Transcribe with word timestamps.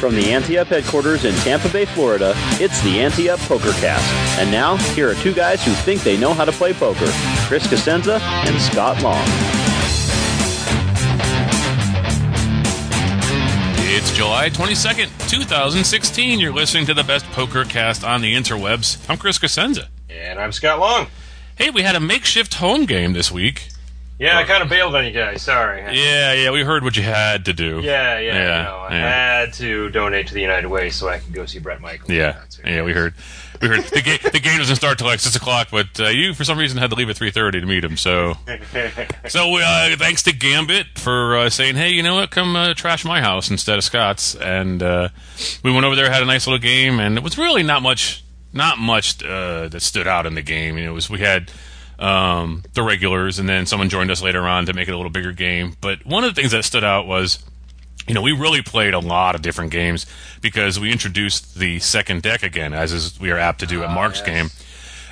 From 0.00 0.14
the 0.14 0.32
Ante 0.32 0.56
Up 0.56 0.68
headquarters 0.68 1.26
in 1.26 1.34
Tampa 1.34 1.68
Bay, 1.68 1.84
Florida, 1.84 2.32
it's 2.58 2.80
the 2.80 3.00
Ante 3.00 3.28
Up 3.28 3.38
PokerCast. 3.40 4.38
And 4.38 4.50
now, 4.50 4.76
here 4.94 5.10
are 5.10 5.14
two 5.16 5.34
guys 5.34 5.62
who 5.62 5.72
think 5.72 6.02
they 6.02 6.16
know 6.16 6.32
how 6.32 6.46
to 6.46 6.52
play 6.52 6.72
poker 6.72 7.04
Chris 7.46 7.66
Cosenza 7.66 8.18
and 8.18 8.58
Scott 8.62 9.02
Long. 9.02 9.22
It's 13.92 14.10
July 14.16 14.48
22nd, 14.48 15.28
2016. 15.28 16.40
You're 16.40 16.54
listening 16.54 16.86
to 16.86 16.94
the 16.94 17.04
best 17.04 17.26
poker 17.32 17.66
cast 17.66 18.02
on 18.02 18.22
the 18.22 18.34
interwebs. 18.34 19.04
I'm 19.10 19.18
Chris 19.18 19.38
Cosenza. 19.38 19.88
And 20.08 20.38
I'm 20.38 20.52
Scott 20.52 20.78
Long. 20.78 21.08
Hey, 21.56 21.68
we 21.68 21.82
had 21.82 21.94
a 21.94 22.00
makeshift 22.00 22.54
home 22.54 22.86
game 22.86 23.12
this 23.12 23.30
week. 23.30 23.68
Yeah, 24.20 24.36
I 24.36 24.44
kind 24.44 24.62
of 24.62 24.68
bailed 24.68 24.94
on 24.94 25.06
you 25.06 25.12
guys. 25.12 25.40
Sorry. 25.40 25.80
Yeah, 25.80 26.34
yeah, 26.34 26.50
we 26.50 26.62
heard 26.62 26.84
what 26.84 26.94
you 26.94 27.02
had 27.02 27.46
to 27.46 27.54
do. 27.54 27.80
Yeah, 27.82 28.18
yeah. 28.18 28.34
Yeah, 28.34 28.74
I 28.74 28.94
yeah. 28.94 29.38
had 29.40 29.54
to 29.54 29.88
donate 29.88 30.26
to 30.26 30.34
the 30.34 30.42
United 30.42 30.68
Way 30.68 30.90
so 30.90 31.08
I 31.08 31.20
could 31.20 31.32
go 31.32 31.46
see 31.46 31.58
Bret 31.58 31.80
Michaels. 31.80 32.10
Yeah, 32.10 32.42
yeah, 32.62 32.82
we 32.82 32.92
heard. 32.92 33.14
We 33.62 33.68
heard 33.68 33.82
the, 33.84 34.02
ga- 34.02 34.30
the 34.30 34.40
game 34.40 34.58
doesn't 34.58 34.76
start 34.76 34.98
till 34.98 35.06
like 35.06 35.20
six 35.20 35.36
o'clock, 35.36 35.68
but 35.70 35.98
uh, 35.98 36.08
you 36.08 36.34
for 36.34 36.44
some 36.44 36.58
reason 36.58 36.76
had 36.76 36.90
to 36.90 36.96
leave 36.96 37.08
at 37.08 37.16
three 37.16 37.30
thirty 37.30 37.60
to 37.62 37.66
meet 37.66 37.82
him. 37.82 37.96
So, 37.96 38.34
so 39.28 39.56
uh, 39.56 39.96
thanks 39.96 40.22
to 40.24 40.34
Gambit 40.34 40.98
for 40.98 41.38
uh, 41.38 41.50
saying, 41.50 41.76
"Hey, 41.76 41.88
you 41.88 42.02
know 42.02 42.16
what? 42.16 42.30
Come 42.30 42.56
uh, 42.56 42.74
trash 42.74 43.06
my 43.06 43.22
house 43.22 43.50
instead 43.50 43.78
of 43.78 43.84
Scott's." 43.84 44.34
And 44.34 44.82
uh, 44.82 45.08
we 45.62 45.72
went 45.72 45.86
over 45.86 45.96
there, 45.96 46.10
had 46.10 46.22
a 46.22 46.26
nice 46.26 46.46
little 46.46 46.58
game, 46.58 47.00
and 47.00 47.16
it 47.16 47.24
was 47.24 47.38
really 47.38 47.62
not 47.62 47.80
much, 47.80 48.22
not 48.52 48.78
much 48.78 49.22
uh, 49.24 49.68
that 49.68 49.80
stood 49.80 50.06
out 50.06 50.26
in 50.26 50.34
the 50.34 50.42
game. 50.42 50.76
You 50.76 50.84
know, 50.84 50.90
it 50.90 50.94
was 50.94 51.08
we 51.08 51.20
had 51.20 51.50
um, 52.00 52.64
the 52.72 52.82
regulars, 52.82 53.38
and 53.38 53.48
then 53.48 53.66
someone 53.66 53.88
joined 53.88 54.10
us 54.10 54.22
later 54.22 54.48
on 54.48 54.66
to 54.66 54.72
make 54.72 54.88
it 54.88 54.92
a 54.92 54.96
little 54.96 55.10
bigger 55.10 55.32
game. 55.32 55.76
But 55.80 56.04
one 56.04 56.24
of 56.24 56.34
the 56.34 56.40
things 56.40 56.52
that 56.52 56.64
stood 56.64 56.82
out 56.82 57.06
was 57.06 57.44
you 58.08 58.14
know, 58.14 58.22
we 58.22 58.32
really 58.32 58.62
played 58.62 58.92
a 58.92 58.98
lot 58.98 59.36
of 59.36 59.42
different 59.42 59.70
games 59.70 60.04
because 60.40 60.80
we 60.80 60.90
introduced 60.90 61.54
the 61.54 61.78
second 61.78 62.22
deck 62.22 62.42
again, 62.42 62.72
as 62.72 62.92
is 62.92 63.20
we 63.20 63.30
are 63.30 63.38
apt 63.38 63.60
to 63.60 63.66
do 63.66 63.84
at 63.84 63.90
Mark's 63.90 64.18
yes. 64.18 64.26
game, 64.26 64.50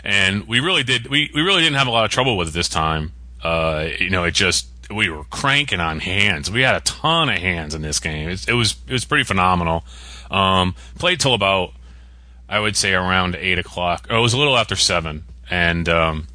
and 0.02 0.48
we 0.48 0.58
really 0.58 0.82
did. 0.82 1.06
We, 1.06 1.30
we 1.32 1.42
really 1.42 1.62
didn't 1.62 1.76
have 1.76 1.86
a 1.86 1.90
lot 1.90 2.04
of 2.04 2.10
trouble 2.10 2.36
with 2.36 2.48
it 2.48 2.54
this 2.54 2.68
time. 2.68 3.12
Uh, 3.40 3.88
you 4.00 4.10
know, 4.10 4.24
it 4.24 4.32
just 4.32 4.68
we 4.90 5.10
were 5.10 5.24
cranking 5.24 5.80
on 5.80 6.00
hands. 6.00 6.50
We 6.50 6.62
had 6.62 6.74
a 6.74 6.80
ton 6.80 7.28
of 7.28 7.36
hands 7.36 7.74
in 7.74 7.82
this 7.82 8.00
game. 8.00 8.30
It, 8.30 8.48
it 8.48 8.54
was 8.54 8.74
it 8.86 8.92
was 8.92 9.04
pretty 9.04 9.24
phenomenal. 9.24 9.84
Um, 10.30 10.74
played 10.98 11.20
till 11.20 11.34
about 11.34 11.72
I 12.48 12.58
would 12.58 12.76
say 12.76 12.94
around 12.94 13.36
eight 13.36 13.58
o'clock. 13.58 14.06
Oh, 14.10 14.18
it 14.18 14.22
was 14.22 14.32
a 14.32 14.38
little 14.38 14.56
after 14.56 14.74
seven, 14.74 15.24
and 15.50 15.88
um, 15.88 16.26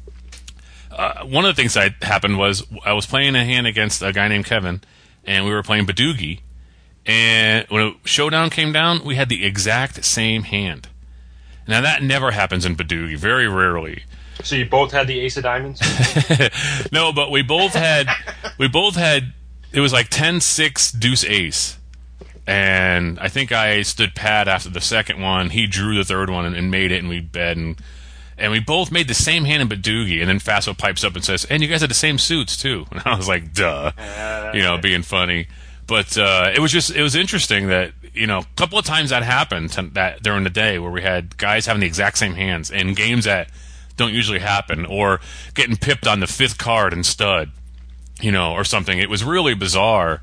uh, 0.96 1.24
one 1.24 1.44
of 1.44 1.54
the 1.54 1.60
things 1.60 1.74
that 1.74 2.02
happened 2.02 2.38
was 2.38 2.64
I 2.84 2.92
was 2.92 3.06
playing 3.06 3.34
a 3.36 3.44
hand 3.44 3.66
against 3.66 4.02
a 4.02 4.12
guy 4.12 4.28
named 4.28 4.46
Kevin, 4.46 4.80
and 5.24 5.44
we 5.44 5.50
were 5.50 5.62
playing 5.62 5.86
Badugi. 5.86 6.40
And 7.06 7.66
when 7.68 7.82
a 7.82 8.08
showdown 8.08 8.50
came 8.50 8.72
down, 8.72 9.04
we 9.04 9.16
had 9.16 9.28
the 9.28 9.44
exact 9.44 10.04
same 10.04 10.44
hand. 10.44 10.88
Now 11.66 11.80
that 11.80 12.02
never 12.02 12.30
happens 12.30 12.64
in 12.64 12.76
Badugi, 12.76 13.16
very 13.16 13.48
rarely. 13.48 14.04
So 14.42 14.56
you 14.56 14.66
both 14.66 14.92
had 14.92 15.06
the 15.06 15.20
Ace 15.20 15.36
of 15.36 15.44
Diamonds? 15.44 15.80
No, 16.92 17.12
but 17.12 17.30
we 17.30 17.42
both 17.42 17.72
had 17.72 18.08
we 18.58 18.68
both 18.68 18.96
had 18.96 19.32
it 19.72 19.80
was 19.80 19.92
like 19.92 20.10
10-6 20.10 20.98
deuce 20.98 21.24
ace. 21.24 21.78
And 22.46 23.18
I 23.18 23.28
think 23.28 23.52
I 23.52 23.82
stood 23.82 24.14
pat 24.14 24.48
after 24.48 24.68
the 24.68 24.80
second 24.80 25.20
one. 25.20 25.50
He 25.50 25.66
drew 25.66 25.96
the 25.96 26.04
third 26.04 26.30
one 26.30 26.44
and, 26.44 26.54
and 26.54 26.70
made 26.70 26.92
it, 26.92 26.98
and 26.98 27.08
we 27.08 27.20
bet 27.20 27.56
and 27.56 27.80
and 28.38 28.52
we 28.52 28.60
both 28.60 28.90
made 28.90 29.08
the 29.08 29.14
same 29.14 29.44
hand 29.44 29.62
in 29.62 29.68
Badugi. 29.68 30.20
And 30.20 30.28
then 30.28 30.38
Faso 30.38 30.76
pipes 30.76 31.04
up 31.04 31.14
and 31.14 31.24
says, 31.24 31.44
"And 31.44 31.62
you 31.62 31.68
guys 31.68 31.80
had 31.80 31.90
the 31.90 31.94
same 31.94 32.18
suits 32.18 32.56
too." 32.56 32.86
And 32.90 33.02
I 33.04 33.16
was 33.16 33.28
like, 33.28 33.52
"Duh," 33.52 33.92
you 34.54 34.62
know, 34.62 34.78
being 34.78 35.02
funny. 35.02 35.46
But 35.86 36.16
uh, 36.16 36.50
it 36.54 36.60
was 36.60 36.72
just 36.72 36.90
it 36.90 37.02
was 37.02 37.14
interesting 37.14 37.68
that 37.68 37.92
you 38.12 38.26
know 38.26 38.38
a 38.38 38.46
couple 38.56 38.78
of 38.78 38.84
times 38.84 39.10
that 39.10 39.22
happened 39.22 39.70
to, 39.72 39.82
that 39.94 40.22
during 40.22 40.44
the 40.44 40.50
day 40.50 40.78
where 40.78 40.90
we 40.90 41.02
had 41.02 41.36
guys 41.36 41.66
having 41.66 41.80
the 41.80 41.86
exact 41.86 42.18
same 42.18 42.34
hands 42.34 42.70
in 42.70 42.94
games 42.94 43.24
that 43.24 43.50
don't 43.96 44.12
usually 44.12 44.40
happen, 44.40 44.86
or 44.86 45.20
getting 45.54 45.76
pipped 45.76 46.06
on 46.06 46.20
the 46.20 46.26
fifth 46.26 46.58
card 46.58 46.92
and 46.92 47.04
stud, 47.04 47.50
you 48.20 48.32
know, 48.32 48.52
or 48.52 48.64
something. 48.64 48.98
It 48.98 49.10
was 49.10 49.22
really 49.22 49.54
bizarre. 49.54 50.20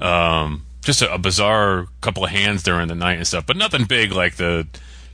Um, 0.00 0.64
just 0.82 1.02
a, 1.02 1.12
a 1.12 1.18
bizarre 1.18 1.86
couple 2.00 2.24
of 2.24 2.30
hands 2.30 2.62
during 2.62 2.88
the 2.88 2.94
night 2.94 3.18
and 3.18 3.26
stuff, 3.26 3.44
but 3.46 3.56
nothing 3.56 3.84
big 3.84 4.12
like 4.12 4.36
the, 4.36 4.66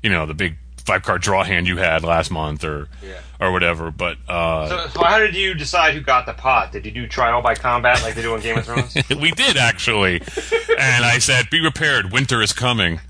you 0.03 0.11
know, 0.11 0.26
the 0.26 0.34
big 0.34 0.56
five 0.84 1.03
card 1.03 1.22
draw 1.22 1.43
hand 1.45 1.67
you 1.67 1.77
had 1.78 2.03
last 2.05 2.31
month 2.31 2.62
or 2.65 2.89
Yeah. 3.03 3.21
or 3.41 3.53
whatever. 3.53 3.91
But 3.91 4.19
uh, 4.28 4.69
so, 4.69 4.89
so 4.89 5.03
how 5.05 5.19
did 5.19 5.34
you 5.34 5.55
decide 5.55 5.95
who 5.95 6.00
got 6.00 6.27
the 6.27 6.34
pot? 6.34 6.72
Did 6.72 6.84
you 6.84 6.93
do 6.93 7.06
trial 7.06 7.41
by 7.43 7.55
combat 7.55 8.03
like 8.03 8.15
they 8.15 8.22
do 8.22 8.34
in 8.34 8.41
Game 8.41 8.59
of 8.59 8.65
Thrones? 8.67 8.94
we 9.21 9.31
did 9.33 9.56
actually, 9.56 10.21
and 10.78 11.05
I 11.05 11.19
said, 11.19 11.49
"Be 11.50 11.61
prepared, 11.61 12.12
winter 12.12 12.43
is 12.43 12.53
coming." 12.53 13.00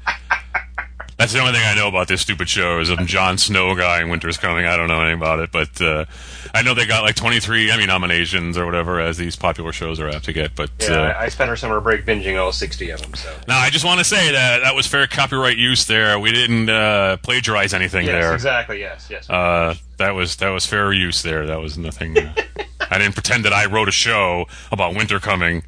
That's 1.24 1.32
the 1.32 1.40
only 1.40 1.54
thing 1.54 1.64
I 1.64 1.74
know 1.74 1.88
about 1.88 2.06
this 2.06 2.20
stupid 2.20 2.50
show 2.50 2.80
is 2.80 2.90
I'm 2.90 3.06
Jon 3.06 3.38
Snow 3.38 3.74
guy 3.74 4.02
and 4.02 4.10
winter's 4.10 4.36
coming. 4.36 4.66
I 4.66 4.76
don't 4.76 4.88
know 4.88 5.00
anything 5.00 5.16
about 5.16 5.38
it, 5.38 5.50
but 5.50 5.80
uh, 5.80 6.04
I 6.52 6.60
know 6.60 6.74
they 6.74 6.84
got 6.84 7.02
like 7.02 7.14
23 7.14 7.70
Emmy 7.70 7.86
nominations 7.86 8.58
or 8.58 8.66
whatever 8.66 9.00
as 9.00 9.16
these 9.16 9.34
popular 9.34 9.72
shows 9.72 10.00
are 10.00 10.10
apt 10.10 10.26
to 10.26 10.34
get. 10.34 10.54
But 10.54 10.68
yeah, 10.80 10.88
uh, 10.88 11.02
I, 11.12 11.22
I 11.22 11.28
spent 11.30 11.48
our 11.48 11.56
summer 11.56 11.80
break 11.80 12.04
binging 12.04 12.38
all 12.38 12.52
60 12.52 12.90
of 12.90 13.00
them. 13.00 13.14
So 13.14 13.34
now 13.48 13.58
I 13.58 13.70
just 13.70 13.86
want 13.86 14.00
to 14.00 14.04
say 14.04 14.32
that 14.32 14.64
that 14.64 14.74
was 14.74 14.86
fair 14.86 15.06
copyright 15.06 15.56
use 15.56 15.86
there. 15.86 16.18
We 16.18 16.30
didn't 16.30 16.68
uh, 16.68 17.16
plagiarize 17.22 17.72
anything 17.72 18.04
yes, 18.04 18.22
there. 18.22 18.34
exactly. 18.34 18.80
Yes, 18.80 19.08
yes. 19.10 19.30
Uh, 19.30 19.76
that 19.96 20.10
was 20.10 20.36
that 20.36 20.50
was 20.50 20.66
fair 20.66 20.92
use 20.92 21.22
there. 21.22 21.46
That 21.46 21.62
was 21.62 21.78
nothing. 21.78 22.18
Uh, 22.18 22.34
I 22.90 22.98
didn't 22.98 23.14
pretend 23.14 23.46
that 23.46 23.54
I 23.54 23.64
wrote 23.64 23.88
a 23.88 23.92
show 23.92 24.44
about 24.70 24.94
winter 24.94 25.20
coming, 25.20 25.62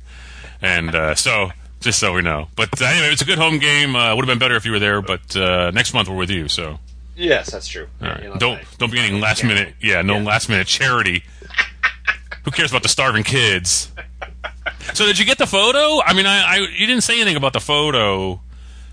and 0.61 0.95
uh, 0.95 1.15
so 1.15 1.49
just 1.87 1.99
so 1.99 2.13
we 2.13 2.21
know. 2.23 2.49
But 2.57 2.83
uh, 2.83 2.85
anyway, 2.85 3.13
it's 3.13 3.23
a 3.23 3.25
good 3.25 3.39
home 3.39 3.59
game. 3.59 3.97
Uh, 3.97 4.15
Would 4.15 4.25
have 4.27 4.31
been 4.33 4.39
better 4.39 4.57
if 4.57 4.67
you 4.67 4.73
were 4.73 4.79
there, 4.79 5.01
but 5.01 5.35
uh, 5.37 5.71
next 5.71 5.95
month 5.95 6.09
we're 6.09 6.17
with 6.17 6.31
you. 6.31 6.49
So 6.49 6.79
yes, 7.17 7.51
that's 7.51 7.67
true. 7.69 7.87
all 8.03 8.09
right. 8.09 8.39
Don't 8.39 8.61
don't 8.79 8.93
be 8.93 8.99
any 8.99 9.19
last 9.19 9.43
minute. 9.45 9.75
Yeah, 9.81 10.03
no 10.03 10.17
Yeah. 10.17 10.25
last 10.25 10.49
minute 10.49 10.67
charity. 10.67 11.23
Who 12.45 12.51
cares 12.51 12.71
about 12.71 12.83
the 12.83 12.89
starving 12.89 13.25
kids? 13.25 13.91
So 14.95 15.07
did 15.07 15.19
you 15.19 15.25
get 15.25 15.39
the 15.39 15.47
photo? 15.47 16.01
I 16.05 16.13
mean, 16.13 16.27
I, 16.27 16.43
I 16.43 16.57
you 16.59 16.87
didn't 16.87 17.03
say 17.03 17.15
anything 17.21 17.37
about 17.37 17.53
the 17.53 17.61
photo 17.61 18.41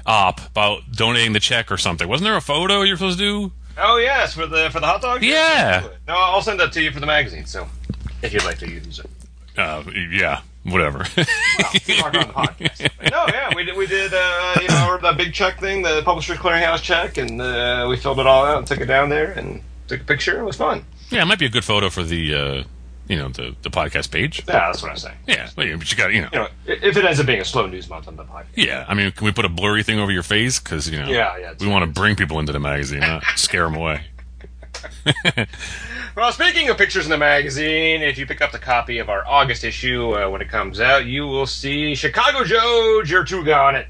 op 0.06 0.46
about 0.48 0.92
donating 0.92 1.34
the 1.34 1.40
check 1.40 1.72
or 1.72 1.78
something. 1.78 2.08
Wasn't 2.08 2.26
there 2.26 2.36
a 2.38 2.42
photo 2.42 2.82
you're 2.84 2.98
supposed 2.98 3.18
to 3.20 3.24
do? 3.50 3.52
Oh 3.78 3.98
yes, 3.98 4.34
for 4.36 4.46
the 4.46 4.70
for 4.72 4.80
the 4.80 4.86
hot 4.88 5.02
dog. 5.02 5.24
Yeah. 5.24 5.88
No, 6.08 6.14
I'll 6.16 6.42
send 6.42 6.60
that 6.60 6.72
to 6.74 6.82
you 6.82 6.92
for 6.92 7.00
the 7.00 7.06
magazine. 7.08 7.46
So 7.46 7.68
if 8.22 8.34
you'd 8.34 8.44
like 8.46 8.60
to 8.60 8.70
use 8.70 9.00
it. 9.00 9.10
Uh, 9.58 9.84
yeah, 10.12 10.42
whatever. 10.64 11.00
Talk 11.04 11.18
on 11.18 12.12
the 12.14 12.34
podcast. 12.34 13.12
no, 13.12 13.26
yeah, 13.28 13.50
we 13.56 13.64
did. 13.64 13.76
We 13.78 13.88
did. 13.88 14.12
Uh, 14.14 14.56
you 14.62 14.68
know, 14.68 14.98
the 15.02 15.14
big 15.18 15.34
check 15.34 15.60
thing, 15.60 15.82
the 15.82 16.02
Publishers 16.04 16.38
Clearinghouse 16.38 16.82
check, 16.82 17.18
and 17.18 17.42
uh, 17.42 17.86
we 17.90 17.98
filled 17.98 18.20
it 18.20 18.28
all 18.28 18.46
out 18.46 18.58
and 18.58 18.68
took 18.68 18.80
it 18.80 18.86
down 18.86 19.10
there 19.10 19.32
and 19.32 19.62
took 19.88 20.02
a 20.02 20.04
picture. 20.06 20.40
It 20.40 20.44
was 20.44 20.56
fun. 20.58 20.86
Yeah, 21.10 21.22
it 21.22 21.26
might 21.26 21.40
be 21.40 21.46
a 21.46 21.50
good 21.50 21.66
photo 21.66 21.90
for 21.90 22.04
the, 22.04 22.34
uh, 22.34 22.64
you 23.08 23.18
know, 23.18 23.28
the, 23.30 23.56
the 23.62 23.70
podcast 23.70 24.10
page. 24.12 24.40
Yeah, 24.48 24.54
that's 24.54 24.82
what 24.82 24.92
I'm 24.92 24.98
saying. 24.98 25.18
Yeah, 25.28 25.50
but 25.56 25.68
you 25.68 25.78
got 25.98 26.14
you 26.14 26.22
know. 26.22 26.30
You 26.34 26.40
know, 26.40 26.48
if 26.66 26.98
it 26.98 27.06
ends 27.06 27.20
up 27.20 27.26
being 27.26 27.42
a 27.42 27.46
slow 27.46 27.68
news 27.68 27.90
month 27.90 28.08
on 28.08 28.16
the 28.16 28.24
podcast. 28.24 28.46
Yeah, 28.56 28.86
I 28.88 28.94
mean, 28.94 29.12
can 29.12 29.26
we 29.26 29.32
put 29.32 29.46
a 29.46 29.50
blurry 29.50 29.84
thing 29.84 30.00
over 30.00 30.12
your 30.12 30.24
face? 30.24 30.60
Because 30.60 30.90
you 30.90 31.00
know, 31.00 31.08
Yeah, 31.10 31.38
yeah, 31.38 31.54
we 31.60 31.68
want 31.68 31.84
to 31.84 32.00
bring 32.00 32.16
people 32.16 32.40
into 32.40 32.52
the 32.54 32.60
magazine, 32.60 33.02
not 33.02 33.24
scare 33.36 33.64
them 33.66 33.76
away. 33.76 34.06
Well, 36.16 36.32
speaking 36.32 36.70
of 36.70 36.78
pictures 36.78 37.06
in 37.06 37.10
the 37.10 37.18
magazine, 37.18 38.04
if 38.04 38.20
you 38.20 38.28
pick 38.28 38.40
up 38.40 38.52
the 38.52 38.60
copy 38.60 39.00
of 39.00 39.10
our 39.10 39.26
August 39.26 39.64
issue 39.64 40.16
uh, 40.16 40.30
when 40.30 40.42
it 40.42 40.50
comes 40.50 40.80
out, 40.80 41.08
you 41.08 41.26
will 41.26 41.48
see 41.48 41.96
Chicago 41.96 42.44
Joe 42.44 43.02
Jertuga 43.04 43.58
on 43.58 43.76
it. 43.76 43.88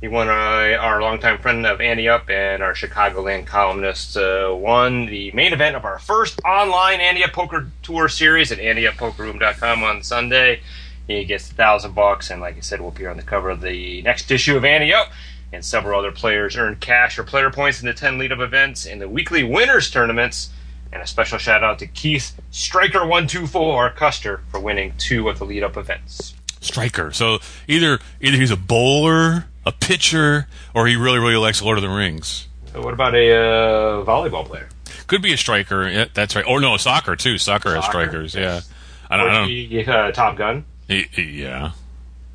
He 0.00 0.08
won 0.08 0.28
uh, 0.28 0.78
our 0.80 1.02
longtime 1.02 1.38
friend 1.40 1.66
of 1.66 1.82
Ante 1.82 2.08
Up 2.08 2.30
and 2.30 2.62
our 2.62 2.72
Chicagoland 2.72 3.46
columnist 3.46 4.16
uh, 4.16 4.54
won 4.58 5.04
the 5.06 5.30
main 5.32 5.52
event 5.52 5.76
of 5.76 5.84
our 5.84 5.98
first 5.98 6.40
online 6.42 7.00
Ante 7.00 7.22
Up 7.22 7.32
Poker 7.32 7.70
Tour 7.82 8.08
series 8.08 8.50
at 8.50 8.56
AnteUpPokerRoom.com 8.56 9.84
on 9.84 10.02
Sunday. 10.02 10.62
He 11.06 11.26
gets 11.26 11.50
a 11.50 11.54
thousand 11.54 11.94
bucks, 11.94 12.30
and 12.30 12.40
like 12.40 12.56
I 12.56 12.60
said, 12.60 12.80
will 12.80 12.88
appear 12.88 13.10
on 13.10 13.18
the 13.18 13.22
cover 13.22 13.50
of 13.50 13.60
the 13.60 14.00
next 14.00 14.30
issue 14.30 14.56
of 14.56 14.64
Ante 14.64 14.94
Up. 14.94 15.10
And 15.52 15.64
several 15.64 15.98
other 15.98 16.12
players 16.12 16.56
earned 16.56 16.80
cash 16.80 17.18
or 17.18 17.24
player 17.24 17.50
points 17.50 17.80
in 17.80 17.86
the 17.86 17.94
10 17.94 18.18
lead 18.18 18.32
up 18.32 18.40
events 18.40 18.84
and 18.84 19.00
the 19.00 19.08
weekly 19.08 19.42
winners 19.44 19.90
tournaments 19.90 20.50
And 20.92 21.00
a 21.02 21.06
special 21.06 21.38
shout 21.38 21.62
out 21.64 21.78
to 21.80 21.86
Keith 21.86 22.32
Striker124 22.52 23.94
Custer 23.96 24.40
for 24.50 24.60
winning 24.60 24.94
two 24.98 25.28
of 25.28 25.38
the 25.38 25.44
lead 25.44 25.62
up 25.62 25.76
events. 25.76 26.34
Striker. 26.60 27.12
So 27.12 27.38
either 27.68 27.98
either 28.20 28.36
he's 28.36 28.50
a 28.50 28.56
bowler, 28.56 29.46
a 29.64 29.72
pitcher, 29.72 30.48
or 30.74 30.86
he 30.86 30.96
really 30.96 31.18
really 31.18 31.36
likes 31.36 31.62
Lord 31.62 31.78
of 31.78 31.82
the 31.82 31.88
Rings. 31.90 32.48
So 32.72 32.82
what 32.82 32.92
about 32.94 33.14
a 33.14 33.30
uh, 33.32 34.04
volleyball 34.04 34.44
player? 34.44 34.68
Could 35.06 35.22
be 35.22 35.32
a 35.32 35.36
striker. 35.36 35.88
Yeah, 35.88 36.06
that's 36.12 36.34
right. 36.34 36.44
Or 36.46 36.60
no, 36.60 36.76
soccer 36.76 37.14
too. 37.14 37.38
Soccer, 37.38 37.74
has 37.76 37.84
strikers. 37.84 38.34
yes. 38.34 38.68
Yeah. 38.68 38.76
I 39.10 39.16
don't. 39.16 39.26
I 39.26 39.30
Or 39.30 39.34
don't 39.40 39.48
he, 39.48 39.84
uh, 39.86 40.10
Top 40.12 40.36
Gun. 40.36 40.64
he- 40.88 41.06
he- 41.12 41.42
yeah. 41.42 41.72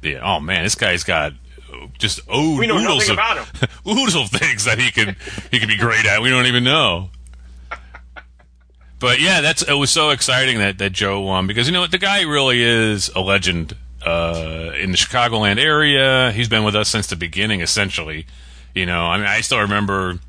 Yeah. 0.02 0.20
Oh 0.24 0.40
man, 0.40 0.64
this 0.64 0.76
guy's 0.76 1.04
got 1.04 1.34
just 1.98 2.20
oh 2.30 2.58
We 2.58 2.68
know 2.68 2.78
oodles 2.78 3.08
nothing 3.08 3.12
of 3.12 3.14
about 3.14 3.38
him. 3.38 3.70
things 4.28 4.66
that 4.66 4.80
he 4.80 4.92
could 4.92 5.16
he 5.52 5.60
could 5.60 5.70
be 5.70 5.78
great 5.78 6.06
at. 6.06 6.22
We 6.22 6.30
don't 6.30 6.46
even 6.46 6.64
know. 6.64 7.10
But 9.00 9.20
yeah, 9.20 9.42
that's 9.42 9.64
it 9.64 9.74
was 9.74 9.90
so 9.90 10.12
exciting 10.12 10.60
that 10.60 10.78
that 10.78 10.92
Joe 10.92 11.22
won 11.22 11.48
because 11.48 11.68
you 11.68 11.74
know 11.74 11.82
what 11.82 11.92
the 11.92 11.98
guy 11.98 12.22
really 12.22 12.62
is 12.62 13.10
a 13.16 13.20
legend 13.20 13.76
uh, 14.06 14.72
in 14.80 14.92
the 14.92 14.98
Chicagoland 14.98 15.58
area. 15.58 16.32
He's 16.32 16.48
been 16.48 16.64
with 16.64 16.76
us 16.76 16.90
since 16.90 17.08
the 17.08 17.16
beginning, 17.16 17.62
essentially. 17.62 18.28
You 18.76 18.86
know, 18.86 19.06
I 19.06 19.18
mean, 19.18 19.26
I 19.26 19.42
still 19.42 19.60
remember 19.60 20.20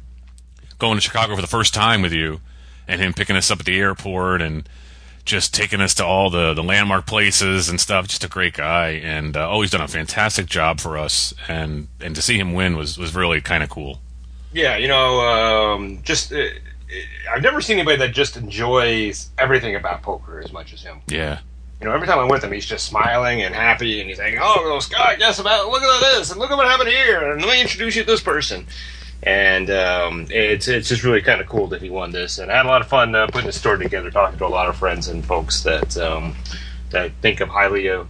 going 0.78 0.96
to 0.96 1.00
Chicago 1.00 1.36
for 1.36 1.42
the 1.42 1.46
first 1.46 1.74
time 1.74 2.02
with 2.02 2.12
you, 2.12 2.40
and 2.88 3.00
him 3.00 3.12
picking 3.12 3.36
us 3.36 3.50
up 3.50 3.60
at 3.60 3.66
the 3.66 3.78
airport 3.78 4.42
and 4.42 4.68
just 5.24 5.54
taking 5.54 5.80
us 5.80 5.94
to 5.94 6.04
all 6.04 6.30
the, 6.30 6.52
the 6.54 6.62
landmark 6.62 7.06
places 7.06 7.68
and 7.68 7.80
stuff. 7.80 8.08
Just 8.08 8.24
a 8.24 8.28
great 8.28 8.54
guy, 8.54 8.90
and 8.90 9.36
uh, 9.36 9.48
always 9.48 9.70
done 9.70 9.80
a 9.80 9.88
fantastic 9.88 10.46
job 10.46 10.80
for 10.80 10.98
us. 10.98 11.32
And 11.48 11.88
and 12.00 12.14
to 12.16 12.22
see 12.22 12.38
him 12.38 12.52
win 12.54 12.76
was 12.76 12.98
was 12.98 13.14
really 13.14 13.40
kind 13.40 13.62
of 13.62 13.70
cool. 13.70 14.00
Yeah, 14.52 14.76
you 14.76 14.88
know, 14.88 15.20
um, 15.20 16.00
just 16.02 16.32
uh, 16.32 16.44
I've 17.32 17.42
never 17.42 17.60
seen 17.60 17.78
anybody 17.78 17.96
that 17.98 18.12
just 18.12 18.36
enjoys 18.36 19.30
everything 19.38 19.76
about 19.76 20.02
poker 20.02 20.40
as 20.40 20.52
much 20.52 20.72
as 20.74 20.82
him. 20.82 21.00
Yeah, 21.06 21.38
You 21.80 21.86
know, 21.88 21.94
every 21.94 22.06
time 22.06 22.18
I'm 22.18 22.28
with 22.28 22.44
him, 22.44 22.52
he's 22.52 22.66
just 22.66 22.86
smiling 22.86 23.42
and 23.42 23.54
happy, 23.54 24.00
and 24.00 24.08
he's 24.08 24.18
saying, 24.18 24.38
"Oh, 24.40 24.78
Scott, 24.80 25.18
guess 25.18 25.38
about 25.38 25.68
look 25.68 25.82
at 25.82 26.00
this, 26.00 26.30
and 26.30 26.38
look 26.38 26.50
at 26.50 26.56
what 26.56 26.66
happened 26.68 26.90
here, 26.90 27.30
and 27.32 27.42
let 27.42 27.54
me 27.54 27.62
introduce 27.62 27.96
you 27.96 28.02
to 28.02 28.10
this 28.10 28.20
person." 28.20 28.66
And 29.24 29.70
um, 29.70 30.26
it's 30.30 30.66
it's 30.66 30.88
just 30.88 31.04
really 31.04 31.22
kind 31.22 31.40
of 31.40 31.46
cool 31.46 31.68
that 31.68 31.80
he 31.80 31.90
won 31.90 32.10
this, 32.10 32.38
and 32.38 32.50
I 32.50 32.56
had 32.56 32.66
a 32.66 32.68
lot 32.68 32.80
of 32.80 32.88
fun 32.88 33.14
uh, 33.14 33.28
putting 33.28 33.46
the 33.46 33.52
story 33.52 33.78
together, 33.78 34.10
talking 34.10 34.36
to 34.38 34.46
a 34.46 34.48
lot 34.48 34.68
of 34.68 34.76
friends 34.76 35.06
and 35.06 35.24
folks 35.24 35.62
that 35.62 35.96
um, 35.96 36.34
that 36.90 37.12
think 37.20 37.40
of 37.40 37.48
highly 37.48 37.86
of 37.86 38.08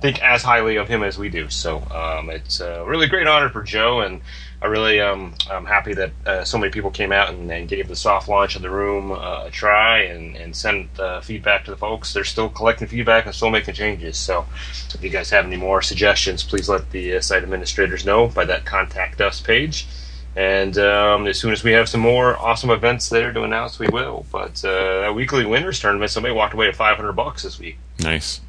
think 0.00 0.22
as 0.22 0.42
highly 0.42 0.76
of 0.76 0.86
him 0.86 1.02
as 1.02 1.18
we 1.18 1.30
do. 1.30 1.48
So 1.48 1.78
um, 1.90 2.28
it's 2.28 2.60
a 2.60 2.84
really 2.86 3.06
great 3.06 3.26
honor 3.26 3.48
for 3.48 3.62
Joe, 3.62 4.00
and 4.00 4.20
I 4.60 4.66
really 4.66 5.00
um, 5.00 5.34
I'm 5.50 5.66
happy 5.66 5.92
that 5.94 6.12
uh, 6.24 6.44
so 6.44 6.58
many 6.58 6.72
people 6.72 6.90
came 6.90 7.12
out 7.12 7.30
and, 7.30 7.50
and 7.50 7.68
gave 7.68 7.88
the 7.88 7.96
soft 7.96 8.28
launch 8.28 8.56
of 8.56 8.62
the 8.62 8.70
room 8.70 9.12
uh, 9.12 9.44
a 9.44 9.50
try 9.50 10.00
and, 10.04 10.36
and 10.36 10.56
sent 10.56 10.98
uh, 10.98 11.20
feedback 11.20 11.64
to 11.66 11.70
the 11.70 11.76
folks. 11.76 12.12
They're 12.14 12.24
still 12.24 12.48
collecting 12.48 12.88
feedback 12.88 13.26
and 13.26 13.34
still 13.34 13.50
making 13.50 13.74
changes. 13.74 14.16
So 14.16 14.46
if 14.94 15.02
you 15.02 15.10
guys 15.10 15.28
have 15.30 15.44
any 15.44 15.56
more 15.56 15.82
suggestions, 15.82 16.42
please 16.42 16.68
let 16.68 16.90
the 16.90 17.16
uh, 17.16 17.20
site 17.20 17.42
administrators 17.42 18.04
know 18.04 18.28
by 18.28 18.44
that 18.46 18.64
contact 18.64 19.20
us 19.20 19.40
page. 19.40 19.86
And 20.36 20.76
um, 20.78 21.26
as 21.26 21.38
soon 21.38 21.52
as 21.52 21.62
we 21.62 21.72
have 21.72 21.88
some 21.88 22.00
more 22.00 22.36
awesome 22.36 22.70
events 22.70 23.08
there 23.08 23.32
to 23.32 23.42
announce, 23.42 23.78
we 23.78 23.86
will. 23.88 24.26
But 24.32 24.64
uh, 24.64 25.02
that 25.02 25.14
weekly 25.14 25.46
winners 25.46 25.78
tournament, 25.78 26.10
somebody 26.10 26.34
walked 26.34 26.54
away 26.54 26.66
with 26.66 26.76
500 26.76 27.12
bucks 27.12 27.42
this 27.42 27.58
week. 27.58 27.78
nice. 28.00 28.40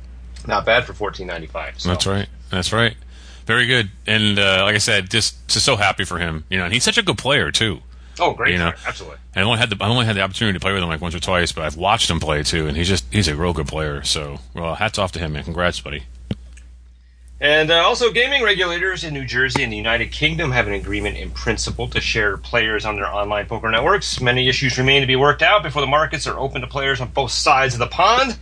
Not 0.47 0.63
bad 0.63 0.85
for 0.85 0.93
14.95. 0.93 1.79
So. 1.79 1.89
That's 1.89 2.05
right. 2.05 2.27
That's 2.51 2.71
right. 2.71 2.95
Very 3.45 3.65
good. 3.65 3.89
And 4.05 4.37
uh, 4.37 4.61
like 4.63 4.75
I 4.75 4.79
said, 4.79 5.09
just 5.09 5.47
just 5.47 5.65
so 5.65 5.75
happy 5.75 6.03
for 6.03 6.17
him. 6.19 6.43
You 6.49 6.57
know, 6.57 6.65
and 6.65 6.73
he's 6.73 6.83
such 6.83 6.97
a 6.97 7.03
good 7.03 7.17
player 7.17 7.51
too. 7.51 7.81
Oh, 8.19 8.33
great! 8.33 8.53
You 8.53 8.59
know. 8.59 8.71
player, 8.71 8.87
absolutely. 8.87 9.17
I 9.35 9.41
only 9.41 9.59
had 9.59 9.69
the 9.69 9.77
I 9.83 9.87
only 9.87 10.05
had 10.05 10.15
the 10.15 10.21
opportunity 10.21 10.57
to 10.57 10.59
play 10.59 10.71
with 10.73 10.81
him 10.81 10.89
like 10.89 11.01
once 11.01 11.13
or 11.13 11.19
twice, 11.19 11.51
but 11.51 11.63
I've 11.63 11.77
watched 11.77 12.09
him 12.09 12.19
play 12.19 12.43
too, 12.43 12.67
and 12.67 12.75
he's 12.77 12.87
just 12.87 13.05
he's 13.11 13.27
a 13.27 13.35
real 13.35 13.53
good 13.53 13.67
player. 13.67 14.03
So, 14.03 14.39
well, 14.53 14.75
hats 14.75 14.97
off 14.97 15.11
to 15.13 15.19
him, 15.19 15.33
man. 15.33 15.43
Congrats, 15.43 15.79
buddy. 15.79 16.03
And 17.45 17.69
uh, 17.69 17.75
also, 17.75 18.11
gaming 18.11 18.41
regulators 18.41 19.03
in 19.03 19.13
New 19.13 19.23
Jersey 19.23 19.61
and 19.61 19.71
the 19.71 19.77
United 19.77 20.11
Kingdom 20.11 20.49
have 20.49 20.65
an 20.65 20.73
agreement 20.73 21.15
in 21.15 21.29
principle 21.29 21.87
to 21.89 22.01
share 22.01 22.37
players 22.37 22.85
on 22.85 22.95
their 22.95 23.05
online 23.05 23.45
poker 23.45 23.69
networks. 23.69 24.19
Many 24.19 24.49
issues 24.49 24.79
remain 24.79 25.01
to 25.01 25.07
be 25.07 25.15
worked 25.15 25.43
out 25.43 25.61
before 25.61 25.83
the 25.83 25.87
markets 25.87 26.25
are 26.25 26.39
open 26.39 26.61
to 26.61 26.67
players 26.67 27.01
on 27.01 27.09
both 27.09 27.29
sides 27.29 27.75
of 27.75 27.79
the 27.79 27.85
pond. 27.85 28.39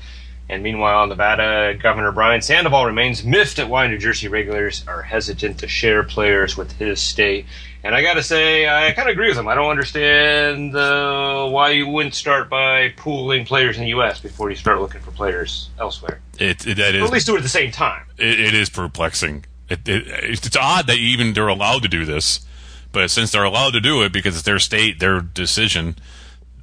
And 0.47 0.63
meanwhile, 0.63 1.05
Nevada 1.05 1.77
Governor 1.77 2.13
Brian 2.13 2.41
Sandoval 2.41 2.85
remains 2.85 3.25
miffed 3.25 3.59
at 3.59 3.67
why 3.67 3.87
New 3.87 3.97
Jersey 3.97 4.29
regulators 4.29 4.85
are 4.87 5.01
hesitant 5.01 5.57
to 5.59 5.67
share 5.67 6.03
players 6.03 6.55
with 6.55 6.71
his 6.71 7.01
state. 7.01 7.45
And 7.85 7.93
I 7.93 8.01
got 8.01 8.13
to 8.13 8.23
say, 8.23 8.67
I 8.67 8.91
kind 8.93 9.09
of 9.09 9.13
agree 9.13 9.27
with 9.27 9.37
him. 9.37 9.47
I 9.49 9.55
don't 9.55 9.69
understand 9.69 10.73
uh, 10.73 11.49
why 11.49 11.71
you 11.71 11.87
wouldn't 11.87 12.15
start 12.15 12.49
by 12.49 12.93
pooling 12.95 13.45
players 13.45 13.75
in 13.75 13.83
the 13.83 13.89
U.S. 13.89 14.21
before 14.21 14.49
you 14.49 14.55
start 14.55 14.79
looking 14.79 15.01
for 15.01 15.11
players 15.11 15.69
elsewhere. 15.77 16.21
It, 16.39 16.65
it 16.65 16.77
that 16.77 16.95
Or 16.95 17.03
at 17.03 17.11
least 17.11 17.25
do 17.25 17.35
it 17.35 17.39
at 17.39 17.43
the 17.43 17.49
same 17.49 17.71
time. 17.71 18.05
it, 18.17 18.39
it 18.39 18.53
is 18.53 18.69
perplexing. 18.69 19.45
It, 19.69 19.87
it, 19.87 20.07
it's 20.07 20.47
it's 20.47 20.55
odd 20.55 20.87
that 20.87 20.97
even 20.97 21.33
they're 21.33 21.47
allowed 21.47 21.83
to 21.83 21.89
do 21.89 22.05
this, 22.05 22.45
but 22.91 23.11
since 23.11 23.31
they're 23.31 23.43
allowed 23.43 23.71
to 23.71 23.81
do 23.81 24.01
it 24.03 24.13
because 24.13 24.35
it's 24.35 24.45
their 24.45 24.59
state, 24.59 24.99
their 24.99 25.19
decision, 25.19 25.97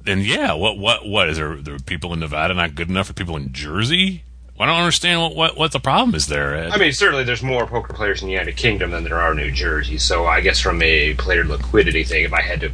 then 0.03 0.21
yeah, 0.21 0.53
what 0.53 0.77
what 0.77 1.07
what 1.07 1.29
is 1.29 1.37
there? 1.37 1.55
There 1.55 1.75
are 1.75 1.79
people 1.79 2.13
in 2.13 2.19
Nevada 2.19 2.53
not 2.55 2.73
good 2.73 2.89
enough 2.89 3.07
for 3.07 3.13
people 3.13 3.37
in 3.37 3.53
Jersey? 3.53 4.23
I 4.61 4.65
don't 4.67 4.77
understand 4.77 5.21
what 5.21 5.35
what, 5.35 5.57
what 5.57 5.71
the 5.71 5.79
problem 5.79 6.15
is 6.15 6.27
there. 6.27 6.55
Ed. 6.55 6.71
I 6.71 6.77
mean, 6.77 6.91
certainly 6.93 7.23
there's 7.23 7.43
more 7.43 7.65
poker 7.65 7.93
players 7.93 8.21
in 8.21 8.27
the 8.27 8.33
United 8.33 8.57
Kingdom 8.57 8.91
than 8.91 9.03
there 9.03 9.19
are 9.19 9.31
in 9.31 9.37
New 9.37 9.51
Jersey. 9.51 9.97
So 9.97 10.25
I 10.25 10.41
guess 10.41 10.59
from 10.59 10.81
a 10.81 11.13
player 11.15 11.43
liquidity 11.43 12.03
thing, 12.03 12.23
if 12.23 12.33
I 12.33 12.41
had 12.41 12.61
to 12.61 12.71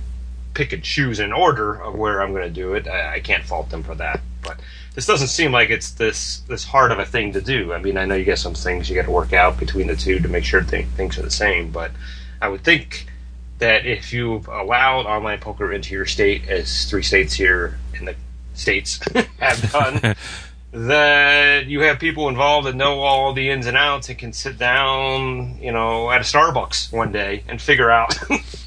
pick 0.54 0.74
and 0.74 0.84
choose 0.84 1.19
an 1.19 1.31
order 1.31 1.75
of 1.81 1.95
where 1.95 2.22
I'm 2.22 2.31
going 2.31 2.44
to 2.44 2.50
do 2.54 2.74
it, 2.74 2.88
I, 2.88 3.16
I 3.16 3.19
can't 3.19 3.44
fault 3.44 3.69
them 3.69 3.84
for 3.84 3.95
that. 3.95 4.22
But 4.42 4.60
this 4.95 5.06
doesn't 5.06 5.28
seem 5.28 5.51
like 5.51 5.69
it's 5.69 5.92
this 5.92 6.39
this 6.48 6.63
hard 6.63 6.92
of 6.92 7.00
a 7.00 7.06
thing 7.06 7.34
to 7.34 7.42
do. 7.42 7.72
I 7.72 7.80
mean, 7.80 7.98
I 7.98 8.06
know 8.06 8.16
you 8.16 8.25
get 8.25 8.39
some 8.39 8.56
things 8.56 8.89
you 8.89 8.95
got 8.95 9.06
to 9.06 9.12
work 9.12 9.31
out 9.31 9.60
between 9.60 9.88
the 9.88 9.95
two 9.95 10.19
to 10.19 10.28
make 10.28 10.44
sure 10.44 10.62
th- 10.63 10.88
things 10.88 11.18
are 11.18 11.22
the 11.22 11.31
same. 11.31 11.72
But 11.72 11.92
I 12.42 12.50
would 12.50 12.63
think 12.63 13.06
that 13.60 13.86
if 13.86 14.12
you've 14.12 14.48
allowed 14.48 15.06
online 15.06 15.39
poker 15.39 15.72
into 15.72 15.94
your 15.94 16.06
state, 16.06 16.48
as 16.48 16.89
three 16.89 17.04
states 17.04 17.34
here 17.34 17.78
in 17.94 18.06
the 18.06 18.16
states 18.56 19.00
have 19.39 19.72
done 19.72 20.16
that 20.88 21.65
you 21.65 21.81
have 21.81 22.00
people 22.00 22.29
involved 22.29 22.68
that 22.68 22.75
know 22.75 23.00
all 23.01 23.33
the 23.33 23.50
ins 23.50 23.65
and 23.65 23.75
outs 23.75 24.09
and 24.09 24.18
can 24.18 24.31
sit 24.33 24.57
down, 24.57 25.57
you 25.62 25.71
know, 25.71 26.12
at 26.12 26.21
a 26.21 26.24
Starbucks 26.24 26.91
one 26.94 27.12
day 27.12 27.44
and 27.47 27.62
figure 27.62 27.89
out 27.89 28.15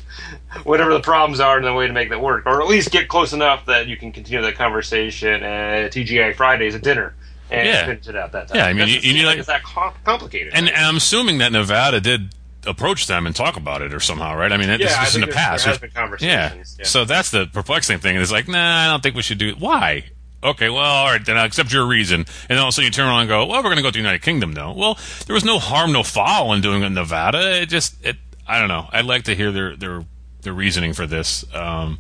whatever 0.65 0.93
the 0.93 1.01
problems 1.01 1.41
are 1.41 1.57
and 1.57 1.67
the 1.67 1.73
way 1.73 1.87
to 1.87 1.93
make 1.93 2.11
that 2.11 2.21
work, 2.21 2.45
or 2.47 2.61
at 2.61 2.69
least 2.69 2.91
get 2.91 3.09
close 3.09 3.33
enough 3.33 3.67
that 3.67 3.87
you 3.87 3.97
can 3.97 4.13
continue 4.13 4.43
that 4.43 4.57
conversation 4.57 5.43
at 5.43 5.93
TGI 5.93 6.35
Fridays 6.35 6.75
at 6.75 6.83
dinner 6.83 7.15
and 7.51 7.67
Yeah. 7.69 7.87
finish 7.87 8.09
it 8.09 8.17
out 8.17 8.33
that 8.33 8.49
time. 8.49 8.57
Yeah, 8.57 8.67
I 8.67 8.73
mean, 8.73 8.89
you- 8.89 9.01
you 9.01 9.13
need, 9.15 9.21
like 9.25 9.27
like- 9.27 9.39
it's 9.39 9.47
that 9.49 9.63
complicated. 10.05 10.53
and, 10.55 10.67
right? 10.67 10.75
and 10.75 10.87
I'm 10.87 10.97
assuming 10.97 11.39
that 11.39 11.53
Nevada 11.53 12.01
did 12.01 12.35
approach 12.67 13.07
them 13.07 13.27
and 13.27 13.35
talk 13.35 13.57
about 13.57 13.81
it 13.83 13.95
or 13.95 14.01
somehow, 14.01 14.37
right? 14.37 14.53
I 14.53 14.57
mean, 14.57 14.69
this 14.69 14.81
Yeah, 14.81 14.97
I 15.01 15.05
was 15.05 15.15
in 15.15 15.23
the 15.23 15.27
past. 15.29 15.65
there 15.65 15.73
has 15.73 15.81
been 15.81 15.91
conversations, 15.93 16.77
Yeah. 16.79 16.83
yeah. 16.83 16.87
So 16.87 17.05
that's 17.05 17.31
the 17.31 17.47
perplexing 17.47 17.99
thing. 18.01 18.17
It's 18.17 18.31
like, 18.33 18.49
nah, 18.49 18.85
I 18.85 18.87
don't 18.89 19.03
think 19.03 19.17
we 19.17 19.23
should 19.23 19.39
do 19.39 19.49
it. 19.49 19.59
Why? 19.59 20.05
Okay, 20.43 20.71
well, 20.71 20.81
all 20.81 21.07
right, 21.09 21.25
then 21.25 21.37
I'll 21.37 21.45
accept 21.45 21.73
your 21.73 21.87
reason. 21.87 22.21
And 22.21 22.27
then 22.49 22.59
all 22.59 22.65
of 22.65 22.69
a 22.69 22.73
sudden 22.73 22.87
you 22.87 22.91
turn 22.91 23.07
around 23.07 23.21
and 23.21 23.29
go, 23.29 23.45
well, 23.45 23.59
we're 23.59 23.65
going 23.65 23.77
to 23.77 23.83
go 23.83 23.89
to 23.89 23.93
the 23.93 23.99
United 23.99 24.23
Kingdom 24.23 24.53
now. 24.55 24.73
Well, 24.73 24.99
there 25.27 25.35
was 25.35 25.45
no 25.45 25.59
harm, 25.59 25.93
no 25.93 26.03
foul 26.03 26.55
in 26.55 26.63
doing 26.63 26.83
it 26.83 26.87
in 26.87 26.95
Nevada. 26.95 27.61
It 27.61 27.67
just, 27.67 28.03
it, 28.05 28.17
I 28.47 28.59
don't 28.59 28.69
know. 28.69 28.89
I'd 28.91 29.05
like 29.05 29.25
to 29.25 29.35
hear 29.35 29.53
their, 29.53 29.77
their, 29.77 30.05
their 30.41 30.55
reasoning 30.55 30.95
for 30.95 31.07
this. 31.07 31.45
Um, 31.55 31.99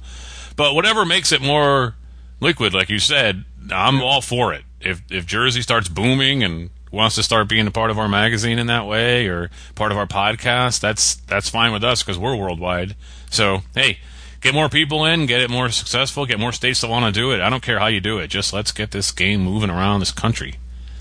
but 0.56 0.74
whatever 0.74 1.04
makes 1.04 1.32
it 1.32 1.42
more 1.42 1.96
liquid, 2.40 2.72
like 2.72 2.88
you 2.88 2.98
said, 2.98 3.44
I'm 3.70 4.00
all 4.00 4.22
for 4.22 4.54
it. 4.54 4.62
If, 4.80 5.02
if 5.10 5.26
Jersey 5.26 5.60
starts 5.60 5.88
booming 5.88 6.42
and 6.42 6.70
wants 6.90 7.16
to 7.16 7.22
start 7.22 7.46
being 7.46 7.66
a 7.66 7.70
part 7.70 7.90
of 7.90 7.98
our 7.98 8.08
magazine 8.08 8.58
in 8.58 8.68
that 8.68 8.86
way 8.86 9.26
or 9.28 9.50
part 9.74 9.92
of 9.92 9.98
our 9.98 10.06
podcast, 10.06 10.80
that's, 10.80 11.16
that's 11.16 11.50
fine 11.50 11.72
with 11.72 11.84
us 11.84 12.02
because 12.02 12.18
we're 12.18 12.34
worldwide. 12.34 12.96
So, 13.30 13.60
hey, 13.74 13.98
get 14.40 14.54
more 14.54 14.68
people 14.68 15.04
in, 15.04 15.26
get 15.26 15.40
it 15.40 15.50
more 15.50 15.70
successful, 15.70 16.26
get 16.26 16.38
more 16.38 16.52
states 16.52 16.80
that 16.80 16.88
want 16.88 17.12
to 17.12 17.20
do 17.20 17.32
it. 17.32 17.40
I 17.40 17.50
don't 17.50 17.62
care 17.62 17.78
how 17.78 17.86
you 17.86 18.00
do 18.00 18.18
it. 18.18 18.28
Just 18.28 18.52
let's 18.52 18.72
get 18.72 18.90
this 18.90 19.12
game 19.12 19.42
moving 19.42 19.70
around 19.70 20.00
this 20.00 20.12
country. 20.12 20.56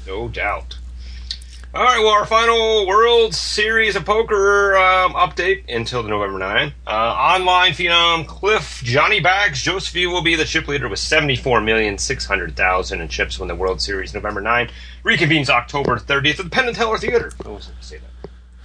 No 0.05 0.27
doubt. 0.27 0.77
All 1.71 1.83
right, 1.83 1.99
well, 1.99 2.09
our 2.09 2.25
final 2.25 2.87
World 2.87 3.35
Series 3.35 3.95
of 3.95 4.03
Poker 4.03 4.75
um, 4.75 5.13
update 5.13 5.65
until 5.69 6.01
the 6.01 6.09
November 6.09 6.39
9. 6.39 6.73
Uh, 6.87 6.89
online 6.89 7.73
phenom 7.73 8.25
Cliff 8.25 8.81
Johnny 8.83 9.19
Bax 9.19 9.63
Josephy 9.63 10.11
will 10.11 10.23
be 10.23 10.33
the 10.33 10.45
chip 10.45 10.67
leader 10.67 10.89
with 10.89 10.97
74,600,000 10.97 12.99
in 12.99 13.07
chips 13.07 13.37
when 13.37 13.47
the 13.47 13.53
World 13.53 13.81
Series 13.81 14.15
November 14.15 14.41
9 14.41 14.71
reconvenes 15.05 15.49
October 15.49 15.97
30th 15.97 16.39
at 16.39 16.45
the 16.45 16.49
Penn 16.49 16.67
and 16.67 16.75
Teller 16.75 16.97
Theater. 16.97 17.31
I 17.45 17.49
was 17.49 17.67
going 17.67 17.77
to 17.77 17.85
say 17.85 17.99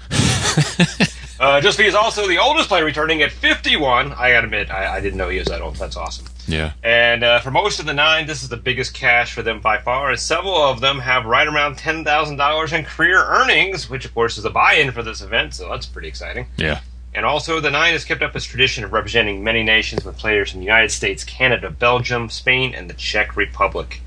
that. 0.08 1.14
uh, 1.40 1.60
Josephy 1.60 1.86
is 1.86 1.94
also 1.94 2.28
the 2.28 2.38
oldest 2.38 2.68
player 2.68 2.84
returning 2.84 3.22
at 3.22 3.32
51. 3.32 4.12
I 4.12 4.30
gotta 4.30 4.46
admit, 4.46 4.70
I, 4.70 4.96
I 4.96 5.00
didn't 5.00 5.18
know 5.18 5.28
he 5.28 5.38
was 5.38 5.48
that 5.48 5.60
old. 5.60 5.76
That's 5.76 5.96
awesome. 5.96 6.26
Yeah. 6.46 6.72
And 6.82 7.24
uh, 7.24 7.40
for 7.40 7.50
most 7.50 7.80
of 7.80 7.86
the 7.86 7.94
nine, 7.94 8.26
this 8.26 8.42
is 8.42 8.48
the 8.48 8.56
biggest 8.56 8.94
cash 8.94 9.32
for 9.32 9.42
them 9.42 9.60
by 9.60 9.78
far. 9.78 10.10
And 10.10 10.18
several 10.18 10.56
of 10.56 10.80
them 10.80 10.98
have 10.98 11.24
right 11.24 11.46
around 11.46 11.76
ten 11.76 12.04
thousand 12.04 12.36
dollars 12.36 12.72
in 12.72 12.84
career 12.84 13.24
earnings, 13.24 13.88
which 13.88 14.04
of 14.04 14.14
course 14.14 14.38
is 14.38 14.44
a 14.44 14.50
buy-in 14.50 14.92
for 14.92 15.02
this 15.02 15.22
event. 15.22 15.54
So 15.54 15.68
that's 15.68 15.86
pretty 15.86 16.08
exciting. 16.08 16.46
Yeah. 16.56 16.80
And 17.14 17.24
also, 17.24 17.60
the 17.60 17.70
Nine 17.70 17.92
has 17.92 18.04
kept 18.04 18.22
up 18.22 18.34
its 18.34 18.44
tradition 18.44 18.82
of 18.82 18.92
representing 18.92 19.44
many 19.44 19.62
nations 19.62 20.04
with 20.04 20.16
players 20.16 20.50
from 20.50 20.60
the 20.60 20.66
United 20.66 20.90
States, 20.90 21.22
Canada, 21.22 21.70
Belgium, 21.70 22.28
Spain, 22.28 22.74
and 22.74 22.90
the 22.90 22.94
Czech 22.94 23.36
Republic 23.36 24.00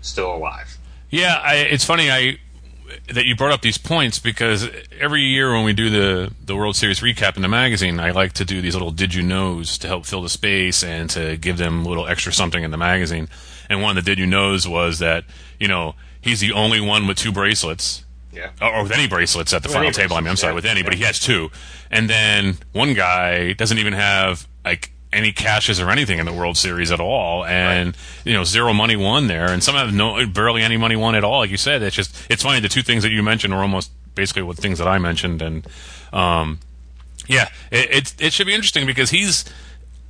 still 0.00 0.34
alive. 0.34 0.78
Yeah, 1.10 1.40
I, 1.42 1.56
it's 1.56 1.84
funny 1.84 2.10
I 2.10 2.38
that 3.08 3.24
you 3.24 3.36
brought 3.36 3.52
up 3.52 3.62
these 3.62 3.78
points 3.78 4.18
because 4.18 4.68
every 4.98 5.22
year 5.22 5.52
when 5.52 5.64
we 5.64 5.72
do 5.72 5.90
the 5.90 6.32
the 6.44 6.56
World 6.56 6.76
Series 6.76 7.00
recap 7.00 7.36
in 7.36 7.42
the 7.42 7.48
magazine, 7.48 8.00
I 8.00 8.10
like 8.10 8.32
to 8.34 8.44
do 8.44 8.60
these 8.60 8.74
little 8.74 8.90
did 8.90 9.14
you 9.14 9.22
knows 9.22 9.78
to 9.78 9.86
help 9.88 10.06
fill 10.06 10.22
the 10.22 10.28
space 10.28 10.82
and 10.82 11.08
to 11.10 11.36
give 11.36 11.58
them 11.58 11.84
a 11.84 11.88
little 11.88 12.06
extra 12.06 12.32
something 12.32 12.62
in 12.62 12.70
the 12.70 12.76
magazine. 12.76 13.28
And 13.68 13.82
one 13.82 13.96
of 13.96 14.04
the 14.04 14.10
did 14.10 14.18
you 14.18 14.26
knows 14.26 14.66
was 14.66 14.98
that 14.98 15.24
you 15.58 15.68
know 15.68 15.94
he's 16.20 16.40
the 16.40 16.52
only 16.52 16.80
one 16.80 17.06
with 17.06 17.18
two 17.18 17.32
bracelets. 17.32 18.04
Yeah. 18.32 18.50
Or 18.60 18.82
with 18.82 18.92
any 18.92 19.08
bracelets 19.08 19.52
at 19.52 19.62
the 19.62 19.68
With 19.68 19.74
final 19.74 19.90
table. 19.90 20.14
I 20.16 20.20
mean, 20.20 20.28
I'm 20.28 20.36
sorry, 20.36 20.52
yeah. 20.52 20.56
with 20.56 20.66
any, 20.66 20.82
but 20.82 20.94
he 20.94 21.02
has 21.02 21.18
two. 21.18 21.50
And 21.90 22.08
then 22.08 22.58
one 22.72 22.94
guy 22.94 23.54
doesn't 23.54 23.78
even 23.78 23.94
have 23.94 24.46
like 24.64 24.92
any 25.12 25.32
cashes 25.32 25.80
or 25.80 25.90
anything 25.90 26.18
in 26.18 26.26
the 26.26 26.32
World 26.32 26.56
Series 26.56 26.90
at 26.92 27.00
all, 27.00 27.44
and 27.44 27.96
you 28.24 28.34
know 28.34 28.44
zero 28.44 28.72
money 28.72 28.96
won 28.96 29.26
there, 29.26 29.50
and 29.50 29.62
some 29.62 29.74
have 29.74 29.92
no 29.92 30.26
barely 30.26 30.62
any 30.62 30.76
money 30.76 30.96
won 30.96 31.14
at 31.14 31.24
all. 31.24 31.40
Like 31.40 31.50
you 31.50 31.56
said, 31.56 31.82
it's 31.82 31.96
just 31.96 32.16
it's 32.30 32.42
funny. 32.42 32.60
The 32.60 32.68
two 32.68 32.82
things 32.82 33.02
that 33.02 33.10
you 33.10 33.22
mentioned 33.22 33.54
are 33.54 33.62
almost 33.62 33.90
basically 34.14 34.42
what 34.42 34.56
things 34.56 34.78
that 34.78 34.88
I 34.88 34.98
mentioned, 34.98 35.40
and 35.40 35.66
um, 36.12 36.58
yeah, 37.26 37.48
it, 37.70 37.90
it 37.90 38.14
it 38.20 38.32
should 38.32 38.46
be 38.46 38.54
interesting 38.54 38.86
because 38.86 39.10
he's, 39.10 39.44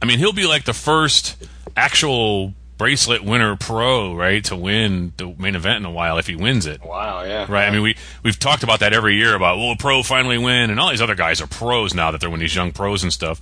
I 0.03 0.07
mean, 0.07 0.19
he'll 0.19 0.33
be 0.33 0.47
like 0.47 0.65
the 0.65 0.75
first 0.75 1.37
actual 1.77 2.55
bracelet 2.79 3.25
winner 3.25 3.57
pro, 3.57 4.15
right, 4.15 4.45
to 4.45 4.57
win 4.57 5.13
the 5.17 5.35
main 5.37 5.57
event 5.57 5.79
in 5.79 5.85
a 5.85 5.91
while 5.91 6.17
if 6.17 6.29
he 6.29 6.37
wins 6.37 6.65
it. 6.65 6.83
Wow, 6.83 7.25
yeah. 7.25 7.45
Right. 7.49 7.67
I 7.67 7.71
mean, 7.71 7.83
we 7.83 7.97
we've 8.23 8.39
talked 8.39 8.63
about 8.63 8.81
that 8.81 8.93
every 8.93 9.17
year 9.17 9.35
about 9.35 9.59
will 9.59 9.73
a 9.73 9.77
pro 9.77 10.03
finally 10.03 10.39
win, 10.39 10.71
and 10.71 10.81
all 10.81 10.91
these 10.91 11.03
other 11.03 11.17
guys 11.17 11.41
are 11.41 11.47
pros 11.47 11.95
now 11.95 12.11
that 12.11 12.21
they're 12.21 12.31
winning 12.31 12.45
these 12.45 12.57
young 12.57 12.73
pros 12.73 13.03
and 13.03 13.13
stuff. 13.13 13.41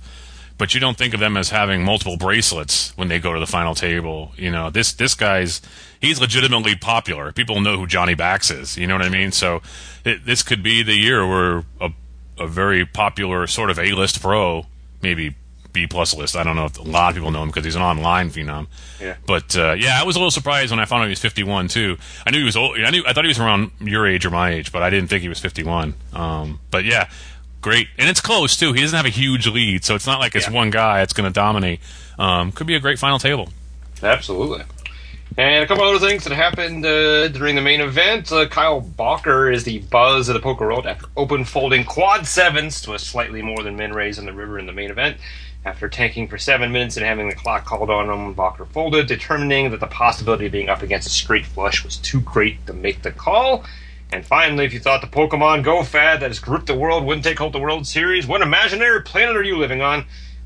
But 0.57 0.73
you 0.73 0.79
don't 0.79 0.97
think 0.97 1.13
of 1.13 1.19
them 1.19 1.37
as 1.37 1.49
having 1.51 1.83
multiple 1.83 2.17
bracelets 2.17 2.95
when 2.97 3.09
they 3.09 3.19
go 3.19 3.33
to 3.33 3.39
the 3.39 3.45
final 3.45 3.75
table. 3.75 4.31
You 4.37 4.51
know, 4.51 4.69
this 4.69 4.93
this 4.93 5.13
guy's 5.13 5.61
he's 6.01 6.19
legitimately 6.19 6.75
popular. 6.75 7.31
People 7.31 7.61
know 7.61 7.77
who 7.77 7.85
Johnny 7.85 8.15
Bax 8.15 8.49
is. 8.49 8.77
You 8.77 8.87
know 8.87 8.95
what 8.95 9.03
I 9.03 9.09
mean? 9.09 9.31
So 9.31 9.61
it, 10.03 10.25
this 10.25 10.41
could 10.41 10.63
be 10.63 10.81
the 10.81 10.95
year 10.95 11.27
where 11.27 11.63
a 11.79 11.91
a 12.39 12.47
very 12.47 12.85
popular 12.85 13.47
sort 13.47 13.69
of 13.69 13.79
A 13.79 13.91
list 13.93 14.21
pro, 14.21 14.65
maybe 15.01 15.35
B 15.73 15.85
plus 15.85 16.15
list. 16.15 16.35
I 16.35 16.43
don't 16.43 16.55
know 16.55 16.65
if 16.65 16.79
a 16.79 16.83
lot 16.83 17.09
of 17.09 17.15
people 17.15 17.31
know 17.31 17.43
him 17.43 17.49
because 17.49 17.65
he's 17.65 17.75
an 17.75 17.81
online 17.81 18.29
phenom. 18.29 18.67
Yeah. 18.99 19.15
But 19.25 19.55
uh, 19.55 19.73
yeah, 19.73 19.99
I 19.99 20.03
was 20.03 20.15
a 20.15 20.19
little 20.19 20.31
surprised 20.31 20.71
when 20.71 20.79
I 20.79 20.85
found 20.85 21.01
out 21.01 21.05
he 21.05 21.11
was 21.11 21.19
51 21.19 21.67
too. 21.67 21.97
I 22.25 22.31
knew 22.31 22.39
he 22.39 22.45
was 22.45 22.57
old. 22.57 22.79
I 22.79 22.89
knew 22.89 23.03
I 23.05 23.13
thought 23.13 23.25
he 23.25 23.29
was 23.29 23.39
around 23.39 23.71
your 23.79 24.07
age 24.07 24.25
or 24.25 24.31
my 24.31 24.51
age, 24.51 24.71
but 24.71 24.81
I 24.81 24.89
didn't 24.89 25.09
think 25.09 25.21
he 25.21 25.29
was 25.29 25.39
51. 25.39 25.93
Um, 26.13 26.59
but 26.71 26.85
yeah, 26.85 27.09
great, 27.61 27.87
and 27.97 28.09
it's 28.09 28.21
close 28.21 28.55
too. 28.57 28.73
He 28.73 28.81
doesn't 28.81 28.95
have 28.97 29.05
a 29.05 29.09
huge 29.09 29.47
lead, 29.47 29.83
so 29.83 29.95
it's 29.95 30.07
not 30.07 30.19
like 30.19 30.35
it's 30.35 30.47
Yeah. 30.47 30.53
one 30.53 30.69
guy 30.69 30.99
that's 30.99 31.13
going 31.13 31.29
to 31.29 31.33
dominate. 31.33 31.79
Um, 32.19 32.51
could 32.51 32.67
be 32.67 32.75
a 32.75 32.79
great 32.79 32.99
final 32.99 33.19
table. 33.19 33.49
Absolutely. 34.01 34.63
And 35.37 35.63
a 35.63 35.67
couple 35.67 35.83
other 35.83 35.99
things 35.99 36.23
that 36.23 36.33
happened 36.33 36.83
uh, 36.85 37.27
during 37.27 37.55
the 37.55 37.61
main 37.61 37.79
event. 37.81 38.31
Uh, 38.31 38.47
Kyle 38.47 38.81
Bowker 38.81 39.51
is 39.51 39.65
the 39.65 39.79
buzz 39.79 40.29
of 40.29 40.33
the 40.33 40.39
poker 40.39 40.65
world 40.65 40.87
after 40.87 41.05
open 41.15 41.45
folding 41.45 41.83
quad 41.83 42.25
sevens 42.25 42.81
to 42.81 42.93
a 42.93 42.99
slightly 42.99 43.43
more 43.43 43.61
than 43.61 43.75
min 43.75 43.93
raise 43.93 44.17
on 44.17 44.25
the 44.25 44.33
river 44.33 44.57
in 44.57 44.65
the 44.65 44.71
main 44.73 44.89
event. 44.89 45.17
After 45.63 45.89
tanking 45.89 46.27
for 46.27 46.37
seven 46.37 46.71
minutes 46.71 46.97
and 46.97 47.05
having 47.05 47.27
the 47.29 47.35
clock 47.35 47.65
called 47.65 47.89
on 47.91 48.09
him, 48.09 48.33
Bowker 48.33 48.65
folded, 48.65 49.05
determining 49.07 49.69
that 49.71 49.79
the 49.79 49.87
possibility 49.87 50.45
of 50.47 50.51
being 50.53 50.69
up 50.69 50.81
against 50.81 51.07
a 51.07 51.11
straight 51.11 51.45
flush 51.45 51.83
was 51.83 51.97
too 51.97 52.21
great 52.21 52.65
to 52.67 52.73
make 52.73 53.03
the 53.03 53.11
call. 53.11 53.63
And 54.11 54.25
finally, 54.25 54.65
if 54.65 54.73
you 54.73 54.79
thought 54.79 55.01
the 55.01 55.07
Pokemon 55.07 55.63
Go 55.63 55.83
fad 55.83 56.21
that 56.21 56.29
has 56.29 56.39
gripped 56.39 56.67
the 56.67 56.75
world 56.75 57.03
wouldn't 57.05 57.25
take 57.25 57.37
hold 57.39 57.49
of 57.49 57.59
the 57.59 57.63
World 57.63 57.85
Series, 57.85 58.25
what 58.25 58.41
imaginary 58.41 59.01
planet 59.01 59.35
are 59.35 59.43
you 59.43 59.57
living 59.57 59.81
on? 59.81 60.05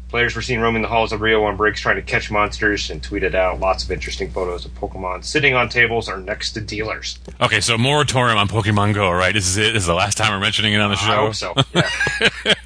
Players 0.10 0.36
were 0.36 0.42
seen 0.42 0.60
roaming 0.60 0.82
the 0.82 0.90
halls 0.90 1.14
of 1.14 1.22
Rio 1.22 1.44
on 1.46 1.56
breaks 1.56 1.80
trying 1.80 1.96
to 1.96 2.02
catch 2.02 2.30
monsters 2.30 2.90
and 2.90 3.02
tweeted 3.02 3.34
out 3.34 3.62
lots 3.62 3.86
of 3.86 3.92
interesting 3.92 4.30
photos 4.30 4.66
of 4.66 4.74
Pokemon 4.76 5.24
sitting 5.24 5.54
on 5.54 5.70
tables 5.70 6.10
or 6.10 6.18
next 6.18 6.52
to 6.54 6.60
dealers. 6.60 7.18
Okay, 7.40 7.62
so 7.62 7.78
moratorium 7.78 8.38
on 8.38 8.50
Pokemon 8.50 8.94
Go, 8.94 9.10
right? 9.10 9.34
This 9.34 9.48
is 9.48 9.56
it. 9.56 9.72
This 9.72 9.84
is 9.84 9.88
the 9.88 9.94
last 9.94 10.18
time 10.18 10.34
we're 10.34 10.42
mentioning 10.42 10.74
it 10.74 10.82
on 10.82 10.90
the 10.90 10.98
show. 10.98 11.12
I 11.12 11.16
hope 11.16 11.36
so. 11.36 11.54
Yeah. 11.74 12.54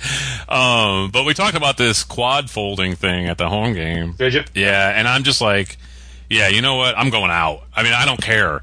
Um, 0.48 1.10
but 1.10 1.26
we 1.26 1.34
talked 1.34 1.58
about 1.58 1.78
this 1.78 2.04
quad 2.04 2.50
folding 2.52 2.96
thing 2.96 3.28
at 3.28 3.38
the 3.38 3.50
home 3.50 3.74
game. 3.74 4.14
Did 4.14 4.36
you? 4.36 4.44
Yeah, 4.54 4.90
and 4.96 5.08
I'm 5.08 5.24
just 5.24 5.42
like, 5.42 5.78
yeah, 6.30 6.48
you 6.50 6.62
know 6.62 6.76
what? 6.76 6.96
I'm 6.98 7.10
going 7.10 7.32
out. 7.32 7.64
I 7.76 7.82
mean, 7.84 7.94
I 7.94 8.06
don't 8.06 8.22
care. 8.22 8.62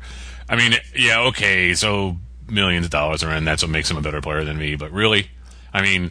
I 0.48 0.56
mean, 0.56 0.74
yeah, 0.96 1.20
okay, 1.28 1.74
so 1.74 2.16
millions 2.48 2.86
of 2.86 2.90
dollars 2.90 3.22
are 3.22 3.32
in. 3.34 3.44
That's 3.44 3.62
what 3.62 3.70
makes 3.70 3.90
him 3.90 3.96
a 3.96 4.02
better 4.02 4.20
player 4.20 4.44
than 4.44 4.58
me. 4.58 4.76
But 4.76 4.90
really, 4.92 5.28
I 5.72 5.82
mean, 5.82 6.10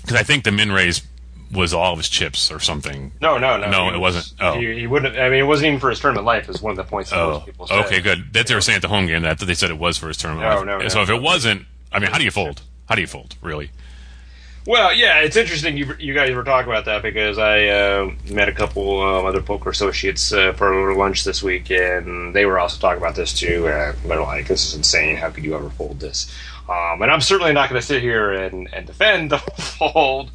because 0.00 0.16
I 0.16 0.22
think 0.22 0.44
the 0.44 0.52
min 0.52 0.72
raise 0.72 1.02
was 1.52 1.72
all 1.74 1.92
of 1.92 1.98
his 1.98 2.08
chips 2.08 2.50
or 2.50 2.58
something. 2.58 3.12
No, 3.20 3.38
no, 3.38 3.56
no. 3.58 3.70
No, 3.70 3.88
it 3.90 3.98
was- 3.98 4.16
wasn't. 4.16 4.40
Oh. 4.40 4.58
He, 4.58 4.80
he 4.80 4.86
wouldn't. 4.86 5.16
I 5.16 5.28
mean, 5.28 5.40
it 5.40 5.46
wasn't 5.46 5.68
even 5.68 5.80
for 5.80 5.90
his 5.90 6.00
tournament 6.00 6.26
life. 6.26 6.48
Is 6.48 6.60
one 6.62 6.72
of 6.72 6.76
the 6.76 6.84
points 6.84 7.10
that 7.10 7.18
Oh, 7.20 7.30
most 7.32 7.46
people 7.46 7.66
said. 7.66 7.84
okay, 7.86 8.00
good. 8.00 8.32
That 8.32 8.46
they 8.46 8.54
were 8.54 8.60
saying 8.60 8.76
at 8.76 8.82
the 8.82 8.88
home 8.88 9.06
game 9.06 9.22
that 9.22 9.38
they 9.38 9.54
said 9.54 9.70
it 9.70 9.78
was 9.78 9.96
for 9.98 10.08
his 10.08 10.16
tournament. 10.16 10.48
No, 10.48 10.56
life. 10.56 10.66
no, 10.66 10.78
no, 10.78 10.88
so 10.88 11.02
if 11.02 11.10
it 11.10 11.20
wasn't, 11.22 11.66
I 11.92 11.98
mean, 12.00 12.10
how 12.10 12.18
do 12.18 12.24
you 12.24 12.30
fold? 12.30 12.62
How 12.88 12.94
do 12.96 13.00
you 13.00 13.06
fold? 13.06 13.36
Really? 13.40 13.70
Well, 14.66 14.94
yeah, 14.94 15.20
it's 15.20 15.36
interesting 15.36 15.76
you, 15.76 15.94
you 15.98 16.14
guys 16.14 16.34
were 16.34 16.42
talking 16.42 16.72
about 16.72 16.86
that 16.86 17.02
because 17.02 17.36
I 17.36 17.66
uh, 17.66 18.12
met 18.30 18.48
a 18.48 18.52
couple 18.52 19.02
um, 19.02 19.26
other 19.26 19.42
poker 19.42 19.68
associates 19.68 20.32
uh, 20.32 20.54
for 20.54 20.72
a 20.72 20.80
little 20.80 20.98
lunch 20.98 21.24
this 21.24 21.42
week, 21.42 21.70
and 21.70 22.34
they 22.34 22.46
were 22.46 22.58
also 22.58 22.80
talking 22.80 22.96
about 22.96 23.14
this 23.14 23.34
too. 23.34 23.68
Uh, 23.68 23.94
they're 24.06 24.22
like, 24.22 24.48
"This 24.48 24.66
is 24.66 24.74
insane! 24.74 25.16
How 25.16 25.28
could 25.28 25.44
you 25.44 25.54
ever 25.54 25.68
fold 25.68 26.00
this?" 26.00 26.34
Um, 26.66 27.02
and 27.02 27.10
I'm 27.10 27.20
certainly 27.20 27.52
not 27.52 27.68
going 27.68 27.78
to 27.78 27.86
sit 27.86 28.00
here 28.00 28.32
and, 28.32 28.72
and 28.72 28.86
defend 28.86 29.30
the 29.30 29.38
fold, 29.58 30.30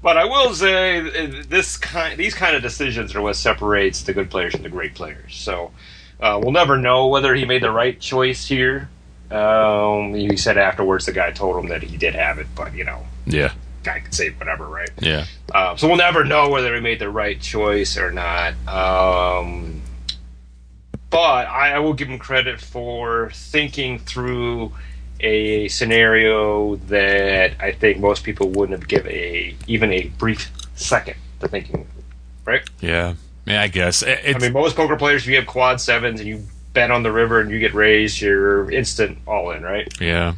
but 0.00 0.16
I 0.16 0.26
will 0.26 0.54
say 0.54 1.00
this 1.42 1.76
kind, 1.76 2.16
these 2.16 2.34
kind 2.34 2.54
of 2.54 2.62
decisions 2.62 3.16
are 3.16 3.20
what 3.20 3.34
separates 3.34 4.02
the 4.02 4.12
good 4.12 4.30
players 4.30 4.52
from 4.52 4.62
the 4.62 4.68
great 4.68 4.94
players. 4.94 5.34
So 5.34 5.72
uh, 6.20 6.38
we'll 6.40 6.52
never 6.52 6.76
know 6.76 7.08
whether 7.08 7.34
he 7.34 7.44
made 7.44 7.62
the 7.62 7.72
right 7.72 7.98
choice 7.98 8.46
here. 8.46 8.90
Um, 9.32 10.14
he 10.14 10.36
said 10.36 10.56
afterwards 10.56 11.06
the 11.06 11.12
guy 11.12 11.32
told 11.32 11.56
him 11.56 11.70
that 11.70 11.82
he 11.82 11.96
did 11.96 12.14
have 12.14 12.38
it, 12.38 12.46
but 12.54 12.74
you 12.76 12.84
know, 12.84 13.04
Yeah. 13.26 13.52
Guy 13.82 14.00
could 14.00 14.14
say 14.14 14.30
whatever, 14.30 14.66
right? 14.66 14.90
Yeah. 15.00 15.24
Um, 15.54 15.78
so 15.78 15.88
we'll 15.88 15.96
never 15.96 16.24
know 16.24 16.48
whether 16.48 16.74
he 16.74 16.80
made 16.80 16.98
the 16.98 17.10
right 17.10 17.40
choice 17.40 17.96
or 17.96 18.10
not. 18.10 18.54
Um, 18.66 19.82
but 21.10 21.46
I, 21.46 21.74
I 21.74 21.78
will 21.80 21.94
give 21.94 22.08
him 22.08 22.18
credit 22.18 22.60
for 22.60 23.30
thinking 23.32 23.98
through 23.98 24.72
a 25.20 25.68
scenario 25.68 26.76
that 26.76 27.52
I 27.60 27.72
think 27.72 27.98
most 27.98 28.24
people 28.24 28.48
wouldn't 28.48 28.78
have 28.78 28.88
given 28.88 29.12
a 29.12 29.54
even 29.66 29.92
a 29.92 30.08
brief 30.18 30.50
second 30.74 31.16
to 31.40 31.48
thinking. 31.48 31.86
Right? 32.44 32.68
Yeah. 32.80 33.14
Yeah, 33.46 33.62
I 33.62 33.68
guess. 33.68 34.02
It, 34.02 34.36
I 34.36 34.38
mean, 34.38 34.52
most 34.52 34.76
poker 34.76 34.96
players, 34.96 35.22
if 35.22 35.28
you 35.28 35.36
have 35.36 35.46
quad 35.46 35.80
sevens 35.80 36.20
and 36.20 36.28
you 36.28 36.44
bet 36.72 36.90
on 36.90 37.02
the 37.02 37.12
river 37.12 37.40
and 37.40 37.50
you 37.50 37.58
get 37.58 37.74
raised, 37.74 38.20
you're 38.20 38.70
instant 38.70 39.18
all 39.26 39.50
in, 39.50 39.62
right? 39.62 39.88
yeah. 40.00 40.34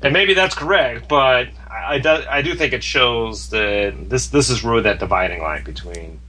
And 0.00 0.12
maybe 0.12 0.34
that's 0.34 0.54
correct, 0.54 1.08
but 1.08 1.48
I, 1.86 1.98
do, 1.98 2.08
I 2.28 2.42
do 2.42 2.54
think 2.54 2.72
it 2.72 2.82
shows 2.82 3.50
that 3.50 4.08
this 4.08 4.28
this 4.28 4.50
is 4.50 4.64
really 4.64 4.82
that 4.82 4.98
dividing 4.98 5.40
line 5.42 5.64
between 5.64 6.20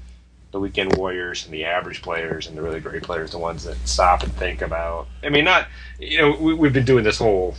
the 0.52 0.60
weekend 0.60 0.96
warriors 0.98 1.46
and 1.46 1.54
the 1.54 1.66
average 1.66 2.02
players 2.02 2.48
and 2.48 2.58
the 2.58 2.62
really 2.62 2.80
great 2.80 3.04
players, 3.04 3.32
the 3.32 3.38
ones 3.38 3.64
that 3.66 3.78
stop 3.88 4.24
and 4.24 4.34
think 4.34 4.62
about. 4.62 5.08
I 5.24 5.30
mean, 5.30 5.46
not 5.46 5.68
you 6.00 6.18
know 6.20 6.36
we, 6.40 6.54
we've 6.54 6.74
been 6.74 6.86
doing 6.86 7.04
this 7.04 7.20
whole 7.20 7.56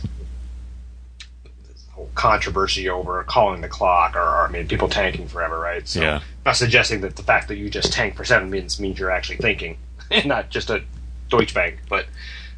this 1.67 1.85
whole 1.91 2.09
controversy 2.15 2.89
over 2.89 3.23
calling 3.23 3.61
the 3.61 3.69
clock, 3.69 4.15
or, 4.15 4.21
or 4.21 4.47
I 4.47 4.51
mean, 4.51 4.67
people 4.67 4.89
tanking 4.89 5.27
forever, 5.27 5.59
right? 5.59 5.87
So, 5.87 6.01
Yeah. 6.01 6.21
Not 6.45 6.55
suggesting 6.55 7.01
that 7.01 7.15
the 7.15 7.23
fact 7.23 7.47
that 7.49 7.57
you 7.57 7.69
just 7.69 7.93
tank 7.93 8.15
for 8.15 8.25
seven 8.25 8.49
minutes 8.49 8.79
means 8.79 8.99
you're 8.99 9.11
actually 9.11 9.37
thinking, 9.37 9.77
and 10.11 10.25
not 10.25 10.49
just 10.49 10.69
a 10.69 10.83
Deutsche 11.29 11.53
Bank, 11.53 11.79
but. 11.89 12.05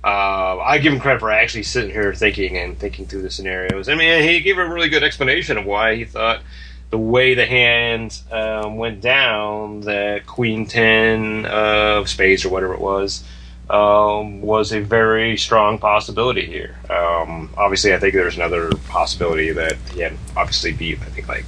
Uh, 0.03 0.59
I 0.59 0.79
give 0.79 0.91
him 0.91 0.99
credit 0.99 1.19
for 1.19 1.31
actually 1.31 1.63
sitting 1.63 1.91
here 1.91 2.13
thinking 2.13 2.57
and 2.57 2.77
thinking 2.77 3.05
through 3.05 3.21
the 3.21 3.31
scenarios. 3.31 3.87
I 3.87 3.95
mean, 3.95 4.21
he 4.23 4.41
gave 4.41 4.57
a 4.57 4.67
really 4.67 4.89
good 4.89 5.03
explanation 5.03 5.57
of 5.57 5.65
why 5.65 5.95
he 5.95 6.03
thought 6.03 6.41
the 6.89 6.97
way 6.97 7.33
the 7.33 7.45
hand 7.45 8.21
um, 8.31 8.75
went 8.75 9.01
down, 9.01 9.81
that 9.81 10.27
Queen 10.27 10.67
Ten 10.67 11.45
of 11.45 12.07
Spades 12.07 12.45
or 12.45 12.49
whatever 12.49 12.73
it 12.73 12.81
was, 12.81 13.23
um, 13.69 14.41
was 14.41 14.71
a 14.73 14.81
very 14.81 15.37
strong 15.37 15.79
possibility 15.79 16.45
here. 16.45 16.75
Um, 16.89 17.49
obviously, 17.57 17.93
I 17.93 17.99
think 17.99 18.13
there's 18.13 18.35
another 18.35 18.69
possibility 18.89 19.51
that 19.53 19.77
he 19.93 20.01
had 20.01 20.17
obviously 20.35 20.73
beat. 20.73 21.01
I 21.01 21.05
think 21.05 21.27
like 21.27 21.45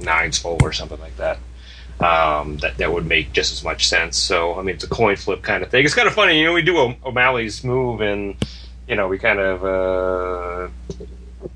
nines 0.00 0.38
full 0.38 0.58
or 0.62 0.72
something 0.72 0.98
like 0.98 1.16
that. 1.18 1.38
Um, 2.00 2.58
that 2.58 2.76
that 2.78 2.92
would 2.92 3.06
make 3.06 3.32
just 3.32 3.52
as 3.52 3.62
much 3.62 3.86
sense. 3.86 4.18
So 4.18 4.58
I 4.58 4.62
mean, 4.62 4.74
it's 4.74 4.84
a 4.84 4.88
coin 4.88 5.16
flip 5.16 5.42
kind 5.42 5.62
of 5.62 5.70
thing. 5.70 5.84
It's 5.84 5.94
kind 5.94 6.08
of 6.08 6.14
funny, 6.14 6.40
you 6.40 6.44
know. 6.44 6.52
We 6.52 6.62
do 6.62 6.76
O- 6.76 6.96
O'Malley's 7.04 7.62
move, 7.62 8.00
and 8.00 8.36
you 8.88 8.96
know, 8.96 9.08
we 9.08 9.18
kind 9.18 9.38
of 9.38 9.64
uh, 9.64 10.68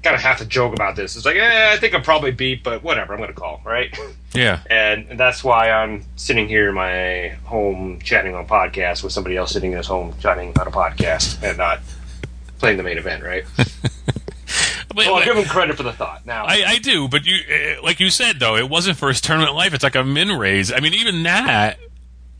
kind 0.02 0.14
of 0.14 0.22
have 0.22 0.38
to 0.38 0.46
joke 0.46 0.74
about 0.74 0.96
this. 0.96 1.16
It's 1.16 1.26
like, 1.26 1.36
eh, 1.36 1.70
I 1.72 1.76
think 1.76 1.94
I'm 1.94 2.02
probably 2.02 2.30
beat, 2.30 2.62
but 2.62 2.82
whatever. 2.82 3.12
I'm 3.12 3.18
going 3.18 3.32
to 3.32 3.38
call, 3.38 3.60
right? 3.64 3.96
Yeah. 4.34 4.60
and, 4.70 5.06
and 5.10 5.20
that's 5.20 5.42
why 5.42 5.70
I'm 5.70 6.04
sitting 6.16 6.48
here 6.48 6.68
in 6.68 6.74
my 6.74 7.36
home 7.44 8.00
chatting 8.02 8.34
on 8.34 8.46
podcast 8.46 9.02
with 9.02 9.12
somebody 9.12 9.36
else 9.36 9.52
sitting 9.52 9.72
in 9.72 9.78
his 9.78 9.86
home 9.86 10.14
chatting 10.20 10.52
on 10.58 10.66
a 10.66 10.70
podcast 10.70 11.42
and 11.42 11.58
not 11.58 11.80
playing 12.58 12.76
the 12.76 12.82
main 12.82 12.98
event, 12.98 13.22
right? 13.22 13.44
But 14.94 15.06
Well, 15.06 15.16
I'll 15.16 15.24
give 15.24 15.36
him 15.36 15.44
credit 15.44 15.76
for 15.76 15.82
the 15.82 15.92
thought. 15.92 16.24
Now, 16.24 16.44
I, 16.46 16.64
I 16.66 16.78
do, 16.78 17.08
but 17.08 17.26
you, 17.26 17.36
uh, 17.36 17.82
like 17.82 18.00
you 18.00 18.08
said 18.08 18.40
though, 18.40 18.56
it 18.56 18.70
wasn't 18.70 18.96
for 18.96 19.08
his 19.08 19.20
tournament 19.20 19.54
life. 19.54 19.74
It's 19.74 19.84
like 19.84 19.94
a 19.94 20.02
min 20.02 20.30
raise. 20.38 20.72
I 20.72 20.80
mean, 20.80 20.94
even 20.94 21.22
that. 21.24 21.78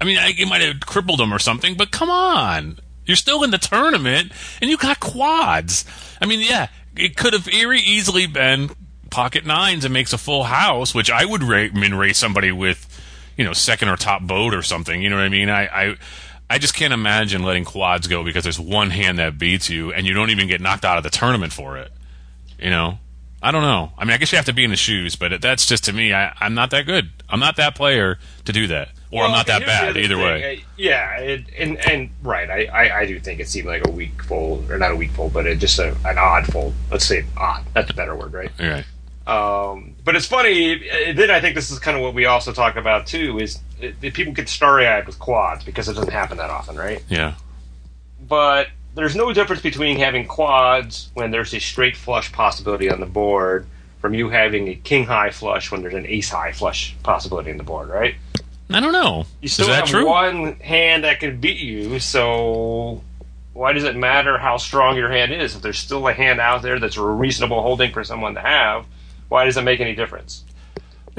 I 0.01 0.05
mean, 0.05 0.17
I, 0.17 0.33
it 0.37 0.49
might 0.49 0.63
have 0.63 0.81
crippled 0.81 1.21
him 1.21 1.33
or 1.35 1.39
something, 1.39 1.75
but 1.77 1.91
come 1.91 2.09
on, 2.09 2.79
you're 3.05 3.17
still 3.17 3.43
in 3.43 3.51
the 3.51 3.59
tournament 3.59 4.33
and 4.63 4.71
you 4.71 4.79
got 4.79 4.99
quads. 4.99 5.85
I 6.23 6.27
mean, 6.27 6.41
yeah, 6.41 6.69
it 6.97 7.17
could 7.17 7.35
have 7.35 7.43
very 7.43 7.81
easily 7.81 8.27
been 8.27 8.71
pocket 9.11 9.45
nines 9.45 9.85
and 9.85 9.93
makes 9.93 10.13
a 10.15 10.19
full 10.19 10.45
house, 10.45 10.95
which 10.95 11.11
I 11.11 11.27
would 11.27 11.43
ra- 11.43 11.69
min 11.75 11.95
raise 11.95 12.17
somebody 12.17 12.51
with, 12.51 12.87
you 13.37 13.45
know, 13.45 13.53
second 13.53 13.89
or 13.89 13.97
top 13.97 14.23
boat 14.23 14.55
or 14.55 14.63
something. 14.63 15.03
You 15.03 15.11
know 15.11 15.17
what 15.17 15.25
I 15.25 15.29
mean? 15.29 15.51
I. 15.51 15.67
I 15.67 15.97
I 16.51 16.57
just 16.57 16.75
can't 16.75 16.95
imagine 16.95 17.43
letting 17.43 17.67
quads 17.67 18.07
go 18.07 18.25
because 18.25 18.43
there's 18.43 18.59
one 18.59 18.89
hand 18.89 19.19
that 19.19 19.37
beats 19.37 19.69
you 19.69 19.93
and 19.93 20.07
you 20.07 20.15
don't 20.15 20.31
even 20.31 20.49
get 20.49 20.63
knocked 20.63 20.83
out 20.83 20.97
of 20.97 21.05
the 21.05 21.11
tournament 21.11 21.53
for 21.53 21.77
it. 21.77 21.93
You 22.59 22.71
know, 22.71 22.99
I 23.43 23.53
don't 23.53 23.63
know. 23.63 23.93
I 23.97 24.05
mean, 24.05 24.13
I 24.13 24.17
guess 24.17 24.33
you 24.33 24.37
have 24.37 24.47
to 24.47 24.53
be 24.53 24.65
in 24.65 24.71
the 24.71 24.77
shoes, 24.77 25.17
but 25.17 25.41
that's 25.41 25.67
just 25.67 25.85
to 25.85 25.93
me. 25.93 26.13
I, 26.13 26.35
I'm 26.41 26.55
not 26.55 26.71
that 26.71 26.87
good. 26.87 27.11
I'm 27.29 27.41
not 27.41 27.57
that 27.57 27.75
player 27.75 28.19
to 28.47 28.53
do 28.53 28.67
that, 28.69 28.89
or 29.13 29.25
I'm 29.25 29.31
not 29.31 29.47
that 29.47 29.65
bad 29.65 29.97
either 29.97 30.15
thing. 30.17 30.25
way. 30.25 30.57
Uh, 30.57 30.61
yeah, 30.77 31.19
it, 31.19 31.45
and 31.59 31.79
and 31.89 32.11
right, 32.23 32.51
I, 32.51 32.65
I, 32.65 32.99
I 33.01 33.07
do 33.07 33.21
think 33.21 33.39
it 33.41 33.49
seemed 33.49 33.67
like 33.69 33.87
a 33.87 33.91
weak 33.91 34.23
fold, 34.25 34.71
or 34.71 34.79
not 34.79 34.91
a 34.93 34.97
weak 34.97 35.11
fold, 35.13 35.33
but 35.33 35.47
it 35.47 35.59
just 35.59 35.79
a, 35.79 35.97
an 36.05 36.19
odd 36.19 36.47
fold. 36.47 36.75
Let's 36.91 37.05
say 37.07 37.25
odd. 37.37 37.65
That's 37.75 37.91
a 37.91 37.95
better 37.95 38.17
word, 38.17 38.33
right? 38.33 38.51
All 38.61 38.67
right. 38.67 38.85
Um, 39.29 39.95
but 40.05 40.17
it's 40.17 40.25
funny. 40.27 40.75
uh, 40.91 41.13
Then 41.13 41.31
I 41.31 41.41
think 41.41 41.55
this 41.55 41.71
is 41.71 41.79
kind 41.79 41.97
of 41.97 42.03
what 42.03 42.15
we 42.15 42.25
also 42.25 42.53
talk 42.53 42.77
about 42.77 43.07
too. 43.07 43.39
Is 43.39 43.59
uh, 43.81 43.89
that 44.01 44.15
people 44.15 44.33
get 44.33 44.49
starry-eyed 44.49 45.07
with 45.07 45.19
quads 45.19 45.65
because 45.65 45.89
it 45.89 45.95
doesn't 45.95 46.13
happen 46.13 46.39
that 46.39 46.51
often, 46.51 46.77
right? 46.77 47.05
Yeah. 47.09 47.35
But 48.21 48.69
there's 48.99 49.15
no 49.15 49.33
difference 49.33 49.63
between 49.63 49.97
having 49.97 50.27
quads 50.27 51.09
when 51.15 51.31
there's 51.31 51.55
a 51.55 51.61
straight 51.61 51.97
flush 51.97 52.33
possibility 52.33 52.91
on 52.91 52.99
the 52.99 53.07
board 53.07 53.65
from 54.01 54.13
you 54.13 54.29
having 54.29 54.67
a 54.67 54.75
king 54.75 55.05
high 55.05 55.31
flush 55.31 55.71
when 55.71 55.83
there's 55.83 55.95
an 55.95 56.05
ace 56.05 56.31
high 56.31 56.51
flush 56.51 56.97
possibility 57.05 57.53
on 57.53 57.59
the 57.59 57.63
board, 57.63 57.89
right? 57.89 58.17
I 58.69 58.81
don't 58.81 58.93
know. 58.93 59.25
You 59.41 59.47
Is 59.47 59.53
still 59.53 59.69
have 59.69 59.87
true? 59.87 60.05
one 60.05 60.57
hand 60.57 61.05
that 61.05 61.21
can 61.21 61.41
beat 61.41 61.59
you, 61.59 62.01
so 62.01 63.01
why 63.53 63.73
does 63.73 63.85
it 63.85 63.95
matter 63.95 64.37
how 64.37 64.57
strong 64.57 64.97
your 64.97 65.11
hand 65.13 65.33
is? 65.33 65.55
If 65.55 65.63
there's 65.63 65.79
still 65.79 66.09
a 66.09 66.13
hand 66.13 66.41
out 66.41 66.63
there 66.63 66.81
that's 66.81 66.97
a 66.97 67.03
reasonable 67.05 67.63
holding 67.63 67.93
for 67.93 68.03
someone 68.03 68.35
to 68.35 68.41
have, 68.41 68.85
why 69.29 69.45
does 69.45 69.57
it 69.57 69.63
make 69.63 69.79
any 69.79 69.95
difference? 69.95 70.45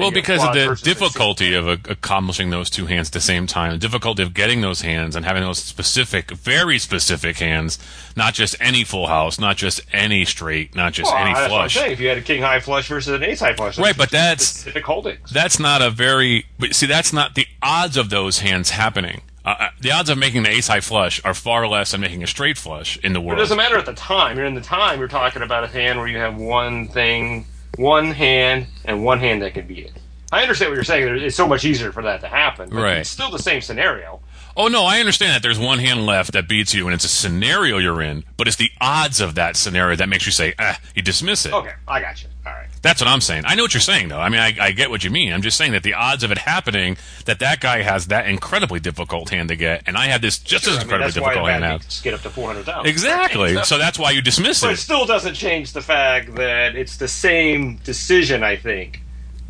Well, 0.00 0.10
because 0.10 0.44
of 0.44 0.54
the 0.54 0.80
difficulty 0.82 1.54
of 1.54 1.68
uh, 1.68 1.76
accomplishing 1.88 2.50
those 2.50 2.70
two 2.70 2.86
hands 2.86 3.08
at 3.08 3.12
the 3.12 3.20
same 3.20 3.46
time, 3.46 3.72
the 3.72 3.78
difficulty 3.78 4.22
of 4.22 4.34
getting 4.34 4.60
those 4.60 4.80
hands 4.80 5.14
and 5.16 5.24
having 5.24 5.42
those 5.42 5.58
specific, 5.58 6.30
very 6.30 6.78
specific 6.78 7.38
hands, 7.38 7.78
not 8.16 8.34
just 8.34 8.56
any 8.60 8.84
full 8.84 9.06
house, 9.06 9.38
not 9.38 9.56
just 9.56 9.80
any 9.92 10.24
straight, 10.24 10.74
not 10.74 10.92
just 10.92 11.12
Well, 11.12 11.22
any 11.22 11.34
that's 11.34 11.50
what 11.50 11.60
I'm 11.60 11.60
flush. 11.68 11.74
saying. 11.74 11.92
If 11.92 12.00
you 12.00 12.08
had 12.08 12.18
a 12.18 12.22
king 12.22 12.42
high 12.42 12.60
flush 12.60 12.88
versus 12.88 13.12
an 13.14 13.22
ace 13.22 13.40
high 13.40 13.54
flush, 13.54 13.78
Right, 13.78 13.96
but 13.96 14.10
that's- 14.10 14.46
specific 14.46 14.84
holdings. 14.84 15.30
That's 15.30 15.58
not 15.58 15.82
a 15.82 15.90
very. 15.90 16.46
But 16.58 16.74
see, 16.74 16.86
that's 16.86 17.12
not 17.12 17.34
the 17.34 17.46
odds 17.62 17.96
of 17.96 18.10
those 18.10 18.40
hands 18.40 18.70
happening. 18.70 19.22
Uh, 19.42 19.54
uh, 19.58 19.68
the 19.80 19.90
odds 19.90 20.10
of 20.10 20.18
making 20.18 20.42
the 20.42 20.50
ace 20.50 20.68
high 20.68 20.80
flush 20.80 21.18
are 21.24 21.32
far 21.32 21.66
less 21.66 21.92
than 21.92 22.00
making 22.02 22.22
a 22.22 22.26
straight 22.26 22.58
flush 22.58 22.98
in 22.98 23.14
the 23.14 23.20
world. 23.22 23.38
It 23.38 23.42
doesn't 23.42 23.56
matter 23.56 23.78
at 23.78 23.86
the 23.86 23.94
time. 23.94 24.36
You're 24.36 24.44
in 24.44 24.54
the 24.54 24.60
time. 24.60 24.98
You're 24.98 25.08
talking 25.08 25.40
about 25.40 25.64
a 25.64 25.66
hand 25.66 25.98
where 25.98 26.06
you 26.08 26.18
have 26.18 26.36
one 26.36 26.88
thing, 26.88 27.46
one 27.76 28.10
hand, 28.12 28.66
and 28.84 29.04
one 29.04 29.18
hand 29.20 29.42
that 29.42 29.54
can 29.54 29.66
beat 29.66 29.86
it. 29.86 29.92
I 30.32 30.42
understand 30.42 30.70
what 30.70 30.76
you're 30.76 30.84
saying. 30.84 31.22
It's 31.22 31.36
so 31.36 31.48
much 31.48 31.64
easier 31.64 31.90
for 31.92 32.02
that 32.02 32.20
to 32.20 32.28
happen. 32.28 32.70
But 32.70 32.76
Right. 32.76 32.98
It's 32.98 33.10
still 33.10 33.30
the 33.30 33.38
same 33.38 33.60
scenario. 33.60 34.20
Oh 34.56 34.68
no, 34.68 34.84
I 34.84 35.00
understand 35.00 35.32
that 35.32 35.42
there's 35.42 35.58
one 35.58 35.78
hand 35.78 36.06
left 36.06 36.32
that 36.32 36.48
beats 36.48 36.74
you, 36.74 36.86
and 36.86 36.94
it's 36.94 37.04
a 37.04 37.08
scenario 37.08 37.78
you're 37.78 38.02
in, 38.02 38.24
but 38.36 38.46
it's 38.46 38.56
the 38.56 38.70
odds 38.80 39.20
of 39.20 39.36
that 39.36 39.56
scenario 39.56 39.96
that 39.96 40.08
makes 40.08 40.26
you 40.26 40.32
say, 40.32 40.54
ah, 40.58 40.78
you 40.94 41.02
dismiss 41.02 41.46
it. 41.46 41.52
Okay, 41.52 41.72
I 41.86 42.00
got 42.00 42.22
you. 42.22 42.28
All 42.46 42.52
right. 42.52 42.68
That's 42.82 42.98
what 43.00 43.08
I'm 43.08 43.20
saying. 43.20 43.42
I 43.46 43.56
know 43.56 43.62
what 43.64 43.74
you're 43.74 43.80
saying, 43.82 44.08
though. 44.08 44.18
I 44.20 44.30
mean, 44.30 44.40
I, 44.40 44.56
I 44.58 44.70
get 44.72 44.88
what 44.88 45.04
you 45.04 45.10
mean. 45.10 45.34
I'm 45.34 45.42
just 45.42 45.58
saying 45.58 45.72
that 45.72 45.82
the 45.82 45.92
odds 45.92 46.24
of 46.24 46.30
it 46.32 46.38
happening, 46.38 46.96
that 47.26 47.38
that 47.40 47.60
guy 47.60 47.82
has 47.82 48.06
that 48.06 48.26
incredibly 48.26 48.80
difficult 48.80 49.28
hand 49.28 49.50
to 49.50 49.56
get, 49.56 49.82
and 49.86 49.98
I 49.98 50.06
have 50.06 50.22
this 50.22 50.38
just 50.38 50.66
as 50.66 50.70
I 50.74 50.76
mean, 50.76 50.82
incredibly 50.84 51.06
that's 51.12 51.16
why 51.20 51.34
difficult 51.34 51.50
hand 51.62 51.82
to 51.82 52.02
get 52.02 52.14
up 52.14 52.20
to 52.22 52.30
400,000. 52.30 52.86
Exactly. 52.86 53.54
So- 53.56 53.62
So 53.70 53.78
that's 53.78 53.98
why 53.98 54.12
you 54.12 54.22
dismiss 54.22 54.62
but 54.62 54.70
it 54.70 54.72
it. 54.74 54.76
still 54.78 55.04
doesn't 55.04 55.34
change 55.34 55.74
the 55.74 55.82
fact 55.82 56.34
that 56.36 56.74
it's 56.74 56.96
the 56.96 57.06
same 57.08 57.76
decision, 57.84 58.42
I 58.42 58.56
think, 58.56 59.02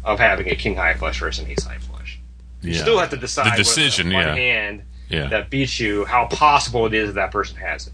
of 0.04 0.18
having 0.18 0.48
a 0.48 0.56
king 0.56 0.74
high 0.74 0.94
flush 0.94 1.20
versus 1.20 1.44
an 1.44 1.50
ace 1.50 1.62
high 1.64 1.78
flush. 1.78 2.18
You 2.62 2.72
Yeah. 2.72 2.80
still 2.82 2.98
have 2.98 3.10
to 3.10 3.16
decide 3.16 3.52
The 3.52 3.58
decision, 3.58 4.10
yeah. 4.10 4.34
hand 4.34 4.82
Yeah. 5.08 5.28
that 5.28 5.50
beats 5.50 5.78
you, 5.78 6.04
how 6.04 6.26
possible 6.26 6.84
it 6.86 6.94
is 6.94 7.10
that 7.10 7.14
that 7.14 7.30
person 7.30 7.56
has 7.58 7.86
it. 7.86 7.92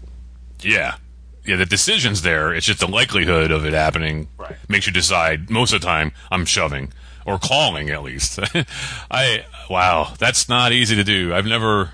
Yeah. 0.61 0.95
Yeah, 1.47 1.55
the 1.55 1.65
decision's 1.65 2.21
there. 2.21 2.53
It's 2.53 2.65
just 2.65 2.79
the 2.81 2.87
likelihood 2.87 3.51
of 3.51 3.65
it 3.65 3.73
happening 3.73 4.27
Right. 4.37 4.55
makes 4.67 4.85
you 4.85 4.93
decide 4.93 5.49
most 5.49 5.73
of 5.73 5.79
the 5.81 5.87
time 5.87 6.11
I'm 6.29 6.45
shoving 6.45 6.91
or 7.25 7.39
calling 7.39 7.89
at 7.89 8.03
least. 8.03 8.39
I 9.11 9.45
wow, 9.69 10.13
that's 10.19 10.47
not 10.49 10.71
easy 10.73 10.95
to 10.97 11.03
do. 11.03 11.33
I've 11.33 11.45
never 11.45 11.91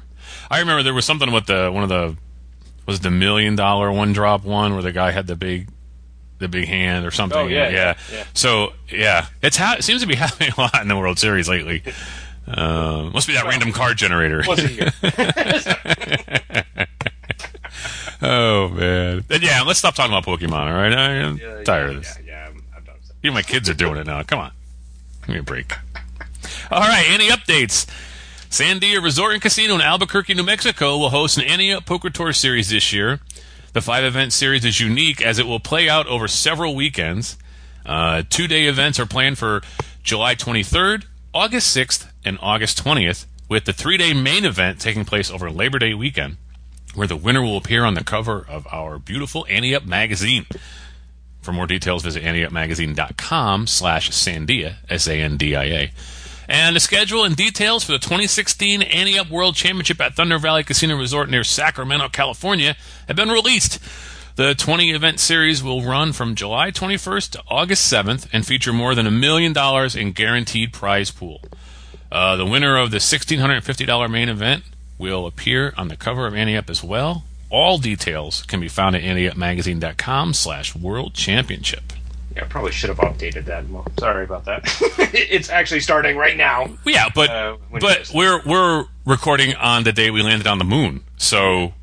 I 0.50 0.60
remember 0.60 0.84
there 0.84 0.94
was 0.94 1.06
something 1.06 1.32
with 1.32 1.46
the 1.46 1.72
one 1.72 1.84
of 1.84 1.90
the 1.90 2.18
was 2.86 2.98
it 3.00 3.04
the 3.04 3.12
million 3.12 3.56
dollar 3.56 3.92
one 3.92 4.12
drop 4.12 4.44
one 4.44 4.74
where 4.74 4.82
the 4.84 4.92
guy 4.92 5.12
had 5.12 5.28
the 5.28 5.36
big 5.36 5.70
the 6.40 6.48
big 6.48 6.68
hand 6.68 7.06
or 7.06 7.12
something. 7.12 7.38
Oh, 7.40 7.48
yeah, 7.48 7.70
yeah, 7.70 7.94
yeah. 8.12 8.24
So 8.34 8.74
yeah, 8.92 9.28
it's 9.42 9.56
ha- 9.56 9.76
it 9.78 9.84
seems 9.84 10.02
to 10.02 10.08
be 10.08 10.16
happening 10.26 10.52
a 10.58 10.62
lot 10.62 10.82
in 10.82 10.88
the 10.88 10.98
World 10.98 11.20
Series 11.20 11.48
lately. 11.48 11.84
Uh, 12.46 13.10
must 13.14 13.26
be 13.26 13.34
that 13.34 13.46
random 13.46 13.72
card 13.72 13.98
generator. 13.98 14.44
Once 17.84 18.22
a 18.22 18.26
year. 18.26 18.32
Oh 18.34 18.70
man. 18.70 19.24
And 19.30 19.44
yeah, 19.44 19.62
let's 19.62 19.80
stop 19.80 19.96
talking 19.96 20.16
about 20.16 20.26
Pokemon. 20.26 20.54
All 20.54 20.74
right, 20.74 20.94
I'm 20.94 21.38
Yeah, 21.38 21.64
tired 21.64 21.92
yeah, 21.92 21.98
of 21.98 22.04
this. 22.04 22.18
Yeah, 22.26 22.32
yeah, 22.32 22.48
I'm, 22.50 22.64
I'm 22.76 22.84
done. 22.84 22.96
Even 23.24 23.34
my 23.34 23.42
kids 23.42 23.70
are 23.70 23.74
doing 23.74 23.98
it 23.98 24.06
now. 24.08 24.22
Come 24.24 24.40
on, 24.40 24.52
give 25.22 25.30
me 25.30 25.40
a 25.40 25.44
break. 25.44 25.72
All 26.72 26.80
right, 26.82 27.06
any 27.10 27.30
updates? 27.30 27.88
Sandia 28.50 29.02
Resort 29.04 29.34
and 29.34 29.42
Casino 29.42 29.74
in 29.76 29.82
Albuquerque, 29.82 30.36
New 30.36 30.44
Mexico 30.44 30.98
will 31.00 31.10
host 31.10 31.38
an 31.40 31.44
Ante 31.46 31.74
Up 31.74 31.86
Poker 31.88 32.10
Tour 32.12 32.34
series 32.34 32.70
this 32.70 32.94
year. 32.94 33.20
The 33.74 33.82
five 33.82 34.04
event 34.04 34.32
series 34.34 34.64
is 34.64 34.80
unique 34.80 35.20
as 35.26 35.40
it 35.40 35.48
will 35.48 35.60
play 35.60 35.90
out 35.90 36.06
over 36.06 36.28
several 36.28 36.76
weekends. 36.76 37.36
Uh, 37.84 38.22
two 38.30 38.48
day 38.48 38.66
events 38.68 39.00
are 39.00 39.08
planned 39.08 39.40
for 39.40 39.62
July 40.04 40.36
23rd, 40.36 41.06
August 41.34 41.76
6th, 41.76 42.08
and 42.24 42.38
August 42.42 42.84
20th, 42.84 43.26
with 43.50 43.66
the 43.66 43.74
three 43.74 43.98
day 43.98 44.14
main 44.14 44.46
event 44.46 44.80
taking 44.80 45.04
place 45.04 45.32
over 45.32 45.50
Labor 45.50 45.80
Day 45.80 45.96
weekend, 45.96 46.38
where 46.94 47.08
the 47.08 47.16
winner 47.16 47.42
will 47.42 47.58
appear 47.58 47.84
on 47.84 47.94
the 47.94 48.04
cover 48.04 48.46
of 48.48 48.68
our 48.72 49.00
beautiful 49.00 49.46
Ante 49.50 49.76
Up 49.76 49.86
magazine. 49.86 50.46
For 51.42 51.52
more 51.52 51.68
details, 51.68 52.04
visit 52.04 52.24
anteupmagazine.com 52.24 53.68
slash 53.68 54.12
Sandia, 54.12 54.76
S-A-N-D-I-A. 54.90 55.92
And 56.48 56.76
the 56.76 56.80
schedule 56.80 57.24
and 57.24 57.36
details 57.36 57.84
for 57.84 57.94
the 57.94 58.00
2016 58.00 58.82
Ante 58.82 59.18
Up 59.18 59.30
World 59.30 59.56
Championship 59.56 60.00
at 60.02 60.16
Thunder 60.16 60.38
Valley 60.38 60.64
Casino 60.64 60.98
Resort 60.98 61.30
near 61.30 61.44
Sacramento, 61.44 62.10
California 62.10 62.76
have 63.08 63.16
been 63.16 63.30
released. 63.30 63.80
The 64.36 64.56
20 64.56 64.92
event 64.92 65.20
series 65.20 65.62
will 65.62 65.84
run 65.84 66.12
from 66.12 66.36
July 66.36 66.72
21st 66.72 67.30
to 67.32 67.44
August 67.48 67.92
7th 67.92 68.28
and 68.34 68.46
feature 68.46 68.74
more 68.74 68.96
than 68.96 69.06
a 69.06 69.12
million 69.12 69.54
dollars 69.54 69.96
in 69.96 70.12
guaranteed 70.12 70.74
prize 70.74 71.12
pool. 71.12 71.42
Uh, 72.12 72.36
the 72.36 72.46
winner 72.46 72.78
of 72.78 72.92
the 72.92 72.98
$1,650 72.98 74.10
main 74.10 74.30
event 74.30 74.64
will 75.04 75.28
appear 75.28 75.74
on 75.78 75.90
the 75.90 75.98
cover 75.98 76.26
of 76.26 76.34
Ante 76.34 76.56
Up 76.56 76.70
as 76.70 76.82
well. 76.82 77.26
All 77.50 77.78
details 77.78 78.44
can 78.44 78.62
be 78.62 78.70
found 78.70 78.96
at 78.96 79.02
anteupmagazine.com 79.04 80.34
slash 80.34 80.76
world 80.76 81.14
championship. 81.14 81.94
Yeah, 82.36 82.44
I 82.44 82.48
probably 82.48 82.72
should 82.72 82.90
have 82.90 82.98
updated 82.98 83.46
that. 83.46 83.66
Sorry 84.00 84.24
about 84.24 84.46
that. 84.46 84.62
it's 85.14 85.50
actually 85.50 85.82
starting 85.82 86.16
right 86.18 86.38
now. 86.38 86.70
Yeah, 86.86 87.10
but 87.14 87.30
Uh, 87.30 87.58
but 87.80 88.12
we're 88.14 88.42
we're 88.46 88.86
recording 89.06 89.54
on 89.56 89.84
the 89.84 89.92
day 89.92 90.10
we 90.10 90.24
landed 90.24 90.48
on 90.48 90.58
the 90.58 90.64
moon, 90.64 91.04
so 91.18 91.74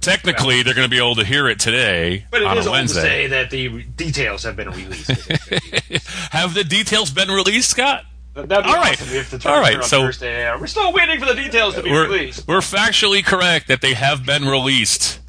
technically 0.00 0.62
they're 0.62 0.74
going 0.74 0.86
to 0.86 0.90
be 0.90 0.98
able 0.98 1.16
to 1.16 1.24
hear 1.24 1.48
it 1.48 1.58
today 1.58 2.26
But 2.30 2.42
it 2.42 2.46
on 2.46 2.58
is 2.58 2.66
a 2.66 2.70
old 2.70 2.80
to 2.82 2.88
say 2.88 3.26
that 3.26 3.50
the 3.50 3.82
details 3.96 4.44
have 4.44 4.54
been 4.54 4.70
released. 4.70 5.10
Have 6.30 6.54
the 6.54 6.62
details 6.62 7.10
been 7.10 7.28
released, 7.28 7.70
Scott? 7.70 8.04
That'd 8.46 8.64
be 8.64 8.70
All 8.70 8.76
right. 8.76 8.92
awesome 9.00 9.16
if 9.16 9.30
the 9.30 9.48
All 9.50 9.60
right, 9.60 9.76
on 9.76 9.82
so- 9.82 10.02
Thursday. 10.02 10.46
Uh, 10.46 10.58
we're 10.58 10.66
still 10.66 10.92
waiting 10.92 11.18
for 11.18 11.26
the 11.26 11.34
details 11.34 11.74
to 11.74 11.82
be 11.82 11.90
We're 11.90 12.04
released. 12.04 12.46
we're 12.46 12.58
factually 12.60 13.24
correct 13.24 13.68
that 13.68 13.80
they 13.80 13.94
have 13.94 14.24
been 14.24 14.44
released. 14.46 15.20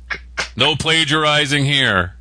No 0.56 0.76
plagiarizing 0.76 1.66
here. 1.66 2.16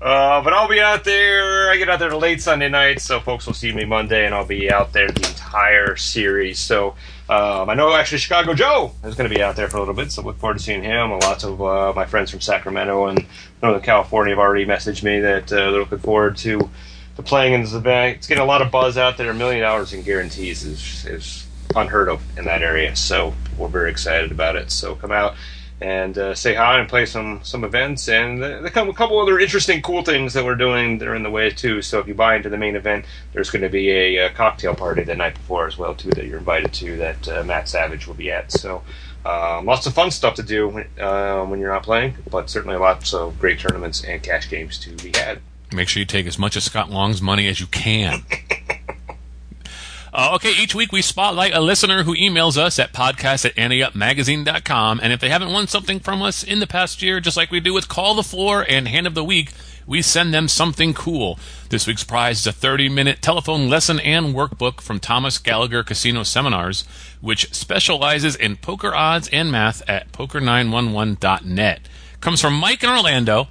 Uh, 0.00 0.42
but 0.42 0.52
I'll 0.52 0.68
be 0.68 0.80
out 0.80 1.04
there. 1.04 1.70
I 1.70 1.76
get 1.76 1.88
out 1.88 1.98
there 1.98 2.14
late 2.14 2.42
Sunday 2.42 2.68
night, 2.68 3.00
so 3.00 3.18
folks 3.18 3.46
will 3.46 3.54
see 3.54 3.72
me 3.72 3.84
Monday, 3.84 4.26
and 4.26 4.34
I'll 4.34 4.46
be 4.46 4.70
out 4.70 4.92
there 4.92 5.08
the 5.08 5.26
entire 5.26 5.96
series. 5.96 6.58
So 6.58 6.90
um, 7.30 7.70
I 7.70 7.74
know 7.74 7.94
actually 7.94 8.18
Chicago 8.18 8.52
Joe 8.54 8.92
is 9.04 9.14
going 9.14 9.28
to 9.28 9.34
be 9.34 9.42
out 9.42 9.56
there 9.56 9.68
for 9.68 9.78
a 9.78 9.80
little 9.80 9.94
bit, 9.94 10.12
so 10.12 10.22
look 10.22 10.36
forward 10.38 10.58
to 10.58 10.62
seeing 10.62 10.82
him. 10.82 11.12
And 11.12 11.22
lots 11.22 11.44
of 11.44 11.62
uh, 11.62 11.92
my 11.96 12.04
friends 12.04 12.30
from 12.30 12.40
Sacramento 12.42 13.06
and 13.06 13.24
Northern 13.62 13.82
California 13.82 14.32
have 14.34 14.38
already 14.38 14.66
messaged 14.66 15.02
me 15.02 15.20
that 15.20 15.50
uh, 15.50 15.70
they're 15.70 15.80
looking 15.80 15.98
forward 15.98 16.36
to 16.38 16.70
to 17.16 17.22
playing 17.22 17.54
in 17.54 17.62
the 17.62 17.76
event. 17.76 18.18
It's 18.18 18.26
getting 18.26 18.42
a 18.42 18.46
lot 18.46 18.62
of 18.62 18.70
buzz 18.70 18.96
out 18.96 19.16
there. 19.16 19.30
A 19.30 19.34
million 19.34 19.62
dollars 19.62 19.92
in 19.92 20.02
guarantees 20.02 20.64
is 20.64 21.04
is 21.06 21.46
unheard 21.74 22.08
of 22.08 22.22
in 22.38 22.44
that 22.44 22.62
area, 22.62 22.94
so 22.96 23.34
we're 23.58 23.68
very 23.68 23.90
excited 23.90 24.30
about 24.30 24.56
it. 24.56 24.70
So 24.70 24.94
come 24.94 25.12
out 25.12 25.34
and 25.80 26.16
uh, 26.16 26.34
say 26.34 26.54
hi 26.54 26.78
and 26.78 26.88
play 26.88 27.04
some 27.04 27.40
some 27.42 27.64
events. 27.64 28.08
And 28.08 28.42
there 28.42 28.68
come 28.70 28.88
a 28.88 28.94
couple 28.94 29.20
other 29.20 29.38
interesting, 29.38 29.82
cool 29.82 30.02
things 30.02 30.32
that 30.34 30.44
we're 30.44 30.54
doing 30.54 30.98
that 30.98 31.08
are 31.08 31.14
in 31.14 31.22
the 31.22 31.30
way 31.30 31.50
too. 31.50 31.82
So 31.82 31.98
if 31.98 32.06
you 32.06 32.14
buy 32.14 32.36
into 32.36 32.48
the 32.48 32.58
main 32.58 32.76
event, 32.76 33.04
there's 33.32 33.50
going 33.50 33.62
to 33.62 33.68
be 33.68 33.90
a, 33.90 34.26
a 34.26 34.30
cocktail 34.30 34.74
party 34.74 35.02
the 35.02 35.14
night 35.14 35.34
before 35.34 35.66
as 35.66 35.76
well 35.76 35.94
too 35.94 36.10
that 36.10 36.26
you're 36.26 36.38
invited 36.38 36.72
to 36.74 36.96
that 36.98 37.28
uh, 37.28 37.44
Matt 37.44 37.68
Savage 37.68 38.06
will 38.06 38.14
be 38.14 38.30
at. 38.30 38.52
So. 38.52 38.82
Um, 39.24 39.66
lots 39.66 39.84
of 39.88 39.92
fun 39.92 40.12
stuff 40.12 40.36
to 40.36 40.44
do 40.44 40.68
when, 40.68 40.86
uh, 41.00 41.44
when 41.46 41.58
you're 41.58 41.72
not 41.72 41.82
playing, 41.82 42.14
but 42.30 42.48
certainly 42.48 42.76
lots 42.76 43.12
of 43.12 43.40
great 43.40 43.58
tournaments 43.58 44.04
and 44.04 44.22
cash 44.22 44.48
games 44.48 44.78
to 44.78 44.90
be 45.02 45.10
had. 45.18 45.40
Make 45.72 45.88
sure 45.88 46.00
you 46.00 46.06
take 46.06 46.26
as 46.26 46.38
much 46.38 46.56
of 46.56 46.62
Scott 46.62 46.90
Long's 46.90 47.20
money 47.20 47.48
as 47.48 47.60
you 47.60 47.66
can. 47.66 48.24
Uh, 50.18 50.30
okay, 50.34 50.50
each 50.50 50.74
week 50.74 50.92
we 50.92 51.02
spotlight 51.02 51.52
a 51.52 51.60
listener 51.60 52.04
who 52.04 52.16
emails 52.16 52.56
us 52.56 52.78
at 52.78 52.94
podcast 52.94 53.44
at 53.44 53.54
anteupmagazine.com. 53.56 54.98
And 55.02 55.12
if 55.12 55.20
they 55.20 55.28
haven't 55.28 55.52
won 55.52 55.66
something 55.66 56.00
from 56.00 56.22
us 56.22 56.42
in 56.42 56.58
the 56.58 56.66
past 56.66 57.02
year, 57.02 57.20
just 57.20 57.36
like 57.36 57.50
we 57.50 57.60
do 57.60 57.74
with 57.74 57.88
Call 57.88 58.14
the 58.14 58.22
Floor 58.22 58.64
and 58.66 58.88
Hand 58.88 59.06
of 59.06 59.14
the 59.14 59.22
Week, 59.22 59.52
we 59.86 60.00
send 60.00 60.32
them 60.32 60.48
something 60.48 60.94
cool. 60.94 61.38
This 61.68 61.86
week's 61.86 62.02
prize 62.02 62.38
is 62.40 62.46
a 62.46 62.52
30 62.52 62.88
minute 62.88 63.20
telephone 63.20 63.68
lesson 63.68 64.00
and 64.00 64.34
workbook 64.34 64.80
from 64.80 65.00
Thomas 65.00 65.36
Gallagher 65.36 65.82
Casino 65.82 66.22
Seminars, 66.22 66.84
which 67.20 67.52
specializes 67.52 68.34
in 68.36 68.56
poker 68.56 68.94
odds 68.94 69.28
and 69.28 69.52
math 69.52 69.86
at 69.86 70.12
poker911.net. 70.12 71.88
Comes 72.22 72.40
from 72.40 72.54
Mike 72.54 72.82
in 72.82 72.88
Orlando. 72.88 73.48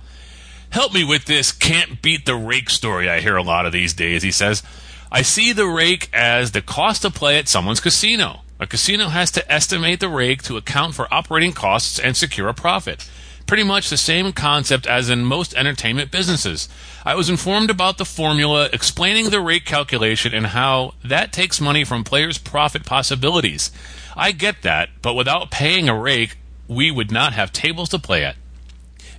Help 0.69 0.93
me 0.93 1.03
with 1.03 1.25
this 1.25 1.51
can't 1.51 2.01
beat 2.01 2.25
the 2.25 2.35
rake 2.35 2.69
story 2.69 3.09
I 3.09 3.21
hear 3.21 3.35
a 3.35 3.43
lot 3.43 3.65
of 3.65 3.71
these 3.71 3.93
days, 3.93 4.23
he 4.23 4.31
says. 4.31 4.63
I 5.11 5.21
see 5.21 5.53
the 5.53 5.67
rake 5.67 6.09
as 6.13 6.51
the 6.51 6.61
cost 6.61 7.03
to 7.03 7.11
play 7.11 7.37
at 7.37 7.47
someone's 7.47 7.79
casino. 7.79 8.41
A 8.59 8.67
casino 8.67 9.09
has 9.09 9.31
to 9.31 9.51
estimate 9.51 9.99
the 9.99 10.09
rake 10.09 10.41
to 10.43 10.57
account 10.57 10.95
for 10.95 11.13
operating 11.13 11.51
costs 11.51 11.99
and 11.99 12.15
secure 12.15 12.47
a 12.47 12.53
profit. 12.53 13.09
Pretty 13.47 13.63
much 13.63 13.89
the 13.89 13.97
same 13.97 14.31
concept 14.33 14.87
as 14.87 15.09
in 15.09 15.23
most 15.23 15.53
entertainment 15.53 16.09
businesses. 16.09 16.67
I 17.05 17.15
was 17.15 17.29
informed 17.29 17.69
about 17.69 17.97
the 17.97 18.05
formula 18.05 18.69
explaining 18.73 19.29
the 19.29 19.41
rake 19.41 19.65
calculation 19.65 20.33
and 20.33 20.47
how 20.47 20.95
that 21.03 21.31
takes 21.31 21.61
money 21.61 21.83
from 21.83 22.03
players' 22.03 22.37
profit 22.37 22.85
possibilities. 22.85 23.71
I 24.17 24.31
get 24.31 24.63
that, 24.63 24.89
but 25.01 25.13
without 25.13 25.51
paying 25.51 25.87
a 25.87 25.99
rake, 25.99 26.37
we 26.67 26.89
would 26.89 27.11
not 27.11 27.33
have 27.33 27.53
tables 27.53 27.89
to 27.89 27.99
play 27.99 28.25
at. 28.25 28.35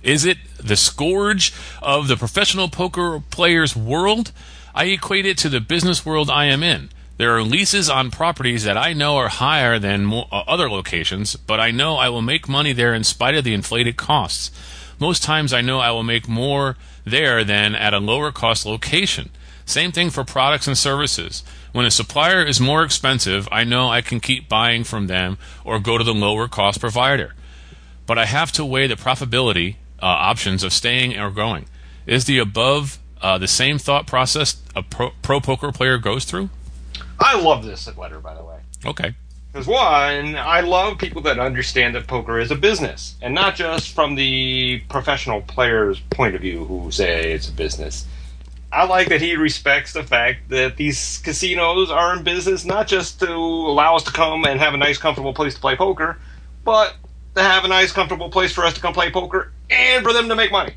Is 0.07 0.23
it 0.23 0.37
the 0.57 0.77
scourge 0.77 1.53
of 1.81 2.07
the 2.07 2.15
professional 2.15 2.69
poker 2.69 3.21
player's 3.29 3.75
world? 3.75 4.31
I 4.73 4.85
equate 4.85 5.25
it 5.25 5.37
to 5.39 5.49
the 5.49 5.59
business 5.59 6.05
world 6.05 6.29
I 6.29 6.45
am 6.45 6.63
in. 6.63 6.91
There 7.17 7.35
are 7.35 7.43
leases 7.43 7.89
on 7.89 8.09
properties 8.09 8.63
that 8.63 8.77
I 8.77 8.93
know 8.93 9.17
are 9.17 9.27
higher 9.27 9.77
than 9.79 10.05
mo- 10.05 10.29
uh, 10.31 10.43
other 10.47 10.69
locations, 10.69 11.35
but 11.35 11.59
I 11.59 11.71
know 11.71 11.97
I 11.97 12.07
will 12.07 12.21
make 12.21 12.47
money 12.47 12.71
there 12.71 12.93
in 12.93 13.03
spite 13.03 13.35
of 13.35 13.43
the 13.43 13.53
inflated 13.53 13.97
costs. 13.97 14.49
Most 14.97 15.23
times 15.23 15.51
I 15.51 15.59
know 15.59 15.79
I 15.79 15.91
will 15.91 16.03
make 16.03 16.29
more 16.29 16.77
there 17.03 17.43
than 17.43 17.75
at 17.75 17.93
a 17.93 17.99
lower 17.99 18.31
cost 18.31 18.65
location. 18.65 19.29
Same 19.65 19.91
thing 19.91 20.09
for 20.09 20.23
products 20.23 20.67
and 20.67 20.77
services. 20.77 21.43
When 21.73 21.85
a 21.85 21.91
supplier 21.91 22.45
is 22.45 22.61
more 22.61 22.83
expensive, 22.83 23.49
I 23.51 23.65
know 23.65 23.89
I 23.89 23.99
can 23.99 24.21
keep 24.21 24.47
buying 24.47 24.85
from 24.85 25.07
them 25.07 25.37
or 25.65 25.81
go 25.81 25.97
to 25.97 26.03
the 26.05 26.13
lower 26.13 26.47
cost 26.47 26.79
provider. 26.79 27.33
But 28.05 28.17
I 28.17 28.23
have 28.23 28.53
to 28.53 28.63
weigh 28.63 28.87
the 28.87 28.95
profitability 28.95 29.75
uh, 30.01 30.05
options 30.05 30.63
of 30.63 30.73
staying 30.73 31.17
or 31.17 31.31
going. 31.31 31.65
Is 32.05 32.25
the 32.25 32.39
above 32.39 32.99
uh, 33.21 33.37
the 33.37 33.47
same 33.47 33.77
thought 33.77 34.07
process 34.07 34.61
a 34.75 34.83
pro, 34.83 35.11
pro 35.21 35.39
poker 35.39 35.71
player 35.71 35.97
goes 35.97 36.25
through? 36.25 36.49
I 37.19 37.39
love 37.39 37.65
this 37.65 37.87
letter, 37.97 38.19
by 38.19 38.35
the 38.35 38.43
way. 38.43 38.59
Okay. 38.85 39.15
Because 39.51 39.67
one, 39.67 40.35
I 40.35 40.61
love 40.61 40.99
people 40.99 41.21
that 41.23 41.39
understand 41.39 41.95
that 41.95 42.05
poker 42.05 42.39
is 42.39 42.51
a 42.51 42.55
business, 42.55 43.15
and 43.21 43.33
not 43.33 43.55
just 43.55 43.91
from 43.91 44.15
the 44.15 44.81
professional 44.89 45.41
player's 45.41 45.99
point 45.99 46.35
of 46.35 46.41
view 46.41 46.65
who 46.65 46.91
say 46.91 47.31
it's 47.31 47.49
a 47.49 47.51
business. 47.51 48.05
I 48.71 48.85
like 48.85 49.07
that 49.09 49.21
he 49.21 49.35
respects 49.35 49.93
the 49.93 50.03
fact 50.03 50.49
that 50.49 50.75
these 50.75 51.17
casinos 51.19 51.89
are 51.89 52.15
in 52.15 52.23
business 52.23 52.65
not 52.65 52.87
just 52.87 53.19
to 53.21 53.31
allow 53.33 53.95
us 53.95 54.03
to 54.03 54.11
come 54.11 54.45
and 54.45 54.59
have 54.59 54.73
a 54.73 54.77
nice, 54.77 54.97
comfortable 54.97 55.33
place 55.33 55.55
to 55.55 55.61
play 55.61 55.75
poker, 55.75 56.17
but 56.63 56.95
to 57.35 57.41
have 57.41 57.63
a 57.63 57.67
nice, 57.67 57.91
comfortable 57.91 58.29
place 58.29 58.51
for 58.51 58.65
us 58.65 58.73
to 58.73 58.81
come 58.81 58.93
play 58.93 59.09
poker 59.09 59.51
and 59.69 60.03
for 60.03 60.13
them 60.13 60.29
to 60.29 60.35
make 60.35 60.51
money. 60.51 60.73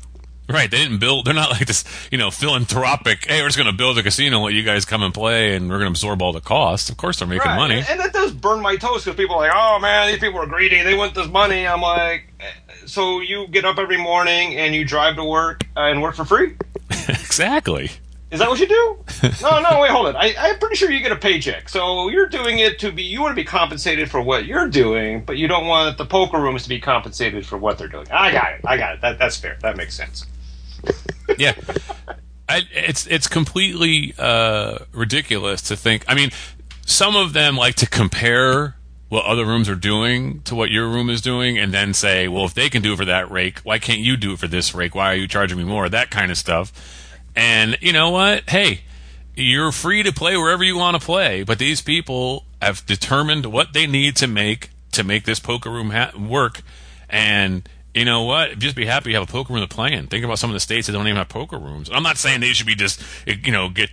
Right. 0.49 0.69
They 0.69 0.77
didn't 0.79 0.97
build. 0.99 1.25
They're 1.25 1.33
not 1.33 1.49
like 1.51 1.65
this, 1.65 1.85
you 2.11 2.17
know, 2.17 2.29
philanthropic. 2.29 3.25
Hey, 3.25 3.41
we're 3.41 3.47
just 3.47 3.57
going 3.57 3.71
to 3.71 3.77
build 3.77 3.97
a 3.97 4.03
casino, 4.03 4.39
let 4.41 4.53
you 4.53 4.63
guys 4.63 4.83
come 4.83 5.01
and 5.01 5.13
play, 5.13 5.55
and 5.55 5.69
we're 5.69 5.77
going 5.77 5.87
to 5.87 5.91
absorb 5.91 6.21
all 6.21 6.33
the 6.33 6.41
costs. 6.41 6.89
Of 6.89 6.97
course, 6.97 7.19
they're 7.19 7.27
making 7.27 7.47
Right. 7.47 7.55
money. 7.55 7.75
And, 7.79 7.89
and 7.89 7.99
that 8.01 8.11
does 8.11 8.33
burn 8.33 8.59
my 8.61 8.75
toast 8.75 9.05
because 9.05 9.15
people 9.15 9.35
are 9.37 9.47
like, 9.47 9.51
oh 9.55 9.79
man, 9.79 10.07
these 10.11 10.19
people 10.19 10.39
are 10.39 10.45
greedy. 10.47 10.81
They 10.83 10.95
want 10.95 11.15
this 11.15 11.27
money. 11.29 11.65
I'm 11.65 11.79
like, 11.81 12.33
so 12.85 13.21
you 13.21 13.47
get 13.47 13.63
up 13.63 13.77
every 13.77 13.97
morning 13.97 14.57
and 14.57 14.75
you 14.75 14.83
drive 14.83 15.15
to 15.15 15.23
work 15.23 15.63
uh, 15.77 15.81
and 15.83 16.01
work 16.01 16.15
for 16.15 16.25
free? 16.25 16.55
exactly. 17.07 17.91
Is 18.31 18.39
that 18.39 18.49
what 18.49 18.59
you 18.59 18.67
do? 18.67 18.97
no, 19.41 19.59
no, 19.59 19.81
wait, 19.81 19.91
hold 19.91 20.07
it. 20.07 20.15
I, 20.15 20.33
I'm 20.37 20.57
pretty 20.57 20.75
sure 20.75 20.89
you 20.89 21.01
get 21.01 21.11
a 21.11 21.17
paycheck. 21.17 21.67
So 21.67 22.07
you're 22.07 22.29
doing 22.29 22.59
it 22.59 22.79
to 22.79 22.91
be, 22.91 23.03
you 23.03 23.21
want 23.21 23.31
to 23.31 23.35
be 23.35 23.43
compensated 23.43 24.09
for 24.09 24.21
what 24.21 24.45
you're 24.45 24.69
doing, 24.69 25.25
but 25.25 25.37
you 25.37 25.49
don't 25.49 25.67
want 25.67 25.97
the 25.97 26.05
poker 26.05 26.39
rooms 26.39 26.63
to 26.63 26.69
be 26.69 26.79
compensated 26.79 27.45
for 27.45 27.57
what 27.57 27.77
they're 27.77 27.89
doing. 27.89 28.07
I 28.09 28.31
got 28.31 28.53
it. 28.53 28.61
I 28.65 28.77
got 28.77 28.95
it. 28.95 29.01
That, 29.01 29.19
that's 29.19 29.35
fair. 29.35 29.57
That 29.61 29.75
makes 29.75 29.95
sense. 29.95 30.25
Yeah. 31.37 31.53
I, 32.47 32.63
it's 32.73 33.07
it's 33.07 33.27
completely 33.27 34.13
uh, 34.17 34.79
ridiculous 34.91 35.61
to 35.63 35.77
think. 35.77 36.03
I 36.07 36.15
mean, 36.15 36.31
some 36.85 37.15
of 37.15 37.33
them 37.33 37.55
like 37.55 37.75
to 37.75 37.87
compare 37.87 38.75
what 39.07 39.25
other 39.25 39.45
rooms 39.45 39.69
are 39.69 39.75
doing 39.75 40.41
to 40.43 40.55
what 40.55 40.69
your 40.69 40.87
room 40.87 41.09
is 41.09 41.21
doing, 41.21 41.57
and 41.57 41.73
then 41.73 41.93
say, 41.93 42.27
"Well, 42.27 42.45
if 42.45 42.53
they 42.53 42.69
can 42.69 42.81
do 42.81 42.93
it 42.93 42.97
for 42.97 43.05
that 43.05 43.31
rake, 43.31 43.59
why 43.59 43.79
can't 43.79 43.99
you 43.99 44.17
do 44.17 44.33
it 44.33 44.39
for 44.39 44.47
this 44.47 44.75
rake? 44.75 44.95
Why 44.95 45.13
are 45.13 45.15
you 45.15 45.27
charging 45.27 45.57
me 45.57 45.63
more?" 45.63 45.87
That 45.87 46.09
kind 46.09 46.29
of 46.29 46.37
stuff. 46.37 46.73
And 47.35 47.77
you 47.81 47.93
know 47.93 48.09
what? 48.09 48.49
Hey, 48.49 48.81
you're 49.35 49.71
free 49.71 50.03
to 50.03 50.11
play 50.11 50.35
wherever 50.37 50.63
you 50.63 50.77
want 50.77 50.99
to 50.99 51.05
play, 51.05 51.43
but 51.43 51.59
these 51.59 51.81
people 51.81 52.45
have 52.61 52.85
determined 52.85 53.45
what 53.45 53.73
they 53.73 53.87
need 53.87 54.15
to 54.17 54.27
make 54.27 54.69
to 54.91 55.03
make 55.03 55.23
this 55.23 55.39
poker 55.39 55.69
room 55.69 55.91
ha- 55.91 56.11
work. 56.17 56.61
And 57.09 57.67
you 57.93 58.05
know 58.05 58.23
what? 58.23 58.59
Just 58.59 58.75
be 58.75 58.85
happy 58.85 59.11
you 59.11 59.15
have 59.15 59.27
a 59.27 59.31
poker 59.31 59.53
room 59.53 59.67
to 59.67 59.73
play 59.73 59.93
in. 59.93 60.07
Think 60.07 60.23
about 60.23 60.39
some 60.39 60.49
of 60.49 60.53
the 60.53 60.59
states 60.59 60.87
that 60.87 60.93
don't 60.93 61.07
even 61.07 61.17
have 61.17 61.29
poker 61.29 61.57
rooms. 61.57 61.89
I'm 61.91 62.03
not 62.03 62.17
saying 62.17 62.41
they 62.41 62.53
should 62.53 62.67
be 62.67 62.75
just 62.75 63.01
you 63.25 63.51
know 63.51 63.69
get 63.69 63.89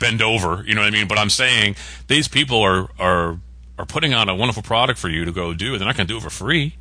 bend 0.00 0.22
over. 0.22 0.64
You 0.66 0.74
know 0.74 0.82
what 0.82 0.88
I 0.88 0.90
mean? 0.90 1.08
But 1.08 1.18
I'm 1.18 1.30
saying 1.30 1.76
these 2.08 2.28
people 2.28 2.60
are 2.60 2.88
are 2.98 3.38
are 3.78 3.86
putting 3.86 4.14
on 4.14 4.28
a 4.28 4.34
wonderful 4.34 4.62
product 4.62 4.98
for 4.98 5.08
you 5.08 5.24
to 5.24 5.32
go 5.32 5.52
do. 5.52 5.76
They're 5.76 5.86
not 5.86 5.96
going 5.96 6.06
to 6.06 6.12
do 6.12 6.18
it 6.18 6.22
for 6.22 6.30
free. 6.30 6.76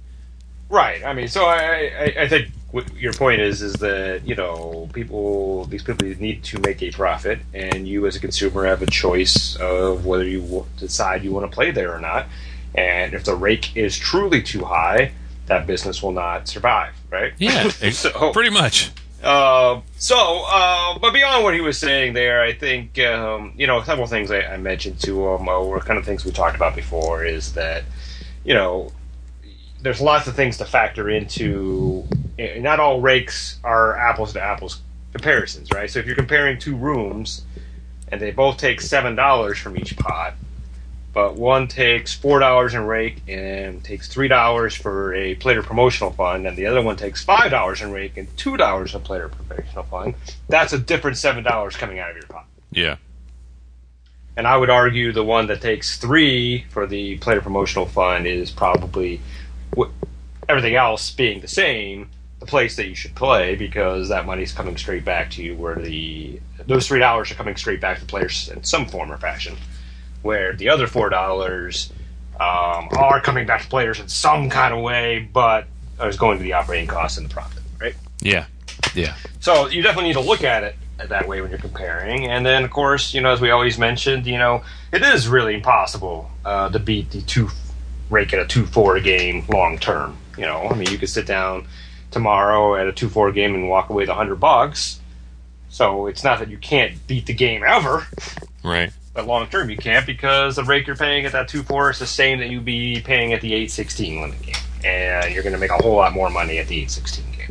Right. 0.69 1.04
I 1.06 1.13
mean, 1.13 1.28
so 1.28 1.45
I, 1.45 1.91
I, 1.97 2.15
I 2.21 2.28
think 2.28 2.49
your 2.97 3.13
point 3.13 3.39
is 3.39 3.62
is 3.62 3.73
that 3.75 4.28
you 4.28 4.36
know 4.36 4.89
people 4.93 5.65
these 5.65 5.84
people 5.84 6.08
need 6.08 6.43
to 6.45 6.60
make 6.60 6.82
a 6.82 6.91
profit, 6.91 7.39
and 7.54 7.88
you 7.88 8.06
as 8.08 8.15
a 8.15 8.19
consumer 8.19 8.65
have 8.65 8.82
a 8.82 8.88
choice 8.88 9.56
of 9.58 10.06
whether 10.06 10.25
you 10.25 10.65
decide 10.78 11.23
you 11.23 11.32
want 11.32 11.49
to 11.49 11.54
play 11.54 11.71
there 11.71 11.93
or 11.95 11.99
not. 11.99 12.28
And 12.73 13.13
if 13.13 13.23
the 13.23 13.36
rake 13.36 13.78
is 13.78 13.97
truly 13.97 14.41
too 14.41 14.65
high, 14.65 15.13
that 15.45 15.65
business 15.65 16.04
will 16.04 16.12
not 16.12 16.47
survive. 16.47 16.93
Right. 17.10 17.34
Yeah, 17.38 17.69
so 17.69 18.32
pretty 18.34 18.49
much. 18.49 18.91
uh, 19.23 19.80
so, 19.97 20.43
uh, 20.47 20.99
but 20.99 21.13
beyond 21.13 21.43
what 21.43 21.54
he 21.54 21.62
was 21.62 21.78
saying 21.78 22.13
there, 22.13 22.41
I 22.41 22.54
think 22.54 22.99
um, 22.99 23.54
you 23.56 23.67
know 23.67 23.80
a 23.80 23.86
several 23.86 24.08
things 24.08 24.32
I, 24.32 24.41
I 24.41 24.58
mentioned 24.58 24.99
to 25.01 25.36
him, 25.36 25.47
uh, 25.47 25.63
were 25.63 25.80
kind 25.80 25.99
of 25.99 26.06
things 26.06 26.25
we 26.25 26.32
talked 26.32 26.56
about 26.56 26.75
before. 26.75 27.23
Is 27.23 27.54
that 27.54 27.84
you 28.43 28.54
know 28.54 28.91
there's 29.82 30.02
lots 30.02 30.28
of 30.28 30.36
things 30.36 30.58
to 30.58 30.66
factor 30.66 31.10
into. 31.10 32.06
eh, 32.40 32.60
Not 32.60 32.80
all 32.80 33.02
rakes 33.02 33.60
are 33.64 33.96
apples 33.98 34.34
to 34.34 34.42
apples 34.42 34.82
comparisons, 35.12 35.70
right? 35.74 35.90
So 35.90 36.00
if 36.00 36.06
you're 36.06 36.16
comparing 36.16 36.58
two 36.60 36.76
rooms 36.76 37.44
and 38.12 38.20
they 38.22 38.32
both 38.32 38.58
take 38.58 38.82
seven 38.82 39.16
dollars 39.16 39.58
from 39.58 39.78
each 39.78 39.96
pot, 39.98 40.34
but 41.14 41.36
one 41.36 41.68
takes 41.68 42.14
four 42.14 42.40
dollars 42.40 42.74
in 42.74 42.86
rake 42.86 43.22
and 43.28 43.84
takes 43.84 44.08
three 44.10 44.28
dollars 44.28 44.76
for 44.76 45.14
a 45.14 45.36
player 45.36 45.64
promotional 45.64 46.12
fund, 46.12 46.46
and 46.46 46.58
the 46.58 46.66
other 46.66 46.82
one 46.82 46.98
takes 46.98 47.24
five 47.24 47.52
dollars 47.52 47.82
in 47.82 47.92
rake 47.92 48.18
and 48.18 48.28
two 48.38 48.58
dollars 48.58 48.94
in 48.94 49.02
player 49.02 49.30
promotional 49.30 49.84
fund, 49.84 50.16
that's 50.50 50.74
a 50.74 50.78
different 50.80 51.18
seven 51.18 51.44
dollars 51.44 51.76
coming 51.78 52.00
out 52.00 52.10
of 52.12 52.18
your 52.18 52.26
pot. 52.28 52.46
Yeah. 52.72 52.98
And 54.38 54.46
I 54.46 54.58
would 54.58 54.70
argue 54.70 55.14
the 55.14 55.24
one 55.24 55.48
that 55.48 55.62
takes 55.62 55.98
three 55.98 56.66
for 56.70 56.86
the 56.86 57.18
player 57.20 57.40
promotional 57.40 57.86
fund 57.86 58.28
is 58.28 58.52
probably 58.52 59.22
everything 60.48 60.76
else 60.76 61.12
being 61.12 61.42
the 61.42 61.48
same, 61.48 62.10
the 62.40 62.46
place 62.46 62.76
that 62.76 62.88
you 62.88 62.96
should 62.96 63.16
play 63.16 63.56
because 63.56 64.10
that 64.10 64.26
money's 64.26 64.52
coming 64.52 64.78
straight 64.78 65.06
back 65.06 65.32
to 65.32 65.44
you. 65.44 65.56
Where 65.56 65.76
the 65.76 66.40
those 66.68 66.88
three 66.88 67.00
dollars 67.00 67.32
are 67.32 67.36
coming 67.36 67.56
straight 67.56 67.82
back 67.82 68.00
to 68.00 68.06
players 68.06 68.50
in 68.50 68.64
some 68.64 68.86
form 68.86 69.12
or 69.12 69.18
fashion, 69.18 69.58
where 70.22 70.54
the 70.54 70.70
other 70.70 70.88
four 70.88 71.10
dollars 71.10 71.92
um, 72.40 72.90
are 72.98 73.22
coming 73.22 73.46
back 73.46 73.62
to 73.62 73.68
players 73.68 74.00
in 74.00 74.08
some 74.08 74.50
kind 74.50 74.74
of 74.74 74.82
way, 74.82 75.30
but 75.32 75.68
is 76.02 76.18
going 76.18 76.38
to 76.38 76.44
the 76.44 76.54
operating 76.54 76.88
costs 76.88 77.18
and 77.18 77.30
the 77.30 77.34
profit, 77.34 77.64
right? 77.80 77.96
Yeah. 78.22 78.46
Yeah. 78.94 79.16
So 79.40 79.68
you 79.68 79.82
definitely 79.82 80.10
need 80.10 80.16
to 80.16 80.28
look 80.28 80.44
at 80.44 80.64
it 80.64 80.76
that 80.98 81.28
way 81.28 81.42
when 81.42 81.50
you're 81.50 81.60
comparing. 81.60 82.28
And 82.28 82.46
then, 82.46 82.64
of 82.64 82.72
course, 82.72 83.14
you 83.14 83.22
know, 83.22 83.32
as 83.32 83.42
we 83.42 83.52
always 83.52 83.78
mentioned, 83.78 84.26
you 84.26 84.38
know, 84.38 84.64
it 84.92 85.02
is 85.02 85.28
really 85.28 85.54
impossible 85.54 86.30
uh, 86.44 86.70
to 86.70 86.80
beat 86.80 87.12
the 87.12 87.22
two 87.22 87.50
rake 88.10 88.34
at 88.34 88.39
a 88.39 88.46
two 88.46 88.65
four 88.65 89.00
game 89.00 89.46
long 89.50 89.78
term. 89.78 90.18
You 90.38 90.46
know, 90.46 90.68
I 90.70 90.76
mean, 90.76 90.89
you 90.89 90.98
could 90.98 91.10
sit 91.10 91.26
down 91.26 91.68
tomorrow 92.12 92.76
at 92.76 92.88
a 92.88 92.91
two 92.94 93.10
four 93.10 93.32
game 93.32 93.56
and 93.56 93.70
walk 93.70 93.89
away 93.89 94.04
with 94.04 94.10
a 94.10 94.13
hundred 94.15 94.36
bucks. 94.39 95.00
So 95.70 96.08
it's 96.08 96.24
not 96.24 96.39
that 96.39 96.50
you 96.50 96.58
can't 96.58 97.06
beat 97.08 97.26
the 97.26 97.34
game 97.34 97.62
ever, 97.65 98.08
Right. 98.63 98.91
but 99.13 99.28
long 99.28 99.48
term 99.48 99.70
you 99.70 99.76
can't 99.78 100.06
because 100.06 100.56
the 100.56 100.63
rake 100.63 100.88
you're 100.88 100.96
paying 100.96 101.26
at 101.26 101.34
that 101.34 101.48
two 101.50 101.63
four 101.63 101.89
is 101.89 102.00
the 102.00 102.08
same 102.08 102.39
that 102.39 102.50
you'd 102.50 102.63
be 102.65 103.02
paying 103.02 103.34
at 103.34 103.41
the 103.41 103.54
eight 103.54 103.72
sixteen 103.72 104.22
limit 104.22 104.41
game, 104.41 104.56
and 104.86 105.34
you're 105.34 105.44
going 105.44 105.54
to 105.54 105.60
make 105.60 105.72
a 105.72 105.78
whole 105.78 105.96
lot 105.96 106.13
more 106.13 106.30
money 106.30 106.60
at 106.60 106.68
the 106.68 106.80
eight 106.82 106.91
sixteen 106.91 107.26
game. 107.38 107.50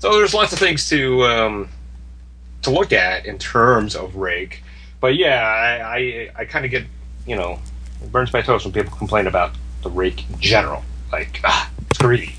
So 0.00 0.16
there's 0.18 0.34
lots 0.34 0.52
of 0.52 0.58
things 0.58 0.86
to 0.90 1.22
um, 1.24 1.68
to 2.62 2.70
look 2.70 2.92
at 2.92 3.24
in 3.24 3.38
terms 3.38 3.94
of 3.96 4.16
rake, 4.16 4.62
but 5.00 5.16
yeah, 5.16 5.40
I 5.42 5.96
I, 5.96 6.30
I 6.40 6.44
kind 6.44 6.64
of 6.66 6.70
get 6.70 6.84
you 7.26 7.36
know 7.36 7.58
it 8.04 8.12
burns 8.12 8.32
my 8.32 8.42
toes 8.42 8.64
when 8.64 8.72
people 8.72 8.96
complain 8.96 9.26
about 9.26 9.54
the 9.82 9.90
rake 9.90 10.28
in 10.30 10.38
general, 10.40 10.82
like 11.10 11.40
ah, 11.44 11.70
it's 11.90 11.98
greedy. 11.98 12.34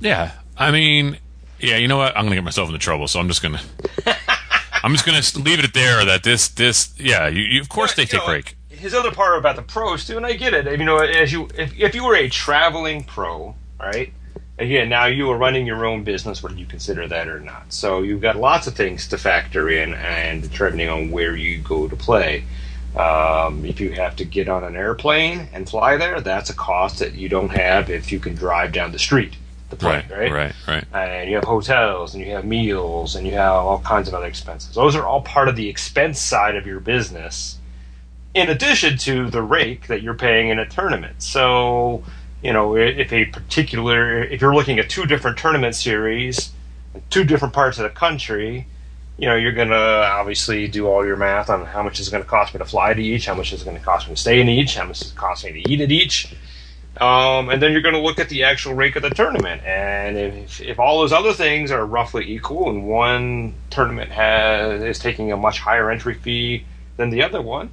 Yeah. 0.00 0.32
I 0.56 0.70
mean, 0.70 1.18
yeah. 1.60 1.76
You 1.76 1.88
know 1.88 1.96
what? 1.96 2.16
I'm 2.16 2.24
gonna 2.24 2.34
get 2.34 2.44
myself 2.44 2.68
into 2.68 2.78
trouble, 2.78 3.08
so 3.08 3.20
I'm 3.20 3.28
just 3.28 3.42
gonna. 3.42 3.60
I'm 4.84 4.92
just 4.92 5.06
gonna 5.06 5.22
leave 5.44 5.62
it 5.62 5.74
there. 5.74 6.04
That 6.04 6.24
this, 6.24 6.48
this, 6.48 6.92
yeah. 6.98 7.28
You, 7.28 7.42
you 7.42 7.60
of 7.60 7.68
course 7.68 7.94
they 7.94 8.04
take 8.04 8.20
know, 8.20 8.26
break. 8.26 8.56
His 8.68 8.94
other 8.94 9.12
part 9.12 9.38
about 9.38 9.56
the 9.56 9.62
pros 9.62 10.06
too, 10.06 10.16
and 10.16 10.26
I 10.26 10.32
get 10.32 10.54
it. 10.54 10.78
You 10.78 10.84
know, 10.84 10.98
as 10.98 11.32
you 11.32 11.48
if, 11.56 11.78
if 11.78 11.94
you 11.94 12.04
were 12.04 12.16
a 12.16 12.28
traveling 12.28 13.04
pro, 13.04 13.54
right? 13.80 14.12
Again, 14.58 14.88
now 14.88 15.06
you 15.06 15.30
are 15.30 15.36
running 15.36 15.66
your 15.66 15.86
own 15.86 16.04
business, 16.04 16.42
whether 16.42 16.56
you 16.56 16.66
consider 16.66 17.08
that 17.08 17.26
or 17.26 17.40
not. 17.40 17.72
So 17.72 18.02
you've 18.02 18.20
got 18.20 18.36
lots 18.36 18.66
of 18.66 18.74
things 18.74 19.08
to 19.08 19.18
factor 19.18 19.70
in 19.70 19.94
and 19.94 20.42
determining 20.42 20.88
on 20.88 21.10
where 21.10 21.34
you 21.34 21.58
go 21.58 21.88
to 21.88 21.96
play. 21.96 22.44
Um, 22.96 23.64
if 23.64 23.80
you 23.80 23.92
have 23.92 24.16
to 24.16 24.24
get 24.24 24.48
on 24.48 24.64
an 24.64 24.76
airplane 24.76 25.48
and 25.54 25.68
fly 25.68 25.96
there, 25.96 26.20
that's 26.20 26.50
a 26.50 26.54
cost 26.54 26.98
that 26.98 27.14
you 27.14 27.28
don't 27.28 27.48
have 27.50 27.88
if 27.88 28.12
you 28.12 28.20
can 28.20 28.34
drive 28.34 28.72
down 28.72 28.92
the 28.92 28.98
street 28.98 29.36
to 29.70 29.76
play, 29.76 30.04
Right. 30.10 30.30
right? 30.30 30.32
Right. 30.32 30.54
Right. 30.68 30.84
and 30.92 31.30
you 31.30 31.36
have 31.36 31.44
hotels 31.44 32.14
and 32.14 32.22
you 32.22 32.32
have 32.32 32.44
meals 32.44 33.14
and 33.16 33.26
you 33.26 33.32
have 33.32 33.52
all 33.52 33.78
kinds 33.78 34.08
of 34.08 34.14
other 34.14 34.26
expenses. 34.26 34.74
Those 34.74 34.94
are 34.94 35.06
all 35.06 35.22
part 35.22 35.48
of 35.48 35.56
the 35.56 35.68
expense 35.70 36.20
side 36.20 36.54
of 36.54 36.66
your 36.66 36.80
business, 36.80 37.56
in 38.34 38.50
addition 38.50 38.98
to 38.98 39.30
the 39.30 39.42
rake 39.42 39.86
that 39.86 40.02
you're 40.02 40.12
paying 40.14 40.50
in 40.50 40.58
a 40.58 40.66
tournament. 40.66 41.22
So, 41.22 42.04
you 42.42 42.52
know, 42.52 42.76
if 42.76 43.10
a 43.12 43.24
particular, 43.26 44.22
if 44.22 44.42
you're 44.42 44.54
looking 44.54 44.78
at 44.78 44.90
two 44.90 45.06
different 45.06 45.38
tournament 45.38 45.74
series, 45.74 46.52
in 46.94 47.02
two 47.08 47.24
different 47.24 47.54
parts 47.54 47.78
of 47.78 47.84
the 47.84 47.90
country, 47.90 48.66
you 49.22 49.28
know, 49.28 49.36
you're 49.36 49.52
going 49.52 49.68
to 49.68 49.76
obviously 49.76 50.66
do 50.66 50.88
all 50.88 51.06
your 51.06 51.14
math 51.14 51.48
on 51.48 51.64
how 51.64 51.80
much 51.80 52.00
is 52.00 52.08
going 52.08 52.24
to 52.24 52.28
cost 52.28 52.52
me 52.52 52.58
to 52.58 52.64
fly 52.64 52.92
to 52.92 53.00
each, 53.00 53.26
how 53.26 53.34
much 53.34 53.52
is 53.52 53.62
it 53.62 53.64
going 53.64 53.78
to 53.78 53.84
cost 53.84 54.08
me 54.08 54.16
to 54.16 54.20
stay 54.20 54.40
in 54.40 54.48
each, 54.48 54.74
how 54.74 54.84
much 54.84 55.00
is 55.00 55.12
it 55.12 55.16
cost 55.16 55.44
me 55.44 55.52
to 55.52 55.70
eat 55.70 55.80
at 55.80 55.92
each. 55.92 56.34
Um, 56.96 57.48
and 57.48 57.62
then 57.62 57.70
you're 57.70 57.82
going 57.82 57.94
to 57.94 58.00
look 58.00 58.18
at 58.18 58.28
the 58.30 58.42
actual 58.42 58.74
rake 58.74 58.96
of 58.96 59.02
the 59.02 59.10
tournament. 59.10 59.62
And 59.62 60.18
if, 60.18 60.60
if 60.60 60.80
all 60.80 60.98
those 60.98 61.12
other 61.12 61.32
things 61.32 61.70
are 61.70 61.86
roughly 61.86 62.32
equal 62.32 62.68
and 62.68 62.84
one 62.88 63.54
tournament 63.70 64.10
has 64.10 64.82
is 64.82 64.98
taking 64.98 65.30
a 65.30 65.36
much 65.36 65.60
higher 65.60 65.88
entry 65.88 66.14
fee 66.14 66.66
than 66.96 67.10
the 67.10 67.22
other 67.22 67.40
one, 67.40 67.70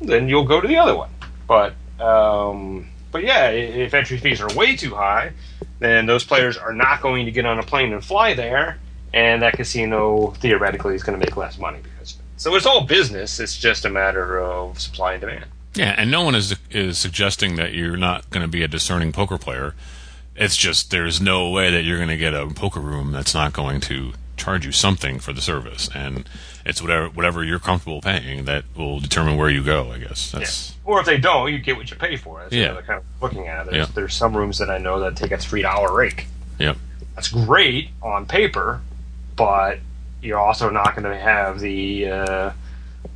then 0.00 0.28
you'll 0.28 0.44
go 0.44 0.60
to 0.60 0.68
the 0.68 0.76
other 0.76 0.96
one. 0.96 1.10
But 1.48 1.74
um, 1.98 2.86
but 3.10 3.24
yeah, 3.24 3.48
if 3.48 3.92
entry 3.92 4.18
fees 4.18 4.40
are 4.40 4.54
way 4.54 4.76
too 4.76 4.94
high, 4.94 5.32
then 5.80 6.06
those 6.06 6.22
players 6.22 6.56
are 6.56 6.72
not 6.72 7.02
going 7.02 7.24
to 7.24 7.32
get 7.32 7.44
on 7.44 7.58
a 7.58 7.64
plane 7.64 7.92
and 7.92 8.04
fly 8.04 8.34
there, 8.34 8.78
and 9.12 9.42
that 9.42 9.54
casino 9.54 10.32
theoretically 10.38 10.94
is 10.94 11.02
going 11.02 11.18
to 11.18 11.24
make 11.24 11.36
less 11.36 11.58
money 11.58 11.78
because 11.82 12.14
of 12.14 12.20
it. 12.20 12.24
So 12.36 12.54
it's 12.54 12.66
all 12.66 12.84
business. 12.84 13.40
It's 13.40 13.56
just 13.58 13.84
a 13.84 13.90
matter 13.90 14.38
of 14.40 14.80
supply 14.80 15.12
and 15.12 15.20
demand. 15.20 15.46
Yeah, 15.74 15.94
and 15.96 16.10
no 16.10 16.22
one 16.22 16.34
is 16.34 16.56
is 16.70 16.98
suggesting 16.98 17.56
that 17.56 17.74
you're 17.74 17.96
not 17.96 18.28
going 18.30 18.42
to 18.42 18.48
be 18.48 18.62
a 18.62 18.68
discerning 18.68 19.12
poker 19.12 19.38
player. 19.38 19.74
It's 20.34 20.56
just 20.56 20.90
there's 20.90 21.20
no 21.20 21.50
way 21.50 21.70
that 21.70 21.82
you're 21.82 21.96
going 21.98 22.08
to 22.10 22.16
get 22.16 22.34
a 22.34 22.46
poker 22.48 22.80
room 22.80 23.12
that's 23.12 23.34
not 23.34 23.52
going 23.52 23.80
to 23.82 24.12
charge 24.36 24.66
you 24.66 24.72
something 24.72 25.18
for 25.18 25.32
the 25.32 25.40
service, 25.40 25.88
and 25.94 26.28
it's 26.64 26.80
whatever 26.82 27.08
whatever 27.08 27.42
you're 27.44 27.58
comfortable 27.58 28.00
paying 28.02 28.44
that 28.46 28.64
will 28.76 29.00
determine 29.00 29.36
where 29.38 29.48
you 29.50 29.62
go. 29.62 29.92
I 29.92 29.98
guess 29.98 30.30
that's 30.30 30.74
Or 30.84 31.00
if 31.00 31.06
they 31.06 31.16
don't, 31.18 31.50
you 31.52 31.58
get 31.58 31.76
what 31.76 31.90
you 31.90 31.96
pay 31.96 32.16
for. 32.16 32.40
That's 32.40 32.52
Yeah. 32.54 32.66
yeah. 32.66 32.72
the 32.74 32.82
kind 32.82 32.98
of 32.98 33.04
looking 33.22 33.46
at 33.48 33.66
it. 33.66 33.70
There's, 33.72 33.88
Yeah. 33.88 33.92
there's 33.94 34.14
some 34.14 34.36
rooms 34.36 34.58
that 34.58 34.68
I 34.70 34.76
know 34.78 35.00
that 35.00 35.16
take 35.16 35.32
a 35.32 35.38
three 35.38 35.62
dollar 35.62 35.94
rake. 35.94 36.26
yep. 36.58 36.76
That's 37.14 37.28
great 37.28 37.90
on 38.02 38.26
paper, 38.26 38.80
but 39.36 39.78
you're 40.22 40.38
also 40.38 40.70
not 40.70 40.96
going 40.96 41.04
to 41.04 41.16
have 41.16 41.60
the 41.60 42.08
uh, 42.08 42.52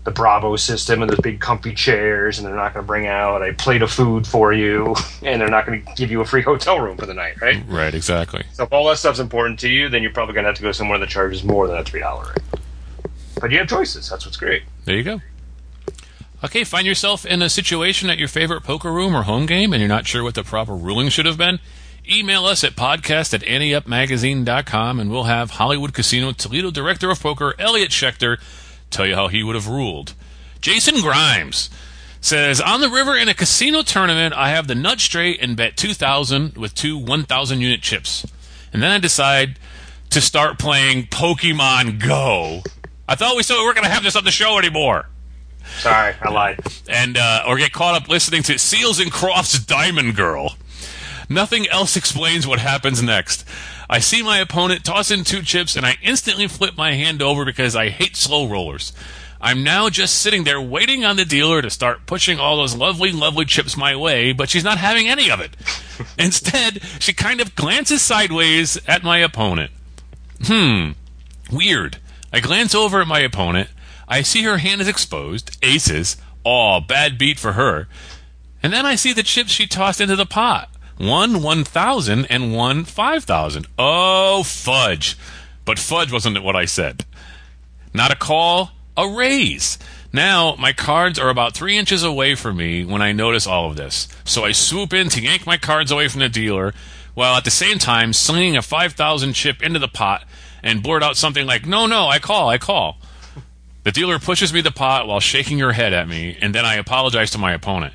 the 0.04 0.10
Bravo 0.10 0.56
system 0.56 1.02
and 1.02 1.10
those 1.10 1.20
big 1.20 1.40
comfy 1.40 1.74
chairs, 1.74 2.38
and 2.38 2.46
they're 2.46 2.54
not 2.54 2.72
going 2.72 2.84
to 2.84 2.86
bring 2.86 3.06
out 3.06 3.46
a 3.46 3.52
plate 3.52 3.82
of 3.82 3.90
food 3.90 4.26
for 4.26 4.52
you, 4.52 4.94
and 5.22 5.40
they're 5.40 5.48
not 5.48 5.66
going 5.66 5.84
to 5.84 5.92
give 5.94 6.10
you 6.10 6.20
a 6.20 6.24
free 6.24 6.42
hotel 6.42 6.80
room 6.80 6.96
for 6.96 7.06
the 7.06 7.14
night, 7.14 7.40
right? 7.40 7.62
Right, 7.66 7.94
exactly. 7.94 8.44
So 8.52 8.64
if 8.64 8.72
all 8.72 8.88
that 8.88 8.98
stuff's 8.98 9.18
important 9.18 9.58
to 9.60 9.68
you, 9.68 9.88
then 9.88 10.02
you're 10.02 10.12
probably 10.12 10.34
going 10.34 10.44
to 10.44 10.48
have 10.48 10.56
to 10.56 10.62
go 10.62 10.72
somewhere 10.72 10.98
that 10.98 11.08
charges 11.08 11.44
more 11.44 11.66
than 11.66 11.76
a 11.76 11.84
three 11.84 12.00
dollar 12.00 12.28
rate. 12.28 12.60
But 13.40 13.50
you 13.50 13.58
have 13.58 13.68
choices. 13.68 14.08
That's 14.08 14.24
what's 14.24 14.36
great. 14.36 14.62
There 14.84 14.96
you 14.96 15.02
go. 15.02 15.20
Okay, 16.42 16.64
find 16.64 16.86
yourself 16.86 17.26
in 17.26 17.42
a 17.42 17.50
situation 17.50 18.08
at 18.08 18.18
your 18.18 18.28
favorite 18.28 18.62
poker 18.62 18.90
room 18.92 19.14
or 19.14 19.24
home 19.24 19.44
game 19.44 19.72
and 19.72 19.80
you're 19.80 19.88
not 19.88 20.06
sure 20.06 20.22
what 20.22 20.34
the 20.34 20.42
proper 20.42 20.74
ruling 20.74 21.10
should 21.10 21.26
have 21.26 21.36
been? 21.36 21.58
Email 22.10 22.44
us 22.46 22.64
at 22.64 22.72
podcast 22.72 23.32
at 23.34 23.42
anteupmagazine.com 23.42 24.98
and 24.98 25.10
we'll 25.10 25.24
have 25.24 25.52
Hollywood 25.52 25.94
Casino 25.94 26.32
Toledo 26.32 26.72
Director 26.72 27.08
of 27.10 27.20
Poker, 27.20 27.54
Elliot 27.56 27.90
Schechter, 27.90 28.40
tell 28.90 29.06
you 29.06 29.14
how 29.14 29.28
he 29.28 29.44
would 29.44 29.54
have 29.54 29.68
ruled. 29.68 30.14
Jason 30.60 31.00
Grimes 31.00 31.70
says, 32.20 32.60
On 32.60 32.80
the 32.80 32.88
river 32.88 33.16
in 33.16 33.28
a 33.28 33.34
casino 33.34 33.82
tournament, 33.82 34.34
I 34.34 34.50
have 34.50 34.66
the 34.66 34.74
nut 34.74 34.98
straight 34.98 35.40
and 35.40 35.56
bet 35.56 35.76
2,000 35.76 36.56
with 36.56 36.74
two 36.74 36.98
1,000 36.98 37.60
unit 37.60 37.80
chips. 37.80 38.26
And 38.72 38.82
then 38.82 38.90
I 38.90 38.98
decide 38.98 39.58
to 40.10 40.20
start 40.20 40.58
playing 40.58 41.04
Pokemon 41.06 42.04
Go. 42.04 42.62
I 43.08 43.14
thought 43.14 43.36
we 43.36 43.44
said 43.44 43.56
we 43.56 43.62
weren't 43.62 43.76
going 43.76 43.86
to 43.86 43.92
have 43.94 44.02
this 44.02 44.16
on 44.16 44.24
the 44.24 44.30
show 44.32 44.58
anymore 44.58 45.06
Sorry, 45.78 46.14
I 46.20 46.30
lied. 46.30 46.58
and 46.88 47.16
uh, 47.16 47.44
or 47.46 47.56
get 47.56 47.70
caught 47.72 48.00
up 48.02 48.08
listening 48.08 48.42
to 48.44 48.58
Seals 48.58 48.98
and 48.98 49.12
Crofts' 49.12 49.64
Diamond 49.64 50.16
Girl. 50.16 50.56
Nothing 51.30 51.68
else 51.68 51.96
explains 51.96 52.44
what 52.44 52.58
happens 52.58 53.00
next. 53.00 53.46
I 53.88 54.00
see 54.00 54.20
my 54.20 54.38
opponent 54.38 54.84
toss 54.84 55.12
in 55.12 55.22
two 55.22 55.42
chips, 55.42 55.76
and 55.76 55.86
I 55.86 55.96
instantly 56.02 56.48
flip 56.48 56.76
my 56.76 56.94
hand 56.94 57.22
over 57.22 57.44
because 57.44 57.76
I 57.76 57.88
hate 57.88 58.16
slow 58.16 58.48
rollers. 58.48 58.92
I'm 59.40 59.62
now 59.62 59.88
just 59.88 60.20
sitting 60.20 60.42
there 60.42 60.60
waiting 60.60 61.04
on 61.04 61.14
the 61.14 61.24
dealer 61.24 61.62
to 61.62 61.70
start 61.70 62.04
pushing 62.04 62.40
all 62.40 62.56
those 62.56 62.74
lovely, 62.76 63.12
lovely 63.12 63.44
chips 63.44 63.76
my 63.76 63.94
way, 63.94 64.32
but 64.32 64.50
she's 64.50 64.64
not 64.64 64.78
having 64.78 65.06
any 65.08 65.30
of 65.30 65.40
it. 65.40 65.56
Instead, 66.18 66.82
she 66.98 67.12
kind 67.12 67.40
of 67.40 67.54
glances 67.54 68.02
sideways 68.02 68.76
at 68.88 69.04
my 69.04 69.18
opponent. 69.18 69.70
Hmm. 70.42 70.90
Weird. 71.50 71.98
I 72.32 72.40
glance 72.40 72.74
over 72.74 73.00
at 73.00 73.06
my 73.06 73.20
opponent. 73.20 73.70
I 74.08 74.22
see 74.22 74.42
her 74.42 74.58
hand 74.58 74.80
is 74.80 74.88
exposed. 74.88 75.56
Aces. 75.62 76.16
Aw, 76.42 76.80
bad 76.80 77.18
beat 77.18 77.38
for 77.38 77.52
her. 77.52 77.86
And 78.64 78.72
then 78.72 78.84
I 78.84 78.96
see 78.96 79.12
the 79.12 79.22
chips 79.22 79.52
she 79.52 79.68
tossed 79.68 80.00
into 80.00 80.16
the 80.16 80.26
pot. 80.26 80.68
One 81.00 81.42
1,000 81.42 82.26
and 82.26 82.54
one 82.54 82.84
5,000. 82.84 83.66
Oh, 83.78 84.42
fudge. 84.42 85.16
But 85.64 85.78
fudge 85.78 86.12
wasn't 86.12 86.42
what 86.42 86.56
I 86.56 86.66
said. 86.66 87.06
Not 87.94 88.12
a 88.12 88.16
call, 88.16 88.72
a 88.98 89.08
raise. 89.08 89.78
Now, 90.12 90.56
my 90.58 90.74
cards 90.74 91.18
are 91.18 91.30
about 91.30 91.54
three 91.54 91.78
inches 91.78 92.02
away 92.02 92.34
from 92.34 92.58
me 92.58 92.84
when 92.84 93.00
I 93.00 93.12
notice 93.12 93.46
all 93.46 93.70
of 93.70 93.76
this. 93.76 94.08
So 94.24 94.44
I 94.44 94.52
swoop 94.52 94.92
in 94.92 95.08
to 95.08 95.22
yank 95.22 95.46
my 95.46 95.56
cards 95.56 95.90
away 95.90 96.06
from 96.08 96.20
the 96.20 96.28
dealer, 96.28 96.74
while 97.14 97.34
at 97.34 97.44
the 97.44 97.50
same 97.50 97.78
time 97.78 98.12
slinging 98.12 98.58
a 98.58 98.62
5,000 98.62 99.32
chip 99.32 99.62
into 99.62 99.78
the 99.78 99.88
pot 99.88 100.24
and 100.62 100.82
blurt 100.82 101.02
out 101.02 101.16
something 101.16 101.46
like, 101.46 101.64
No, 101.64 101.86
no, 101.86 102.08
I 102.08 102.18
call, 102.18 102.50
I 102.50 102.58
call. 102.58 102.98
The 103.84 103.92
dealer 103.92 104.18
pushes 104.18 104.52
me 104.52 104.60
the 104.60 104.70
pot 104.70 105.08
while 105.08 105.20
shaking 105.20 105.60
her 105.60 105.72
head 105.72 105.94
at 105.94 106.08
me, 106.08 106.36
and 106.42 106.54
then 106.54 106.66
I 106.66 106.74
apologize 106.74 107.30
to 107.30 107.38
my 107.38 107.54
opponent. 107.54 107.94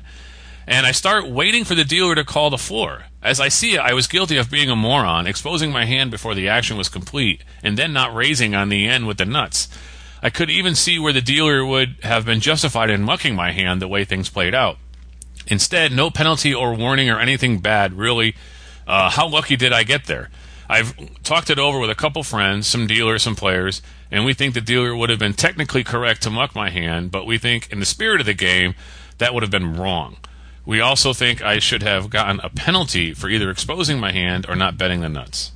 And 0.66 0.84
I 0.84 0.90
start 0.90 1.28
waiting 1.28 1.64
for 1.64 1.76
the 1.76 1.84
dealer 1.84 2.16
to 2.16 2.24
call 2.24 2.50
the 2.50 2.58
floor. 2.58 3.04
As 3.22 3.38
I 3.38 3.48
see 3.48 3.74
it, 3.74 3.80
I 3.80 3.94
was 3.94 4.08
guilty 4.08 4.36
of 4.36 4.50
being 4.50 4.68
a 4.68 4.74
moron, 4.74 5.26
exposing 5.26 5.70
my 5.70 5.84
hand 5.84 6.10
before 6.10 6.34
the 6.34 6.48
action 6.48 6.76
was 6.76 6.88
complete, 6.88 7.42
and 7.62 7.76
then 7.78 7.92
not 7.92 8.14
raising 8.14 8.54
on 8.54 8.68
the 8.68 8.88
end 8.88 9.06
with 9.06 9.18
the 9.18 9.24
nuts. 9.24 9.68
I 10.22 10.30
could 10.30 10.50
even 10.50 10.74
see 10.74 10.98
where 10.98 11.12
the 11.12 11.20
dealer 11.20 11.64
would 11.64 11.96
have 12.02 12.24
been 12.24 12.40
justified 12.40 12.90
in 12.90 13.02
mucking 13.02 13.36
my 13.36 13.52
hand 13.52 13.80
the 13.80 13.86
way 13.86 14.04
things 14.04 14.28
played 14.28 14.54
out. 14.54 14.78
Instead, 15.46 15.92
no 15.92 16.10
penalty 16.10 16.52
or 16.52 16.74
warning 16.74 17.08
or 17.08 17.20
anything 17.20 17.58
bad, 17.58 17.92
really. 17.92 18.34
Uh, 18.88 19.10
how 19.10 19.28
lucky 19.28 19.54
did 19.56 19.72
I 19.72 19.84
get 19.84 20.06
there? 20.06 20.30
I've 20.68 20.96
talked 21.22 21.48
it 21.48 21.60
over 21.60 21.78
with 21.78 21.90
a 21.90 21.94
couple 21.94 22.24
friends, 22.24 22.66
some 22.66 22.88
dealers, 22.88 23.22
some 23.22 23.36
players, 23.36 23.82
and 24.10 24.24
we 24.24 24.34
think 24.34 24.54
the 24.54 24.60
dealer 24.60 24.96
would 24.96 25.10
have 25.10 25.18
been 25.20 25.34
technically 25.34 25.84
correct 25.84 26.22
to 26.22 26.30
muck 26.30 26.56
my 26.56 26.70
hand, 26.70 27.12
but 27.12 27.24
we 27.24 27.38
think 27.38 27.70
in 27.70 27.78
the 27.78 27.86
spirit 27.86 28.20
of 28.20 28.26
the 28.26 28.34
game, 28.34 28.74
that 29.18 29.32
would 29.32 29.44
have 29.44 29.50
been 29.50 29.76
wrong. 29.76 30.16
We 30.66 30.80
also 30.80 31.12
think 31.12 31.42
I 31.42 31.60
should 31.60 31.84
have 31.84 32.10
gotten 32.10 32.40
a 32.42 32.50
penalty 32.50 33.14
for 33.14 33.28
either 33.30 33.50
exposing 33.50 34.00
my 34.00 34.10
hand 34.10 34.46
or 34.48 34.56
not 34.56 34.76
betting 34.76 35.00
the 35.00 35.08
nuts. 35.08 35.52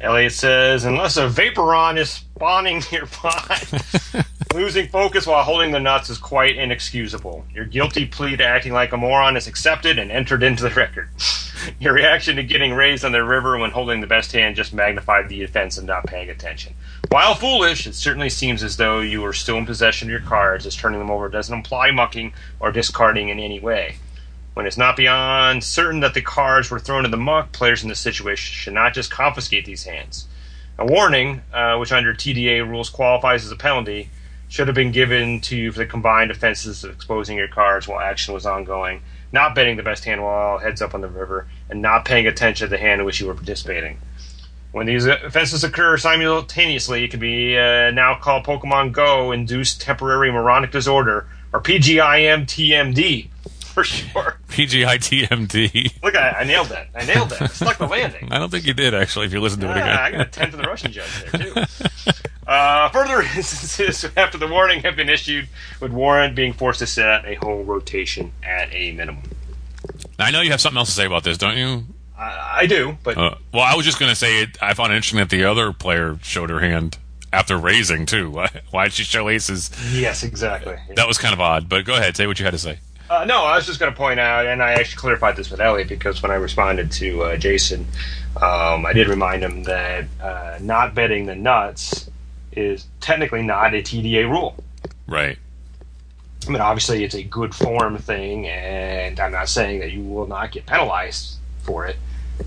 Elliot 0.00 0.32
says, 0.32 0.84
unless 0.84 1.16
a 1.16 1.28
Vaporeon 1.28 1.96
is 1.96 2.10
spawning 2.10 2.82
nearby. 2.92 3.60
Losing 4.54 4.88
focus 4.88 5.26
while 5.26 5.44
holding 5.44 5.70
the 5.70 5.78
nuts 5.78 6.10
is 6.10 6.18
quite 6.18 6.56
inexcusable. 6.56 7.44
Your 7.54 7.64
guilty 7.64 8.04
plea 8.04 8.36
to 8.36 8.44
acting 8.44 8.72
like 8.72 8.92
a 8.92 8.96
moron 8.96 9.36
is 9.36 9.46
accepted 9.46 9.98
and 10.00 10.10
entered 10.10 10.42
into 10.42 10.64
the 10.64 10.70
record. 10.70 11.08
Your 11.80 11.92
reaction 11.92 12.34
to 12.36 12.42
getting 12.42 12.74
raised 12.74 13.04
on 13.04 13.12
the 13.12 13.22
river 13.22 13.56
when 13.56 13.70
holding 13.70 14.00
the 14.00 14.08
best 14.08 14.32
hand 14.32 14.56
just 14.56 14.74
magnified 14.74 15.28
the 15.28 15.44
offense 15.44 15.78
of 15.78 15.84
not 15.84 16.04
paying 16.06 16.28
attention. 16.28 16.74
While 17.12 17.34
foolish, 17.34 17.86
it 17.86 17.94
certainly 17.94 18.30
seems 18.30 18.62
as 18.62 18.78
though 18.78 19.00
you 19.00 19.22
are 19.26 19.34
still 19.34 19.58
in 19.58 19.66
possession 19.66 20.08
of 20.08 20.10
your 20.10 20.20
cards, 20.20 20.64
as 20.64 20.74
turning 20.74 20.98
them 20.98 21.10
over 21.10 21.28
doesn't 21.28 21.54
imply 21.54 21.90
mucking 21.90 22.32
or 22.58 22.72
discarding 22.72 23.28
in 23.28 23.38
any 23.38 23.60
way. 23.60 23.96
When 24.54 24.64
it's 24.64 24.78
not 24.78 24.96
beyond 24.96 25.62
certain 25.62 26.00
that 26.00 26.14
the 26.14 26.22
cards 26.22 26.70
were 26.70 26.78
thrown 26.78 27.04
in 27.04 27.10
the 27.10 27.18
muck, 27.18 27.52
players 27.52 27.82
in 27.82 27.90
this 27.90 28.00
situation 28.00 28.54
should 28.54 28.72
not 28.72 28.94
just 28.94 29.10
confiscate 29.10 29.66
these 29.66 29.84
hands. 29.84 30.26
A 30.78 30.86
warning, 30.86 31.42
uh, 31.52 31.76
which 31.76 31.92
under 31.92 32.14
TDA 32.14 32.66
rules 32.66 32.88
qualifies 32.88 33.44
as 33.44 33.52
a 33.52 33.56
penalty, 33.56 34.08
should 34.48 34.68
have 34.68 34.74
been 34.74 34.90
given 34.90 35.42
to 35.42 35.54
you 35.54 35.70
for 35.70 35.80
the 35.80 35.86
combined 35.86 36.30
offenses 36.30 36.82
of 36.82 36.94
exposing 36.94 37.36
your 37.36 37.46
cards 37.46 37.86
while 37.86 38.00
action 38.00 38.32
was 38.32 38.46
ongoing, 38.46 39.02
not 39.32 39.54
betting 39.54 39.76
the 39.76 39.82
best 39.82 40.06
hand 40.06 40.22
while 40.22 40.56
heads 40.56 40.80
up 40.80 40.94
on 40.94 41.02
the 41.02 41.08
river, 41.08 41.46
and 41.68 41.82
not 41.82 42.06
paying 42.06 42.26
attention 42.26 42.66
to 42.66 42.70
the 42.70 42.78
hand 42.78 43.02
in 43.02 43.04
which 43.04 43.20
you 43.20 43.26
were 43.26 43.34
participating. 43.34 43.98
When 44.72 44.86
these 44.86 45.04
offenses 45.06 45.64
occur 45.64 45.98
simultaneously, 45.98 47.04
it 47.04 47.10
can 47.10 47.20
be 47.20 47.58
uh, 47.58 47.90
now 47.90 48.18
called 48.18 48.44
Pokemon 48.44 48.92
Go 48.92 49.30
induced 49.30 49.82
temporary 49.82 50.32
moronic 50.32 50.70
disorder, 50.70 51.28
or 51.52 51.60
PGIMTMD 51.60 53.28
for 53.66 53.84
sure. 53.84 54.38
PGITMD. 54.48 56.02
Look, 56.02 56.16
I, 56.16 56.30
I 56.30 56.44
nailed 56.44 56.68
that. 56.68 56.88
I 56.94 57.04
nailed 57.04 57.30
that. 57.30 57.42
I 57.42 57.46
stuck 57.48 57.76
the 57.76 57.86
landing. 57.86 58.28
I 58.32 58.38
don't 58.38 58.50
think 58.50 58.66
you 58.66 58.72
did 58.72 58.94
actually. 58.94 59.26
If 59.26 59.34
you 59.34 59.40
listen 59.40 59.60
to 59.60 59.68
it 59.68 59.76
again, 59.76 59.88
I 59.88 60.10
got 60.10 60.20
a 60.22 60.24
10 60.24 60.50
for 60.50 60.56
the 60.56 60.62
Russian 60.64 60.90
judge 60.90 61.24
there, 61.30 61.40
too. 61.40 61.64
Uh, 62.46 62.88
further 62.90 63.22
instances 63.36 64.10
after 64.16 64.36
the 64.36 64.48
warning 64.48 64.80
have 64.80 64.96
been 64.96 65.08
issued 65.08 65.48
would 65.80 65.92
warrant 65.92 66.34
being 66.34 66.52
forced 66.52 66.80
to 66.80 66.86
set 66.86 67.24
a 67.24 67.34
whole 67.36 67.62
rotation 67.62 68.32
at 68.42 68.72
a 68.72 68.92
minimum. 68.92 69.22
I 70.18 70.30
know 70.30 70.40
you 70.40 70.50
have 70.50 70.60
something 70.60 70.78
else 70.78 70.88
to 70.88 70.94
say 70.94 71.06
about 71.06 71.24
this, 71.24 71.38
don't 71.38 71.56
you? 71.56 71.84
I, 72.22 72.60
I 72.60 72.66
do, 72.66 72.96
but 73.02 73.16
Uh, 73.16 73.34
well, 73.52 73.62
I 73.62 73.74
was 73.74 73.84
just 73.84 73.98
going 73.98 74.10
to 74.10 74.16
say 74.16 74.42
it, 74.42 74.56
I 74.62 74.74
found 74.74 74.92
it 74.92 74.96
interesting 74.96 75.18
that 75.18 75.30
the 75.30 75.44
other 75.44 75.72
player 75.72 76.18
showed 76.22 76.50
her 76.50 76.60
hand 76.60 76.98
after 77.32 77.56
raising 77.56 78.06
too. 78.06 78.30
Why, 78.30 78.50
why 78.70 78.84
did 78.84 78.92
she 78.92 79.04
show 79.04 79.28
aces? 79.28 79.70
yes, 79.92 80.22
exactly. 80.22 80.76
That 80.96 81.08
was 81.08 81.18
kind 81.18 81.34
of 81.34 81.40
odd. 81.40 81.68
But 81.68 81.84
go 81.84 81.94
ahead, 81.94 82.16
say 82.16 82.26
what 82.26 82.38
you 82.38 82.44
had 82.44 82.52
to 82.52 82.58
say. 82.58 82.78
Uh, 83.10 83.24
no, 83.24 83.44
I 83.44 83.56
was 83.56 83.66
just 83.66 83.78
going 83.78 83.92
to 83.92 83.96
point 83.96 84.20
out, 84.20 84.46
and 84.46 84.62
I 84.62 84.72
actually 84.72 84.98
clarified 84.98 85.36
this 85.36 85.50
with 85.50 85.60
Elliot 85.60 85.88
because 85.88 86.22
when 86.22 86.30
I 86.30 86.36
responded 86.36 86.90
to 86.92 87.22
uh, 87.24 87.36
Jason, 87.36 87.86
um, 88.40 88.86
I 88.86 88.92
did 88.94 89.08
remind 89.08 89.42
him 89.42 89.64
that 89.64 90.06
uh, 90.22 90.58
not 90.62 90.94
betting 90.94 91.26
the 91.26 91.34
nuts 91.34 92.08
is 92.52 92.86
technically 93.00 93.42
not 93.42 93.74
a 93.74 93.82
TDA 93.82 94.30
rule. 94.30 94.56
Right. 95.06 95.36
I 96.46 96.50
mean, 96.50 96.62
obviously, 96.62 97.04
it's 97.04 97.14
a 97.14 97.22
good 97.22 97.54
form 97.54 97.98
thing, 97.98 98.46
and 98.48 99.20
I'm 99.20 99.32
not 99.32 99.48
saying 99.48 99.80
that 99.80 99.92
you 99.92 100.02
will 100.02 100.26
not 100.26 100.50
get 100.50 100.64
penalized 100.64 101.38
for 101.62 101.86
it 101.86 101.96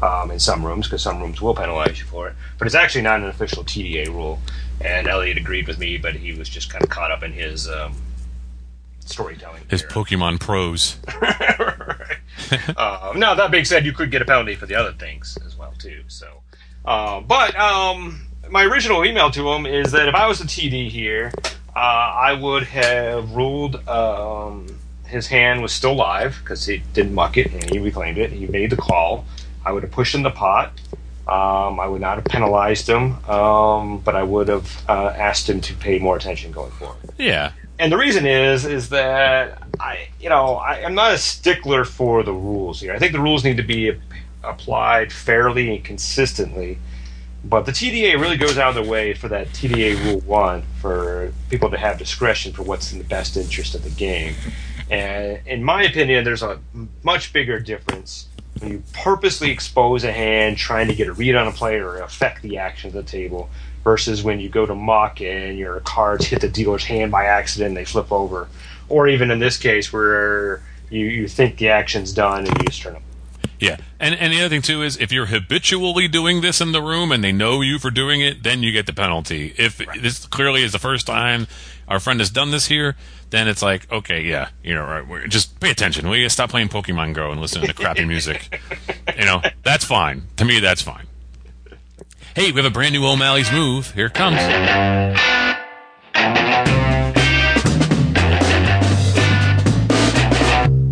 um, 0.01 0.31
in 0.31 0.39
some 0.39 0.65
rooms, 0.65 0.87
because 0.87 1.01
some 1.01 1.21
rooms 1.21 1.41
will 1.41 1.55
penalize 1.55 1.99
you 1.99 2.05
for 2.05 2.27
it. 2.27 2.35
But 2.57 2.67
it's 2.67 2.75
actually 2.75 3.01
not 3.01 3.19
an 3.19 3.27
official 3.27 3.63
TDA 3.63 4.07
rule. 4.07 4.39
And 4.81 5.07
Elliot 5.07 5.37
agreed 5.37 5.67
with 5.67 5.79
me, 5.79 5.97
but 5.97 6.15
he 6.15 6.33
was 6.33 6.49
just 6.49 6.69
kind 6.69 6.83
of 6.83 6.89
caught 6.89 7.11
up 7.11 7.23
in 7.23 7.31
his 7.31 7.69
um, 7.69 7.95
storytelling. 9.05 9.63
His. 9.69 9.83
Pokemon 9.83 10.39
pros. 10.39 10.97
right. 11.21 12.77
um, 12.77 13.19
now 13.19 13.33
that 13.35 13.51
being 13.51 13.65
said, 13.65 13.85
you 13.85 13.93
could 13.93 14.11
get 14.11 14.21
a 14.21 14.25
penalty 14.25 14.55
for 14.55 14.65
the 14.65 14.75
other 14.75 14.91
things 14.91 15.37
as 15.45 15.57
well 15.57 15.73
too. 15.77 16.03
So, 16.07 16.41
uh, 16.83 17.21
but 17.21 17.55
um, 17.55 18.27
my 18.49 18.63
original 18.63 19.05
email 19.05 19.31
to 19.31 19.49
him 19.49 19.65
is 19.65 19.91
that 19.93 20.09
if 20.09 20.15
I 20.15 20.27
was 20.27 20.41
a 20.41 20.45
TD 20.45 20.89
here, 20.89 21.31
uh, 21.75 21.79
I 21.79 22.33
would 22.33 22.63
have 22.63 23.31
ruled 23.31 23.87
um, 23.87 24.67
his 25.05 25.27
hand 25.27 25.61
was 25.61 25.71
still 25.71 25.95
live 25.95 26.39
because 26.43 26.65
he 26.65 26.83
didn't 26.93 27.13
muck 27.13 27.37
it 27.37 27.51
and 27.51 27.69
he 27.69 27.79
reclaimed 27.79 28.17
it. 28.17 28.31
He 28.31 28.47
made 28.47 28.69
the 28.69 28.77
call. 28.77 29.25
I 29.65 29.71
would 29.71 29.83
have 29.83 29.91
pushed 29.91 30.15
in 30.15 30.23
the 30.23 30.31
pot. 30.31 30.71
Um, 31.27 31.79
I 31.79 31.87
would 31.87 32.01
not 32.01 32.17
have 32.17 32.25
penalized 32.25 32.87
him, 32.87 33.15
um, 33.27 33.97
but 33.99 34.15
I 34.15 34.21
would 34.21 34.47
have 34.47 34.83
uh, 34.87 35.07
asked 35.15 35.49
him 35.49 35.59
to 35.61 35.73
pay 35.73 35.97
more 35.97 36.15
attention 36.15 36.51
going 36.51 36.69
forward 36.73 36.97
Yeah. 37.17 37.51
and 37.79 37.91
the 37.91 37.97
reason 37.97 38.27
is 38.27 38.63
is 38.65 38.89
that 38.89 39.57
I, 39.79 40.09
you 40.21 40.29
know, 40.29 40.57
I, 40.57 40.83
I'm 40.85 40.93
not 40.93 41.13
a 41.13 41.17
stickler 41.17 41.83
for 41.83 42.21
the 42.21 42.31
rules 42.31 42.79
here. 42.79 42.93
I 42.93 42.99
think 42.99 43.11
the 43.11 43.19
rules 43.19 43.43
need 43.43 43.57
to 43.57 43.63
be 43.63 43.91
applied 44.43 45.11
fairly 45.11 45.75
and 45.75 45.83
consistently. 45.83 46.77
But 47.43 47.65
the 47.65 47.71
TDA 47.71 48.19
really 48.19 48.37
goes 48.37 48.57
out 48.57 48.75
of 48.77 48.83
the 48.85 48.89
way 48.89 49.13
for 49.13 49.27
that 49.29 49.47
TDA 49.49 50.03
Rule 50.05 50.19
One 50.21 50.63
for 50.81 51.31
people 51.49 51.69
to 51.71 51.77
have 51.77 51.97
discretion 51.97 52.53
for 52.53 52.63
what's 52.63 52.91
in 52.93 52.97
the 52.99 53.03
best 53.03 53.35
interest 53.35 53.75
of 53.75 53.83
the 53.83 53.89
game. 53.91 54.35
And 54.89 55.39
in 55.47 55.63
my 55.63 55.83
opinion, 55.83 56.23
there's 56.23 56.43
a 56.43 56.59
much 57.03 57.33
bigger 57.33 57.59
difference 57.59 58.27
when 58.65 58.73
you 58.73 58.83
purposely 58.93 59.51
expose 59.51 60.03
a 60.03 60.11
hand 60.11 60.57
trying 60.57 60.87
to 60.87 60.95
get 60.95 61.07
a 61.07 61.13
read 61.13 61.35
on 61.35 61.47
a 61.47 61.51
player 61.51 61.87
or 61.87 61.99
affect 61.99 62.41
the 62.41 62.57
action 62.57 62.87
of 62.87 62.93
the 62.93 63.03
table 63.03 63.47
versus 63.83 64.23
when 64.23 64.39
you 64.39 64.49
go 64.49 64.65
to 64.65 64.73
muck 64.73 65.21
and 65.21 65.57
your 65.57 65.79
cards 65.81 66.25
hit 66.25 66.41
the 66.41 66.49
dealer's 66.49 66.83
hand 66.83 67.11
by 67.11 67.25
accident 67.25 67.69
and 67.69 67.77
they 67.77 67.85
flip 67.85 68.11
over. 68.11 68.47
Or 68.89 69.07
even 69.07 69.29
in 69.29 69.39
this 69.39 69.57
case 69.57 69.93
where 69.93 70.63
you, 70.89 71.05
you 71.05 71.27
think 71.27 71.57
the 71.57 71.69
action's 71.69 72.11
done 72.11 72.47
and 72.47 72.57
you 72.57 72.65
just 72.65 72.81
turn 72.81 72.93
them. 72.93 73.03
Yeah. 73.59 73.77
And 73.99 74.15
and 74.15 74.33
the 74.33 74.39
other 74.41 74.49
thing 74.49 74.61
too 74.61 74.81
is 74.81 74.97
if 74.97 75.11
you're 75.11 75.27
habitually 75.27 76.07
doing 76.07 76.41
this 76.41 76.59
in 76.59 76.71
the 76.71 76.81
room 76.81 77.11
and 77.11 77.23
they 77.23 77.31
know 77.31 77.61
you 77.61 77.79
for 77.79 77.89
doing 77.89 78.19
it, 78.19 78.43
then 78.43 78.63
you 78.63 78.71
get 78.71 78.85
the 78.85 78.93
penalty. 78.93 79.53
If 79.57 79.77
this 80.01 80.25
clearly 80.25 80.63
is 80.63 80.71
the 80.71 80.79
first 80.79 81.07
time 81.07 81.47
our 81.87 81.99
friend 81.99 82.19
has 82.19 82.29
done 82.29 82.51
this 82.51 82.67
here, 82.67 82.95
then 83.29 83.47
it's 83.47 83.61
like, 83.61 83.91
okay, 83.91 84.21
yeah, 84.21 84.49
you 84.63 84.73
know, 84.73 84.83
right, 84.83 85.29
just 85.29 85.59
pay 85.59 85.71
attention. 85.71 86.07
You 86.07 86.29
stop 86.29 86.49
playing 86.49 86.69
Pokemon 86.69 87.13
Go 87.13 87.31
and 87.31 87.41
listening 87.41 87.67
to 87.67 87.73
crappy 87.73 88.05
music? 88.05 88.59
you 89.17 89.25
know, 89.25 89.41
that's 89.63 89.85
fine. 89.85 90.23
To 90.37 90.45
me, 90.45 90.59
that's 90.59 90.81
fine. 90.81 91.07
Hey, 92.35 92.51
we 92.51 92.57
have 92.57 92.65
a 92.65 92.69
brand 92.69 92.93
new 92.93 93.05
O'Malley's 93.05 93.51
move. 93.51 93.91
Here 93.93 94.07
it 94.07 94.13
comes. 94.13 94.39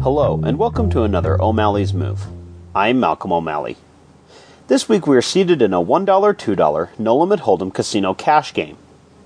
Hello, 0.04 0.42
and 0.44 0.60
welcome 0.60 0.90
to 0.92 1.04
another 1.04 1.42
O'Malley's 1.42 1.94
Move. 1.94 2.26
I'm 2.76 3.00
Malcolm 3.00 3.32
O'Malley. 3.32 3.78
This 4.68 4.88
week 4.88 5.08
we 5.08 5.16
are 5.16 5.22
seated 5.22 5.62
in 5.62 5.74
a 5.74 5.82
$1, 5.82 6.06
$2 6.06 7.00
no 7.00 7.18
limit 7.18 7.42
hold'em 7.42 7.74
casino 7.74 8.14
cash 8.14 8.54
game. 8.54 8.78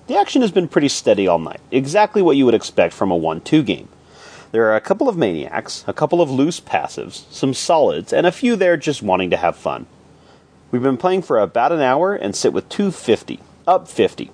The 0.07 0.17
action 0.17 0.41
has 0.41 0.51
been 0.51 0.69
pretty 0.69 0.87
steady 0.87 1.27
all 1.27 1.37
night, 1.37 1.59
exactly 1.69 2.21
what 2.21 2.37
you 2.37 2.45
would 2.45 2.53
expect 2.53 2.93
from 2.93 3.11
a 3.11 3.15
1 3.17 3.41
2 3.41 3.61
game. 3.61 3.89
There 4.53 4.63
are 4.71 4.75
a 4.77 4.81
couple 4.81 5.09
of 5.09 5.17
maniacs, 5.17 5.83
a 5.85 5.91
couple 5.91 6.21
of 6.21 6.31
loose 6.31 6.61
passives, 6.61 7.25
some 7.29 7.53
solids, 7.53 8.13
and 8.13 8.25
a 8.25 8.31
few 8.31 8.55
there 8.55 8.77
just 8.77 9.03
wanting 9.03 9.29
to 9.31 9.37
have 9.37 9.57
fun. 9.57 9.85
We've 10.71 10.81
been 10.81 10.95
playing 10.95 11.23
for 11.23 11.39
about 11.39 11.73
an 11.73 11.81
hour 11.81 12.15
and 12.15 12.33
sit 12.33 12.53
with 12.53 12.69
250, 12.69 13.41
up 13.67 13.89
50. 13.89 14.31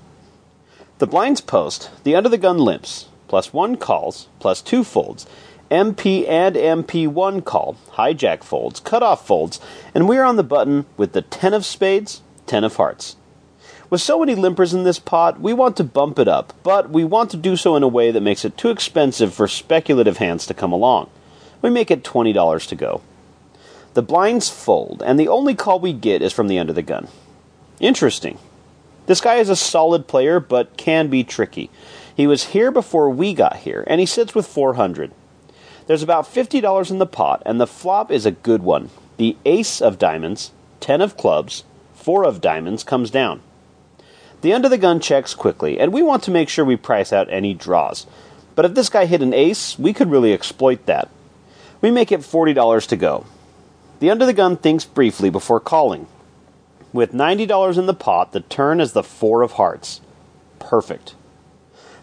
The 1.00 1.08
blinds 1.08 1.42
post, 1.42 1.90
the 2.04 2.16
under 2.16 2.30
the 2.30 2.38
gun 2.38 2.60
limps, 2.60 3.08
plus 3.28 3.52
one 3.52 3.76
calls, 3.76 4.28
plus 4.40 4.62
two 4.62 4.84
folds, 4.84 5.26
MP 5.72 6.30
and 6.30 6.56
MP1 6.56 7.44
call, 7.46 7.78
hijack 7.94 8.44
folds, 8.44 8.80
cutoff 8.80 9.26
folds, 9.26 9.60
and 9.96 10.08
we're 10.08 10.24
on 10.24 10.36
the 10.36 10.44
button 10.44 10.86
with 10.98 11.14
the 11.14 11.24
10 11.24 11.56
of 11.56 11.66
spades, 11.66 12.22
10 12.46 12.64
of 12.64 12.76
hearts. 12.76 13.16
With 13.94 14.02
so 14.02 14.18
many 14.18 14.34
limpers 14.34 14.74
in 14.74 14.86
this 14.86 14.98
pot, 14.98 15.40
we 15.40 15.54
want 15.54 15.78
to 15.78 15.84
bump 15.84 16.18
it 16.18 16.28
up, 16.28 16.52
but 16.64 16.90
we 16.90 17.04
want 17.04 17.30
to 17.30 17.38
do 17.38 17.56
so 17.56 17.76
in 17.76 17.84
a 17.84 17.88
way 17.88 18.10
that 18.10 18.22
makes 18.22 18.44
it 18.44 18.58
too 18.58 18.72
expensive 18.72 19.36
for 19.36 19.48
speculative 19.48 20.18
hands 20.18 20.48
to 20.48 20.56
come 20.56 20.72
along. 20.72 21.12
We 21.62 21.70
make 21.70 21.92
it 21.92 22.04
$20 22.04 22.68
to 22.70 22.76
go. 22.76 23.02
The 23.94 24.02
blinds 24.02 24.50
fold, 24.50 25.04
and 25.06 25.20
the 25.20 25.28
only 25.28 25.54
call 25.54 25.80
we 25.80 25.94
get 25.94 26.24
is 26.24 26.34
from 26.34 26.48
the 26.48 26.58
under 26.58 26.74
the 26.74 26.82
gun. 26.82 27.08
Interesting. 27.80 28.40
This 29.06 29.22
guy 29.22 29.36
is 29.36 29.50
a 29.50 29.56
solid 29.56 30.08
player, 30.08 30.40
but 30.40 30.76
can 30.76 31.08
be 31.08 31.24
tricky. 31.24 31.70
He 32.18 32.26
was 32.26 32.46
here 32.46 32.72
before 32.72 33.12
we 33.12 33.36
got 33.36 33.58
here, 33.58 33.84
and 33.86 34.00
he 34.00 34.08
sits 34.08 34.34
with 34.34 34.48
400. 34.48 35.12
There's 35.86 36.02
about 36.02 36.26
$50 36.26 36.90
in 36.90 36.98
the 36.98 37.06
pot, 37.06 37.44
and 37.46 37.62
the 37.62 37.68
flop 37.68 38.10
is 38.12 38.26
a 38.26 38.32
good 38.32 38.64
one. 38.64 38.90
The 39.18 39.38
ace 39.46 39.84
of 39.84 40.00
diamonds, 40.00 40.50
10 40.80 41.00
of 41.00 41.16
clubs, 41.16 41.64
4 41.94 42.26
of 42.26 42.42
diamonds 42.42 42.84
comes 42.84 43.12
down. 43.12 43.42
The 44.44 44.52
under 44.52 44.68
the 44.68 44.78
gun 44.78 45.00
checks 45.00 45.34
quickly, 45.34 45.80
and 45.80 45.94
we 45.94 46.04
want 46.04 46.24
to 46.24 46.32
make 46.32 46.50
sure 46.50 46.66
we 46.66 46.76
price 46.76 47.14
out 47.14 47.32
any 47.32 47.54
draws. 47.54 48.06
But 48.56 48.66
if 48.66 48.74
this 48.74 48.90
guy 48.90 49.06
hit 49.06 49.22
an 49.22 49.34
ace, 49.34 49.80
we 49.80 49.94
could 49.94 50.12
really 50.12 50.34
exploit 50.34 50.86
that. 50.86 51.10
We 51.80 51.92
make 51.92 52.12
it 52.12 52.20
$40 52.20 52.88
to 52.88 52.98
go. 52.98 53.26
The 54.02 54.12
under 54.12 54.26
the 54.26 54.34
gun 54.34 54.58
thinks 54.58 54.84
briefly 54.84 55.30
before 55.30 55.62
calling. 55.62 56.08
With 56.92 57.14
$90 57.14 57.78
in 57.78 57.86
the 57.86 57.94
pot, 57.94 58.34
the 58.34 58.42
turn 58.42 58.82
is 58.82 58.92
the 58.92 59.02
4 59.02 59.44
of 59.44 59.54
hearts. 59.54 60.02
Perfect. 60.60 61.16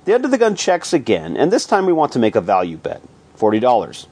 The 0.07 0.15
under 0.15 0.29
the 0.29 0.39
gun 0.39 0.57
checks 0.57 0.95
again, 0.95 1.37
and 1.37 1.53
this 1.53 1.67
time 1.67 1.85
we 1.85 1.93
want 1.93 2.11
to 2.13 2.19
make 2.19 2.37
a 2.37 2.41
value 2.41 2.79
bet 2.79 3.03
$40. 3.39 4.07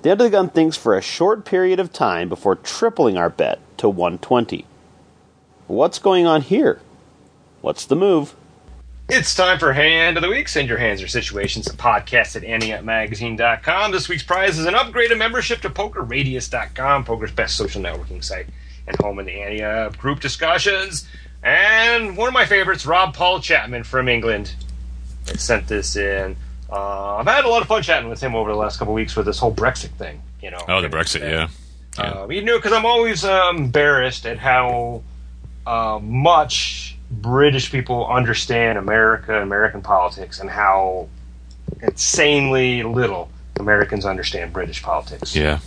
The 0.00 0.10
under 0.10 0.24
the 0.24 0.30
gun 0.30 0.48
thinks 0.48 0.78
for 0.78 0.96
a 0.96 1.02
short 1.02 1.44
period 1.44 1.78
of 1.78 1.92
time 1.92 2.30
before 2.30 2.56
tripling 2.56 3.18
our 3.18 3.28
bet 3.28 3.58
to 3.76 3.86
120. 3.90 4.64
What's 5.66 5.98
going 5.98 6.26
on 6.26 6.40
here? 6.40 6.80
What's 7.60 7.84
the 7.84 7.96
move? 7.96 8.34
It's 9.08 9.34
time 9.34 9.58
for 9.58 9.72
Hand 9.72 10.16
of 10.16 10.22
the 10.22 10.30
Week. 10.30 10.48
Send 10.48 10.68
your 10.68 10.78
hands 10.78 11.02
or 11.02 11.08
situations 11.08 11.66
to 11.66 11.76
podcast 11.76 12.36
at 12.36 12.42
anteupmagazine.com. 12.42 13.90
This 13.92 14.08
week's 14.08 14.22
prize 14.22 14.58
is 14.58 14.66
an 14.66 14.74
upgraded 14.74 15.18
membership 15.18 15.60
to 15.62 15.70
PokerRadius.com, 15.70 17.04
poker's 17.04 17.32
best 17.32 17.56
social 17.56 17.82
networking 17.82 18.22
site 18.22 18.46
and 18.86 18.96
home 19.00 19.18
of 19.18 19.26
the 19.26 19.32
Anteup 19.32 19.98
group 19.98 20.20
discussions. 20.20 21.06
And 21.42 22.16
one 22.16 22.28
of 22.28 22.34
my 22.34 22.46
favorites, 22.46 22.86
Rob 22.86 23.14
Paul 23.14 23.40
Chapman 23.40 23.84
from 23.84 24.08
England, 24.08 24.54
sent 25.36 25.68
this 25.68 25.96
in. 25.96 26.36
Uh, 26.70 27.16
I've 27.16 27.26
had 27.26 27.44
a 27.44 27.48
lot 27.48 27.62
of 27.62 27.68
fun 27.68 27.82
chatting 27.82 28.08
with 28.08 28.20
him 28.22 28.34
over 28.34 28.50
the 28.50 28.56
last 28.56 28.78
couple 28.78 28.94
of 28.94 28.96
weeks 28.96 29.16
with 29.16 29.26
this 29.26 29.38
whole 29.38 29.52
Brexit 29.52 29.90
thing. 29.90 30.22
You 30.40 30.52
know. 30.52 30.60
Oh, 30.68 30.80
the 30.80 30.88
Brexit, 30.88 31.20
yeah. 31.20 31.48
yeah. 31.98 32.04
Uh, 32.04 32.28
you 32.28 32.42
know, 32.42 32.56
because 32.58 32.72
I'm 32.72 32.86
always 32.86 33.24
um, 33.24 33.56
embarrassed 33.56 34.24
at 34.24 34.38
how 34.38 35.02
uh, 35.66 35.98
much 36.00 36.89
British 37.10 37.70
people 37.70 38.06
understand 38.06 38.78
America, 38.78 39.42
American 39.42 39.82
politics, 39.82 40.40
and 40.40 40.48
how 40.48 41.08
insanely 41.82 42.82
little 42.82 43.30
Americans 43.58 44.04
understand 44.04 44.52
British 44.52 44.82
politics. 44.82 45.34
Yeah. 45.34 45.60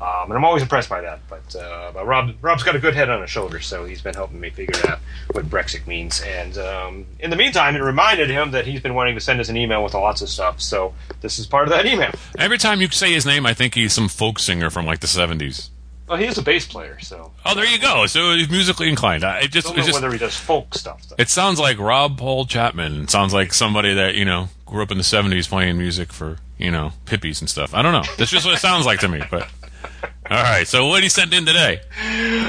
Um, 0.00 0.30
and 0.30 0.34
I'm 0.34 0.44
always 0.44 0.62
impressed 0.62 0.88
by 0.88 1.00
that. 1.00 1.20
But, 1.28 1.56
uh, 1.56 1.90
but 1.92 2.06
Rob, 2.06 2.34
Rob's 2.40 2.62
got 2.62 2.76
a 2.76 2.78
good 2.78 2.94
head 2.94 3.10
on 3.10 3.20
his 3.20 3.30
shoulders, 3.30 3.66
so 3.66 3.84
he's 3.84 4.00
been 4.00 4.14
helping 4.14 4.38
me 4.38 4.50
figure 4.50 4.80
out 4.88 5.00
what 5.32 5.46
Brexit 5.46 5.86
means. 5.88 6.20
And 6.20 6.56
um, 6.56 7.06
in 7.18 7.30
the 7.30 7.36
meantime, 7.36 7.74
it 7.74 7.82
reminded 7.82 8.30
him 8.30 8.52
that 8.52 8.64
he's 8.66 8.80
been 8.80 8.94
wanting 8.94 9.14
to 9.16 9.20
send 9.20 9.40
us 9.40 9.48
an 9.48 9.56
email 9.56 9.82
with 9.82 9.94
lots 9.94 10.22
of 10.22 10.28
stuff. 10.28 10.60
So 10.60 10.94
this 11.20 11.38
is 11.38 11.46
part 11.46 11.66
of 11.66 11.70
that 11.70 11.84
email. 11.86 12.12
Every 12.38 12.58
time 12.58 12.80
you 12.80 12.88
say 12.90 13.12
his 13.12 13.26
name, 13.26 13.44
I 13.44 13.54
think 13.54 13.74
he's 13.74 13.92
some 13.92 14.08
folk 14.08 14.38
singer 14.38 14.70
from 14.70 14.86
like 14.86 15.00
the 15.00 15.08
70s. 15.08 15.70
Well, 16.08 16.18
he 16.18 16.26
is 16.26 16.38
a 16.38 16.42
bass 16.42 16.66
player, 16.66 16.98
so. 17.00 17.32
Oh, 17.44 17.54
there 17.54 17.66
you 17.66 17.78
go. 17.78 18.06
So 18.06 18.32
he's 18.34 18.48
musically 18.50 18.88
inclined. 18.88 19.24
I 19.24 19.40
it 19.40 19.52
just, 19.52 19.66
don't 19.66 19.76
know 19.76 19.82
just 19.82 19.94
whether 19.94 20.10
he 20.12 20.18
does 20.18 20.36
folk 20.36 20.74
stuff. 20.74 21.06
Though. 21.08 21.16
it 21.18 21.28
sounds 21.28 21.60
like 21.60 21.78
Rob 21.78 22.16
Paul 22.18 22.46
Chapman. 22.46 23.02
It 23.02 23.10
sounds 23.10 23.34
like 23.34 23.52
somebody 23.52 23.94
that 23.94 24.14
you 24.14 24.24
know 24.24 24.48
grew 24.66 24.82
up 24.82 24.90
in 24.90 24.98
the 24.98 25.04
'70s 25.04 25.48
playing 25.48 25.76
music 25.78 26.12
for 26.12 26.38
you 26.58 26.70
know 26.70 26.92
hippies 27.06 27.40
and 27.40 27.48
stuff. 27.50 27.74
I 27.74 27.82
don't 27.82 27.92
know. 27.92 28.04
That's 28.16 28.30
just 28.30 28.44
what 28.46 28.54
it 28.54 28.58
sounds 28.60 28.86
like 28.86 29.00
to 29.00 29.08
me. 29.08 29.22
But 29.30 29.42
all 30.30 30.42
right. 30.42 30.66
So 30.66 30.86
what 30.86 30.96
did 30.96 31.04
he 31.04 31.08
send 31.10 31.34
in 31.34 31.44
today? 31.44 31.80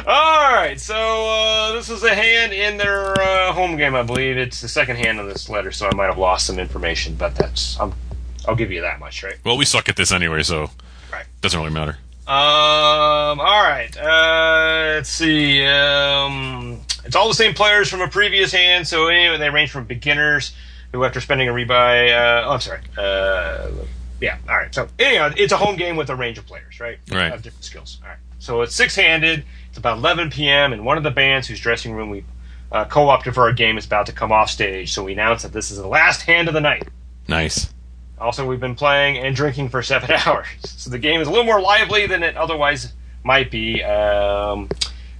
All 0.07 0.53
right, 0.53 0.79
so 0.79 0.95
uh, 0.95 1.73
this 1.73 1.89
is 1.89 2.03
a 2.03 2.13
hand 2.15 2.53
in 2.53 2.77
their 2.77 3.11
uh, 3.19 3.51
home 3.53 3.75
game, 3.77 3.95
I 3.95 4.03
believe. 4.03 4.37
It's 4.37 4.61
the 4.61 4.67
second 4.67 4.95
hand 4.97 5.19
on 5.19 5.27
this 5.27 5.49
letter, 5.49 5.71
so 5.71 5.87
I 5.87 5.93
might 5.95 6.05
have 6.07 6.17
lost 6.17 6.45
some 6.47 6.57
information, 6.59 7.15
but 7.15 7.35
that's 7.35 7.79
I'm, 7.79 7.93
I'll 8.47 8.55
give 8.55 8.71
you 8.71 8.81
that 8.81 8.99
much, 8.99 9.23
right? 9.23 9.35
Well, 9.45 9.57
we 9.57 9.65
suck 9.65 9.89
at 9.89 9.95
this 9.95 10.11
anyway, 10.11 10.43
so 10.43 10.71
Right. 11.11 11.25
doesn't 11.41 11.59
really 11.59 11.73
matter. 11.73 11.97
Um. 12.29 13.39
All 13.39 13.63
right. 13.63 13.89
Uh, 13.97 14.93
let's 14.95 15.09
see. 15.09 15.65
Um, 15.65 16.79
it's 17.03 17.15
all 17.15 17.27
the 17.27 17.33
same 17.33 17.55
players 17.55 17.89
from 17.89 18.01
a 18.01 18.07
previous 18.07 18.51
hand. 18.51 18.87
So 18.87 19.07
anyway, 19.07 19.37
they 19.37 19.49
range 19.49 19.71
from 19.71 19.85
beginners 19.85 20.53
who, 20.91 21.03
after 21.03 21.21
spending 21.21 21.49
a 21.49 21.51
rebuy, 21.51 22.11
uh, 22.11 22.47
oh, 22.47 22.51
I'm 22.51 22.59
sorry. 22.59 22.81
Uh, 22.95 23.71
yeah. 24.21 24.37
All 24.47 24.57
right. 24.57 24.73
So 24.73 24.87
anyhow, 24.99 25.31
it's 25.35 25.53
a 25.53 25.57
home 25.57 25.75
game 25.75 25.95
with 25.95 26.11
a 26.11 26.15
range 26.15 26.37
of 26.37 26.45
players, 26.45 26.79
right? 26.79 26.99
Right. 27.11 27.33
Of 27.33 27.41
different 27.41 27.63
skills. 27.63 27.99
All 28.03 28.09
right. 28.09 28.19
So 28.37 28.61
it's 28.61 28.75
six-handed. 28.75 29.43
It's 29.69 29.77
about 29.77 29.97
11 29.97 30.29
p.m. 30.29 30.71
and 30.71 30.85
one 30.85 30.97
of 30.97 31.03
the 31.03 31.11
bands 31.11 31.47
whose 31.47 31.59
dressing 31.59 31.93
room 31.93 32.09
we 32.09 32.23
uh, 32.71 32.85
co-opted 32.85 33.33
for 33.33 33.43
our 33.43 33.53
game 33.53 33.77
is 33.77 33.85
about 33.85 34.05
to 34.05 34.11
come 34.11 34.31
off 34.31 34.49
stage. 34.49 34.93
So 34.93 35.03
we 35.03 35.13
announce 35.13 35.41
that 35.43 35.51
this 35.51 35.71
is 35.71 35.77
the 35.77 35.87
last 35.87 36.21
hand 36.21 36.47
of 36.47 36.53
the 36.53 36.61
night. 36.61 36.87
Nice. 37.27 37.73
Also, 38.19 38.45
we've 38.45 38.59
been 38.59 38.75
playing 38.75 39.17
and 39.17 39.35
drinking 39.35 39.69
for 39.69 39.81
seven 39.81 40.11
hours, 40.25 40.47
so 40.63 40.89
the 40.89 40.99
game 40.99 41.21
is 41.21 41.27
a 41.27 41.31
little 41.31 41.45
more 41.45 41.61
lively 41.61 42.05
than 42.05 42.23
it 42.23 42.35
otherwise 42.35 42.93
might 43.23 43.49
be. 43.49 43.83
Um, 43.83 44.69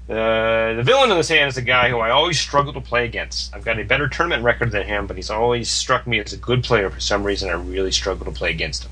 uh, 0.09 0.73
the 0.73 0.81
villain 0.83 1.11
in 1.11 1.17
this 1.17 1.29
hand 1.29 1.49
is 1.49 1.57
a 1.57 1.61
guy 1.61 1.89
who 1.89 1.99
I 1.99 2.09
always 2.09 2.39
struggle 2.39 2.73
to 2.73 2.81
play 2.81 3.05
against. 3.05 3.55
I've 3.55 3.63
got 3.63 3.79
a 3.79 3.83
better 3.83 4.07
tournament 4.07 4.43
record 4.43 4.71
than 4.71 4.87
him, 4.87 5.05
but 5.05 5.15
he's 5.15 5.29
always 5.29 5.69
struck 5.69 6.07
me 6.07 6.19
as 6.19 6.33
a 6.33 6.37
good 6.37 6.63
player 6.63 6.89
for 6.89 6.99
some 6.99 7.23
reason. 7.23 7.49
I 7.49 7.53
really 7.53 7.91
struggle 7.91 8.25
to 8.25 8.31
play 8.31 8.49
against 8.49 8.83
him. 8.83 8.91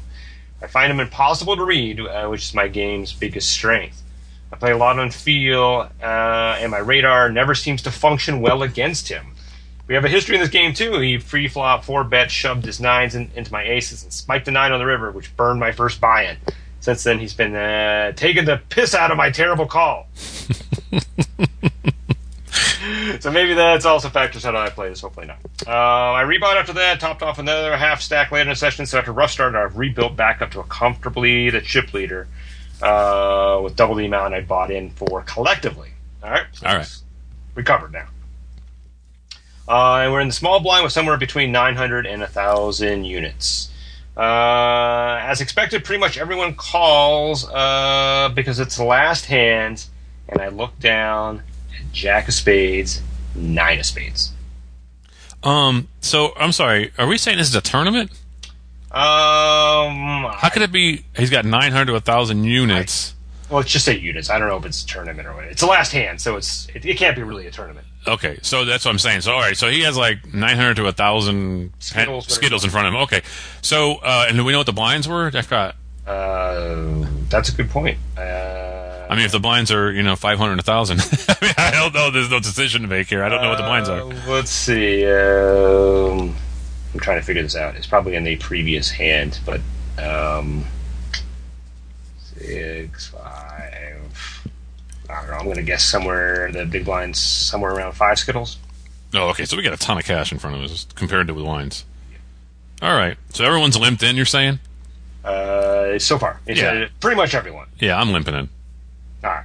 I 0.61 0.67
find 0.67 0.91
him 0.91 0.99
impossible 0.99 1.55
to 1.55 1.65
read, 1.65 1.99
uh, 1.99 2.27
which 2.27 2.43
is 2.43 2.53
my 2.53 2.67
game's 2.67 3.13
biggest 3.13 3.49
strength. 3.49 4.03
I 4.51 4.55
play 4.55 4.71
a 4.71 4.77
lot 4.77 4.99
on 4.99 5.11
feel, 5.11 5.89
uh, 6.01 6.57
and 6.59 6.71
my 6.71 6.77
radar 6.77 7.29
never 7.29 7.55
seems 7.55 7.81
to 7.83 7.91
function 7.91 8.39
well 8.39 8.63
against 8.63 9.09
him. 9.09 9.33
We 9.87 9.95
have 9.95 10.03
a 10.03 10.09
history 10.09 10.35
in 10.35 10.41
this 10.41 10.49
game 10.49 10.73
too. 10.73 10.99
He 10.99 11.17
free 11.17 11.47
flop 11.47 11.85
four 11.85 12.03
bet, 12.03 12.29
shoved 12.29 12.65
his 12.65 12.79
nines 12.79 13.15
in, 13.15 13.31
into 13.35 13.51
my 13.51 13.63
aces, 13.63 14.03
and 14.03 14.11
spiked 14.11 14.47
a 14.47 14.51
nine 14.51 14.71
on 14.73 14.79
the 14.79 14.85
river, 14.85 15.11
which 15.11 15.35
burned 15.37 15.59
my 15.59 15.71
first 15.71 16.01
buy-in. 16.01 16.37
Since 16.81 17.03
then, 17.03 17.19
he's 17.19 17.33
been 17.33 17.55
uh, 17.55 18.11
taking 18.13 18.45
the 18.45 18.61
piss 18.69 18.93
out 18.93 19.11
of 19.11 19.17
my 19.17 19.31
terrible 19.31 19.65
call. 19.65 20.07
so 23.19 23.31
maybe 23.31 23.53
that's 23.53 23.85
also 23.85 24.09
factors 24.09 24.43
how 24.43 24.55
I 24.55 24.69
play 24.69 24.89
this. 24.89 25.01
Hopefully 25.01 25.27
not. 25.27 25.39
Uh, 25.65 25.71
I 25.71 26.23
rebought 26.23 26.55
after 26.57 26.73
that, 26.73 26.99
topped 26.99 27.23
off 27.23 27.39
another 27.39 27.75
half 27.75 28.01
stack 28.01 28.31
later 28.31 28.43
in 28.43 28.49
the 28.49 28.55
session. 28.55 28.85
So 28.85 28.99
after 28.99 29.11
rough 29.11 29.31
start, 29.31 29.55
I've 29.55 29.77
rebuilt 29.77 30.15
back 30.15 30.41
up 30.41 30.51
to 30.51 30.59
a 30.59 30.63
comfortably 30.65 31.49
the 31.49 31.61
chip 31.61 31.93
leader 31.93 32.27
uh, 32.81 33.59
with 33.63 33.75
double 33.75 33.95
the 33.95 34.05
amount 34.05 34.33
I 34.33 34.41
bought 34.41 34.71
in 34.71 34.91
for 34.91 35.23
collectively. 35.23 35.91
All 36.23 36.29
right. 36.29 36.45
So 36.53 36.67
All 36.67 36.75
right. 36.75 36.97
Recovered 37.55 37.93
now. 37.93 38.07
Uh, 39.67 39.95
and 40.03 40.13
we're 40.13 40.21
in 40.21 40.27
the 40.27 40.33
small 40.33 40.59
blind 40.59 40.83
with 40.83 40.93
somewhere 40.93 41.17
between 41.17 41.51
900 41.51 42.05
and 42.05 42.21
1,000 42.21 43.03
units. 43.03 43.69
Uh, 44.15 45.19
as 45.21 45.41
expected, 45.41 45.83
pretty 45.83 45.99
much 45.99 46.17
everyone 46.17 46.55
calls 46.55 47.47
uh, 47.49 48.29
because 48.33 48.59
it's 48.59 48.77
the 48.77 48.83
last 48.83 49.25
hand, 49.25 49.85
and 50.29 50.41
I 50.41 50.47
look 50.47 50.79
down 50.79 51.43
at 51.77 51.91
Jack 51.91 52.27
of 52.27 52.33
Spades, 52.33 53.01
Nine 53.35 53.79
of 53.79 53.85
Spades. 53.85 54.31
Um. 55.43 55.87
So 56.01 56.33
I'm 56.35 56.51
sorry. 56.51 56.91
Are 56.97 57.05
we 57.05 57.17
saying 57.19 57.37
this 57.37 57.47
is 57.49 57.55
a 57.55 57.61
tournament? 57.61 58.09
Um, 58.89 60.25
How 60.33 60.49
could 60.51 60.63
it 60.63 60.71
be? 60.71 61.03
He's 61.15 61.29
got 61.29 61.45
900 61.45 61.85
to 61.85 61.91
1,000 61.93 62.43
units. 62.45 63.13
well, 63.49 63.59
let's 63.59 63.71
just 63.71 63.85
say 63.85 63.95
units. 63.97 64.29
I 64.31 64.39
don't 64.39 64.47
know 64.47 64.57
if 64.57 64.65
it's 64.65 64.83
a 64.83 64.87
tournament 64.87 65.27
or 65.27 65.33
what. 65.35 65.43
It's 65.43 65.61
the 65.61 65.67
last 65.67 65.91
hand, 65.91 66.19
so 66.21 66.37
it's 66.37 66.67
it, 66.73 66.85
it 66.85 66.97
can't 66.97 67.15
be 67.15 67.21
really 67.21 67.45
a 67.45 67.51
tournament. 67.51 67.85
Okay, 68.07 68.39
so 68.41 68.63
that's 68.65 68.85
what 68.85 68.91
I'm 68.91 68.99
saying. 68.99 69.21
So 69.21 69.33
all 69.33 69.41
right, 69.41 69.57
so 69.57 69.69
he 69.69 69.81
has 69.81 69.97
like 69.97 70.33
900 70.33 70.75
to 70.75 70.81
a 70.83 70.85
1,000 70.85 71.73
Skittles, 71.79 72.25
pen- 72.25 72.33
skittles 72.33 72.63
in 72.63 72.69
front 72.69 72.87
of 72.87 72.93
him. 72.93 73.01
Okay, 73.01 73.21
so 73.61 73.95
uh, 73.95 74.25
and 74.27 74.37
do 74.37 74.45
we 74.45 74.51
know 74.53 74.59
what 74.59 74.67
the 74.67 74.73
blinds 74.73 75.07
were? 75.07 75.27
I 75.33 75.41
forgot. 75.41 75.75
Uh, 76.05 77.05
that's 77.29 77.49
a 77.49 77.51
good 77.55 77.69
point. 77.69 77.97
Uh, 78.17 79.07
I 79.09 79.15
mean, 79.15 79.25
if 79.25 79.31
the 79.31 79.39
blinds 79.39 79.71
are 79.71 79.91
you 79.91 80.03
know 80.03 80.15
500 80.15 80.51
and 80.53 80.57
1,000, 80.59 80.99
I 81.29 81.35
mean, 81.45 81.53
I 81.57 81.71
don't 81.71 81.93
know. 81.93 82.09
There's 82.11 82.29
no 82.29 82.39
decision 82.39 82.81
to 82.83 82.87
make 82.87 83.07
here. 83.07 83.23
I 83.23 83.29
don't 83.29 83.41
know 83.41 83.49
what 83.49 83.57
the 83.57 83.63
blinds 83.63 83.89
are. 83.89 84.01
Uh, 84.01 84.31
Let's 84.31 84.51
see. 84.51 85.05
Um, 85.05 86.35
I'm 86.93 86.99
trying 87.01 87.19
to 87.19 87.25
figure 87.25 87.41
this 87.43 87.55
out. 87.55 87.75
It's 87.75 87.87
probably 87.87 88.15
in 88.15 88.23
the 88.23 88.37
previous 88.37 88.89
hand, 88.89 89.39
but 89.45 89.59
um, 90.01 90.65
six, 92.19 93.07
five. 93.07 93.46
I 95.09 95.21
don't 95.21 95.27
know. 95.31 95.37
I'm 95.37 95.43
going 95.45 95.55
to 95.57 95.63
guess 95.63 95.83
somewhere 95.85 96.51
the 96.51 96.65
big 96.65 96.85
blinds 96.85 97.19
somewhere 97.19 97.71
around 97.71 97.93
five 97.93 98.19
skittles. 98.19 98.57
Oh, 99.13 99.29
okay. 99.29 99.45
So 99.45 99.55
we 99.57 99.63
got 99.63 99.73
a 99.73 99.77
ton 99.77 99.97
of 99.97 100.03
cash 100.05 100.31
in 100.31 100.39
front 100.39 100.55
of 100.57 100.61
us 100.63 100.85
compared 100.95 101.27
to 101.27 101.33
the 101.33 101.39
lines. 101.39 101.85
All 102.81 102.93
right. 102.93 103.17
So 103.29 103.45
everyone's 103.45 103.77
limped 103.77 104.03
in. 104.03 104.15
You're 104.15 104.25
saying? 104.25 104.59
Uh, 105.23 105.99
so 105.99 106.17
far, 106.17 106.39
it's 106.45 106.59
Yeah. 106.61 106.71
uh, 106.71 106.87
pretty 107.01 107.17
much 107.17 107.35
everyone. 107.35 107.67
Yeah, 107.79 107.99
I'm 107.99 108.11
limping 108.13 108.33
in. 108.35 108.49
All 109.25 109.31
right, 109.31 109.43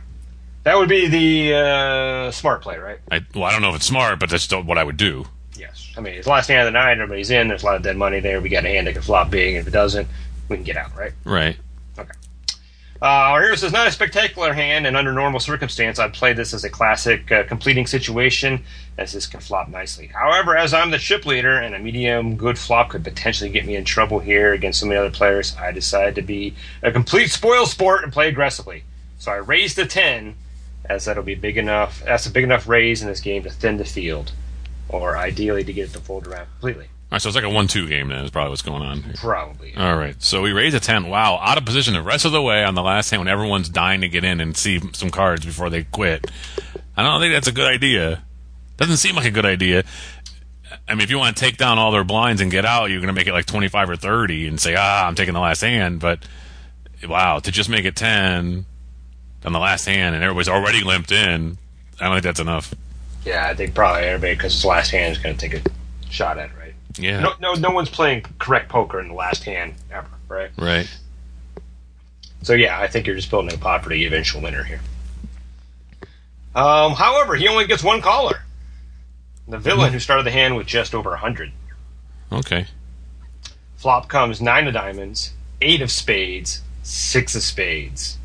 that 0.63 0.77
would 0.79 0.89
be 0.89 1.09
the 1.09 1.57
uh, 1.57 2.31
smart 2.31 2.63
play, 2.63 2.79
right? 2.79 2.99
I, 3.11 3.21
well, 3.35 3.45
I 3.45 3.51
don't 3.53 3.63
know 3.63 3.71
if 3.71 3.77
it's 3.77 3.87
smart, 3.87 4.21
but 4.21 4.31
that's 4.31 4.45
still 4.45 4.63
what 4.63 4.79
I 4.79 4.85
would 4.85 4.97
do. 4.97 5.27
Yes. 5.57 5.93
I 5.97 6.01
mean, 6.01 6.15
it's 6.15 6.27
the 6.27 6.31
last 6.31 6.47
hand 6.47 6.61
of 6.61 6.67
the 6.67 6.79
night. 6.79 6.93
Everybody's 6.93 7.31
in. 7.33 7.49
There's 7.49 7.63
a 7.65 7.67
lot 7.67 7.75
of 7.77 7.83
dead 7.83 7.97
money 7.97 8.21
there. 8.21 8.41
We 8.41 8.49
got 8.49 8.65
a 8.65 8.69
hand 8.69 8.87
that 8.87 8.93
can 8.93 9.03
flop 9.03 9.31
big. 9.31 9.57
If 9.57 9.67
it 9.67 9.71
doesn't, 9.73 10.07
we 10.49 10.57
can 10.57 10.63
get 10.65 10.77
out, 10.77 10.95
right? 10.97 11.13
Right. 11.25 11.57
Uh, 13.03 13.35
our 13.35 13.43
hero 13.43 13.57
says, 13.57 13.73
not 13.73 13.89
a 13.89 13.91
spectacular 13.91 14.53
hand, 14.53 14.87
and 14.87 14.97
under 14.97 15.13
normal 15.13 15.41
circumstance, 15.41 15.99
I'd 15.99 16.13
play 16.13 16.35
this 16.35 16.55
as 16.55 16.63
a 16.63 16.71
classic 16.71 17.33
uh, 17.33 17.43
completing 17.43 17.85
situation, 17.85 18.63
as 18.97 19.11
this 19.13 19.27
can 19.27 19.41
flop 19.41 19.69
nicely. 19.69 20.07
However, 20.07 20.57
as 20.57 20.73
I'm 20.73 20.93
the 20.93 20.99
chip 20.99 21.27
leader, 21.27 21.57
and 21.57 21.75
a 21.75 21.81
medium 21.81 22.37
good 22.37 22.57
flop 22.57 22.91
could 22.91 23.03
potentially 23.03 23.51
get 23.51 23.67
me 23.67 23.75
in 23.75 23.85
trouble 23.85 24.21
here 24.21 24.53
against 24.53 24.79
so 24.79 24.87
many 24.87 24.99
other 24.99 25.11
players, 25.11 25.57
I 25.57 25.73
decided 25.73 26.15
to 26.15 26.23
be 26.23 26.55
a 26.81 26.93
complete 26.93 27.33
spoil 27.33 27.67
sport 27.67 28.05
and 28.05 28.13
play 28.13 28.29
aggressively. 28.29 28.85
So 29.19 29.33
I 29.33 29.37
raised 29.37 29.75
the 29.75 29.87
10, 29.87 30.37
as 30.85 31.07
that'll 31.07 31.25
be 31.25 31.35
big 31.35 31.59
enough, 31.59 32.05
that's 32.05 32.27
a 32.27 32.31
big 32.31 32.45
enough 32.45 32.69
raise 32.69 33.03
in 33.03 33.09
this 33.09 33.21
game 33.21 33.43
to 33.43 33.51
thin 33.51 33.79
the 33.79 33.85
field, 33.85 34.31
or 34.89 35.17
ideally 35.17 35.65
to 35.65 35.73
get 35.73 35.89
it 35.89 35.93
to 35.95 35.99
fold 35.99 36.29
around 36.29 36.47
completely. 36.53 36.87
All 37.13 37.17
right. 37.17 37.21
So 37.21 37.29
it's 37.29 37.37
like 37.37 37.45
a 37.45 37.51
one-two 37.51 37.89
game. 37.91 38.09
Then 38.09 38.25
is 38.25 38.31
probably 38.31 38.49
what's 38.49 38.63
going 38.63 38.81
on. 38.81 39.03
Here. 39.03 39.13
Probably. 39.19 39.77
All 39.77 39.99
right. 39.99 40.21
So 40.23 40.41
we 40.41 40.53
raise 40.53 40.73
a 40.73 40.81
10. 40.81 41.11
Wow. 41.11 41.39
Out 41.43 41.59
of 41.59 41.67
position 41.67 41.93
the 41.93 42.01
rest 42.01 42.25
of 42.25 42.33
the 42.33 42.41
way 42.41 42.65
on 42.65 42.75
the 42.75 42.83
last 42.83 43.11
hand 43.11 43.21
when 43.21 43.29
everyone's 43.29 43.69
dying 43.69 44.01
to 44.01 44.09
get 44.09 44.25
in 44.25 44.41
and 44.41 44.57
see 44.57 44.81
some 44.95 45.11
cards 45.11 45.45
before 45.45 45.69
they 45.69 45.85
quit. 45.85 46.31
I 46.97 47.03
don't 47.03 47.21
think 47.21 47.35
that's 47.35 47.49
a 47.49 47.53
good 47.53 47.71
idea. 47.71 48.23
Doesn't 48.79 48.97
seem 48.97 49.15
like 49.15 49.27
a 49.27 49.31
good 49.31 49.45
idea. 49.45 49.85
I 50.89 50.95
mean, 50.95 51.03
if 51.03 51.11
you 51.11 51.19
want 51.19 51.37
to 51.37 51.41
take 51.41 51.59
down 51.59 51.79
all 51.79 51.93
their 51.93 52.03
blinds 52.03 52.41
and 52.41 52.51
get 52.51 52.65
out, 52.65 52.87
you're 52.87 53.01
going 53.01 53.09
to 53.09 53.13
make 53.13 53.27
it 53.27 53.35
like 53.35 53.45
25 53.45 53.91
or 53.91 53.97
30 53.97 54.49
and 54.49 54.59
say, 54.59 54.75
ah, 54.75 55.07
I'm 55.07 55.15
taking 55.15 55.35
the 55.35 55.41
last 55.41 55.61
hand. 55.61 56.01
But 56.01 56.27
wow, 57.07 57.41
to 57.41 57.53
just 57.53 57.69
make 57.69 57.85
it 57.85 57.95
10 57.95 58.65
on 59.45 59.53
the 59.53 59.59
last 59.59 59.85
hand 59.85 60.15
and 60.15 60.25
everybody's 60.25 60.49
already 60.49 60.83
limped 60.83 61.13
in, 61.13 61.59
I 62.01 62.05
don't 62.05 62.15
think 62.15 62.25
that's 62.25 62.41
enough. 62.41 62.75
Yeah, 63.27 63.47
I 63.47 63.55
think 63.55 63.75
probably 63.75 64.05
everybody, 64.05 64.35
because 64.35 64.55
it's 64.55 64.63
the 64.63 64.69
last 64.69 64.91
hand, 64.91 65.13
is 65.13 65.23
going 65.23 65.37
to 65.37 65.49
take 65.49 65.65
a 65.67 65.71
shot 66.11 66.39
at 66.39 66.51
it, 66.51 66.57
right? 66.57 66.62
Yeah. 66.99 67.21
No, 67.21 67.33
no, 67.41 67.55
no 67.55 67.71
one's 67.71 67.91
playing 67.91 68.23
correct 68.39 68.69
poker 68.69 69.01
in 69.01 69.09
the 69.09 69.15
last 69.15 69.45
hand 69.45 69.75
ever, 69.91 70.09
right? 70.29 70.51
Right. 70.57 70.89
So 72.43 72.55
yeah, 72.55 72.79
I 72.79 72.89
think 72.89 73.07
you're 73.07 73.17
just 73.17 73.31
building 73.31 73.55
a 73.55 73.59
pot 73.59 73.83
for 73.85 73.91
the 73.91 74.05
eventual 74.05 74.43
winner 74.43 74.65
here. 74.65 74.81
Um, 76.55 76.93
however, 76.93 77.35
he 77.35 77.49
only 77.49 77.67
gets 77.67 77.83
one 77.83 78.03
caller. 78.03 78.43
The 79.49 79.59
villain 79.59 79.93
who 79.93 79.99
started 79.99 80.25
the 80.25 80.31
hand 80.31 80.57
with 80.57 80.67
just 80.67 80.95
over 80.95 81.11
a 81.11 81.13
100. 81.13 81.53
Okay. 82.31 82.67
Flop 83.77 84.09
comes 84.09 84.41
nine 84.41 84.67
of 84.67 84.75
diamonds, 84.75 85.33
eight 85.61 85.81
of 85.83 85.91
spades, 85.91 86.63
six 86.83 87.35
of 87.35 87.43
spades. 87.43 88.19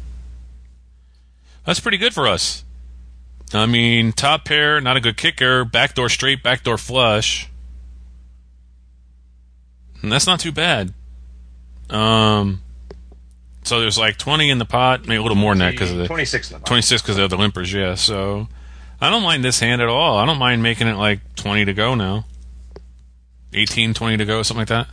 That's 1.66 1.80
pretty 1.80 1.98
good 1.98 2.14
for 2.14 2.28
us. 2.28 2.64
I 3.54 3.66
mean, 3.66 4.12
top 4.12 4.46
pair, 4.46 4.80
not 4.82 4.98
a 4.98 5.02
good 5.02 5.18
kicker. 5.18 5.64
Backdoor 5.66 6.10
straight, 6.10 6.44
backdoor 6.44 6.78
flush. 6.78 7.50
And 10.02 10.12
that's 10.12 10.28
not 10.28 10.40
too 10.40 10.52
bad. 10.52 10.94
Um, 11.90 12.62
so 13.64 13.80
there's 13.80 13.98
like 13.98 14.18
20 14.18 14.50
in 14.50 14.58
the 14.60 14.66
pot, 14.66 15.02
maybe 15.08 15.16
a 15.18 15.22
little 15.22 15.36
more 15.38 15.54
than 15.54 15.60
that 15.60 15.72
because 15.72 15.92
of 15.92 15.98
the 15.98 16.08
26 16.08 16.52
in 16.52 16.54
the 16.56 16.60
pot. 16.60 16.68
26 16.68 17.02
because 17.02 17.18
of 17.18 17.30
the 17.30 17.38
limpers. 17.38 17.74
Yeah, 17.74 17.96
so 17.96 18.48
I 19.02 19.10
don't 19.10 19.24
mind 19.24 19.44
this 19.44 19.60
hand 19.60 19.82
at 19.82 19.88
all. 19.90 20.18
I 20.18 20.26
don't 20.26 20.38
mind 20.40 20.62
making 20.64 20.88
it 20.88 20.96
like 20.96 21.20
20 21.36 21.66
to 21.66 21.74
go 21.74 21.96
now. 21.96 22.26
18, 23.54 23.94
20 23.94 24.18
to 24.18 24.26
go, 24.26 24.44
something 24.44 24.62
like 24.62 24.68
that. 24.68 24.88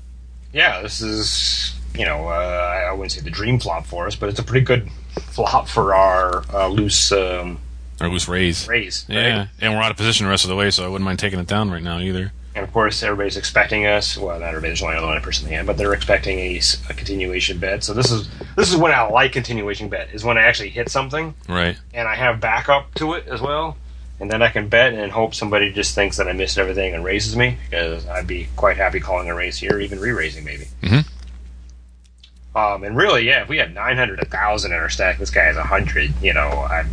Yeah, 0.52 0.82
this 0.82 1.00
is, 1.00 1.74
you 1.94 2.04
know, 2.04 2.28
uh, 2.28 2.84
I 2.88 2.92
wouldn't 2.92 3.12
say 3.12 3.20
the 3.20 3.30
dream 3.30 3.58
flop 3.58 3.86
for 3.86 4.06
us, 4.06 4.14
but 4.14 4.28
it's 4.28 4.38
a 4.38 4.44
pretty 4.44 4.64
good 4.64 4.88
flop 5.20 5.68
for 5.68 5.94
our 5.94 6.44
uh, 6.52 6.68
loose 6.68 7.10
um, 7.10 7.58
Or 8.00 8.08
loose 8.08 8.28
raise. 8.28 8.68
raise. 8.68 9.04
right? 9.08 9.16
Yeah, 9.16 9.46
and 9.60 9.74
we're 9.74 9.80
out 9.82 9.90
of 9.90 9.96
position 9.96 10.26
the 10.26 10.30
rest 10.30 10.44
of 10.44 10.48
the 10.50 10.56
way, 10.56 10.70
so 10.70 10.84
I 10.84 10.88
wouldn't 10.88 11.04
mind 11.04 11.18
taking 11.18 11.40
it 11.40 11.48
down 11.48 11.70
right 11.72 11.82
now 11.82 11.98
either. 11.98 12.32
And 12.56 12.62
of 12.64 12.72
course, 12.72 13.02
everybody's 13.02 13.36
expecting 13.36 13.84
us. 13.86 14.16
Well, 14.16 14.38
not 14.38 14.46
everybody. 14.48 14.68
There's 14.68 14.82
only 14.82 14.94
one 15.04 15.20
person 15.20 15.44
in 15.46 15.50
the 15.50 15.56
hand, 15.56 15.66
but 15.66 15.76
they're 15.76 15.92
expecting 15.92 16.38
a 16.38 16.60
continuation 16.94 17.58
bet. 17.58 17.82
So 17.82 17.94
this 17.94 18.12
is 18.12 18.28
this 18.56 18.70
is 18.72 18.76
when 18.76 18.92
I 18.92 19.02
like 19.08 19.32
continuation 19.32 19.88
bet 19.88 20.10
is 20.12 20.22
when 20.24 20.38
I 20.38 20.42
actually 20.42 20.68
hit 20.70 20.88
something 20.88 21.34
Right. 21.48 21.76
and 21.92 22.06
I 22.06 22.14
have 22.14 22.40
backup 22.40 22.94
to 22.94 23.14
it 23.14 23.26
as 23.26 23.40
well, 23.40 23.76
and 24.20 24.30
then 24.30 24.40
I 24.40 24.50
can 24.50 24.68
bet 24.68 24.92
and 24.94 25.10
hope 25.10 25.34
somebody 25.34 25.72
just 25.72 25.96
thinks 25.96 26.16
that 26.18 26.28
I 26.28 26.32
missed 26.32 26.56
everything 26.56 26.94
and 26.94 27.02
raises 27.04 27.34
me 27.34 27.58
because 27.68 28.06
I'd 28.06 28.28
be 28.28 28.46
quite 28.54 28.76
happy 28.76 29.00
calling 29.00 29.28
a 29.28 29.34
raise 29.34 29.58
here, 29.58 29.80
even 29.80 29.98
re-raising 29.98 30.44
maybe. 30.44 30.66
Mm-hmm. 30.82 32.56
Um, 32.56 32.84
and 32.84 32.96
really, 32.96 33.26
yeah, 33.26 33.42
if 33.42 33.48
we 33.48 33.58
had 33.58 33.74
900, 33.74 34.18
1,000 34.18 34.70
in 34.70 34.78
our 34.78 34.88
stack, 34.88 35.18
this 35.18 35.30
guy 35.30 35.42
has 35.42 35.56
100, 35.56 36.22
you 36.22 36.32
know, 36.32 36.48
I 36.50 36.84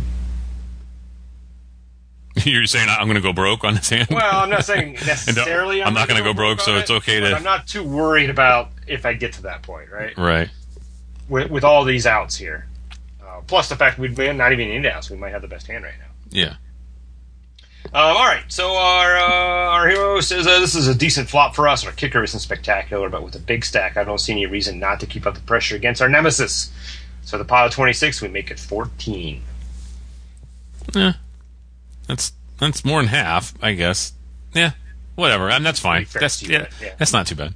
You're 2.50 2.66
saying 2.66 2.88
I'm 2.88 3.06
going 3.06 3.16
to 3.16 3.20
go 3.22 3.32
broke 3.32 3.64
on 3.64 3.74
this 3.74 3.90
hand? 3.90 4.08
Well, 4.10 4.40
I'm 4.40 4.50
not 4.50 4.64
saying 4.64 4.92
necessarily. 5.06 5.82
I'm 5.82 5.94
not 5.94 6.08
gonna 6.08 6.20
gonna 6.20 6.32
go 6.32 6.36
broke, 6.36 6.60
so 6.60 6.76
it's 6.76 6.90
it, 6.90 6.94
okay 6.94 7.20
to- 7.20 7.34
I'm 7.34 7.42
not 7.42 7.66
too 7.66 7.84
worried 7.84 8.30
about 8.30 8.70
if 8.86 9.06
I 9.06 9.12
get 9.14 9.34
to 9.34 9.42
that 9.42 9.62
point, 9.62 9.90
right? 9.90 10.16
right. 10.16 10.50
With, 11.28 11.50
with 11.50 11.64
all 11.64 11.84
these 11.84 12.06
outs 12.06 12.36
here, 12.36 12.66
uh, 13.24 13.40
plus 13.46 13.68
the 13.68 13.76
fact 13.76 13.98
we 13.98 14.08
may 14.08 14.32
not 14.32 14.52
even 14.52 14.68
need 14.68 14.86
outs, 14.86 15.10
we 15.10 15.16
might 15.16 15.30
have 15.30 15.42
the 15.42 15.48
best 15.48 15.66
hand 15.66 15.84
right 15.84 15.94
now. 15.98 16.06
Yeah. 16.30 16.54
Um, 17.86 18.16
all 18.16 18.24
right, 18.24 18.44
so 18.48 18.74
our 18.76 19.16
uh, 19.18 19.70
our 19.70 19.88
hero 19.88 20.20
says 20.20 20.46
uh, 20.46 20.60
this 20.60 20.74
is 20.74 20.86
a 20.86 20.94
decent 20.94 21.28
flop 21.28 21.54
for 21.54 21.68
us. 21.68 21.84
Our 21.84 21.92
kicker 21.92 22.22
isn't 22.22 22.40
spectacular, 22.40 23.08
but 23.10 23.22
with 23.22 23.34
a 23.34 23.38
big 23.38 23.64
stack, 23.64 23.96
I 23.96 24.04
don't 24.04 24.18
see 24.18 24.32
any 24.32 24.46
reason 24.46 24.78
not 24.78 25.00
to 25.00 25.06
keep 25.06 25.26
up 25.26 25.34
the 25.34 25.40
pressure 25.40 25.76
against 25.76 26.00
our 26.00 26.08
nemesis. 26.08 26.72
So 27.22 27.38
the 27.38 27.44
pot 27.44 27.66
of 27.66 27.72
26, 27.72 28.22
we 28.22 28.28
make 28.28 28.50
it 28.50 28.58
14. 28.58 29.42
Yeah. 30.94 31.12
That's 32.06 32.32
that's 32.58 32.84
more 32.84 33.00
than 33.00 33.08
half, 33.08 33.54
I 33.62 33.72
guess. 33.72 34.12
Yeah. 34.54 34.72
Whatever. 35.14 35.50
I 35.50 35.54
mean, 35.54 35.64
that's 35.64 35.80
fine. 35.80 36.06
That's 36.12 36.42
yeah, 36.42 36.68
yeah. 36.80 36.94
That's 36.98 37.12
not 37.12 37.26
too 37.26 37.34
bad. 37.34 37.54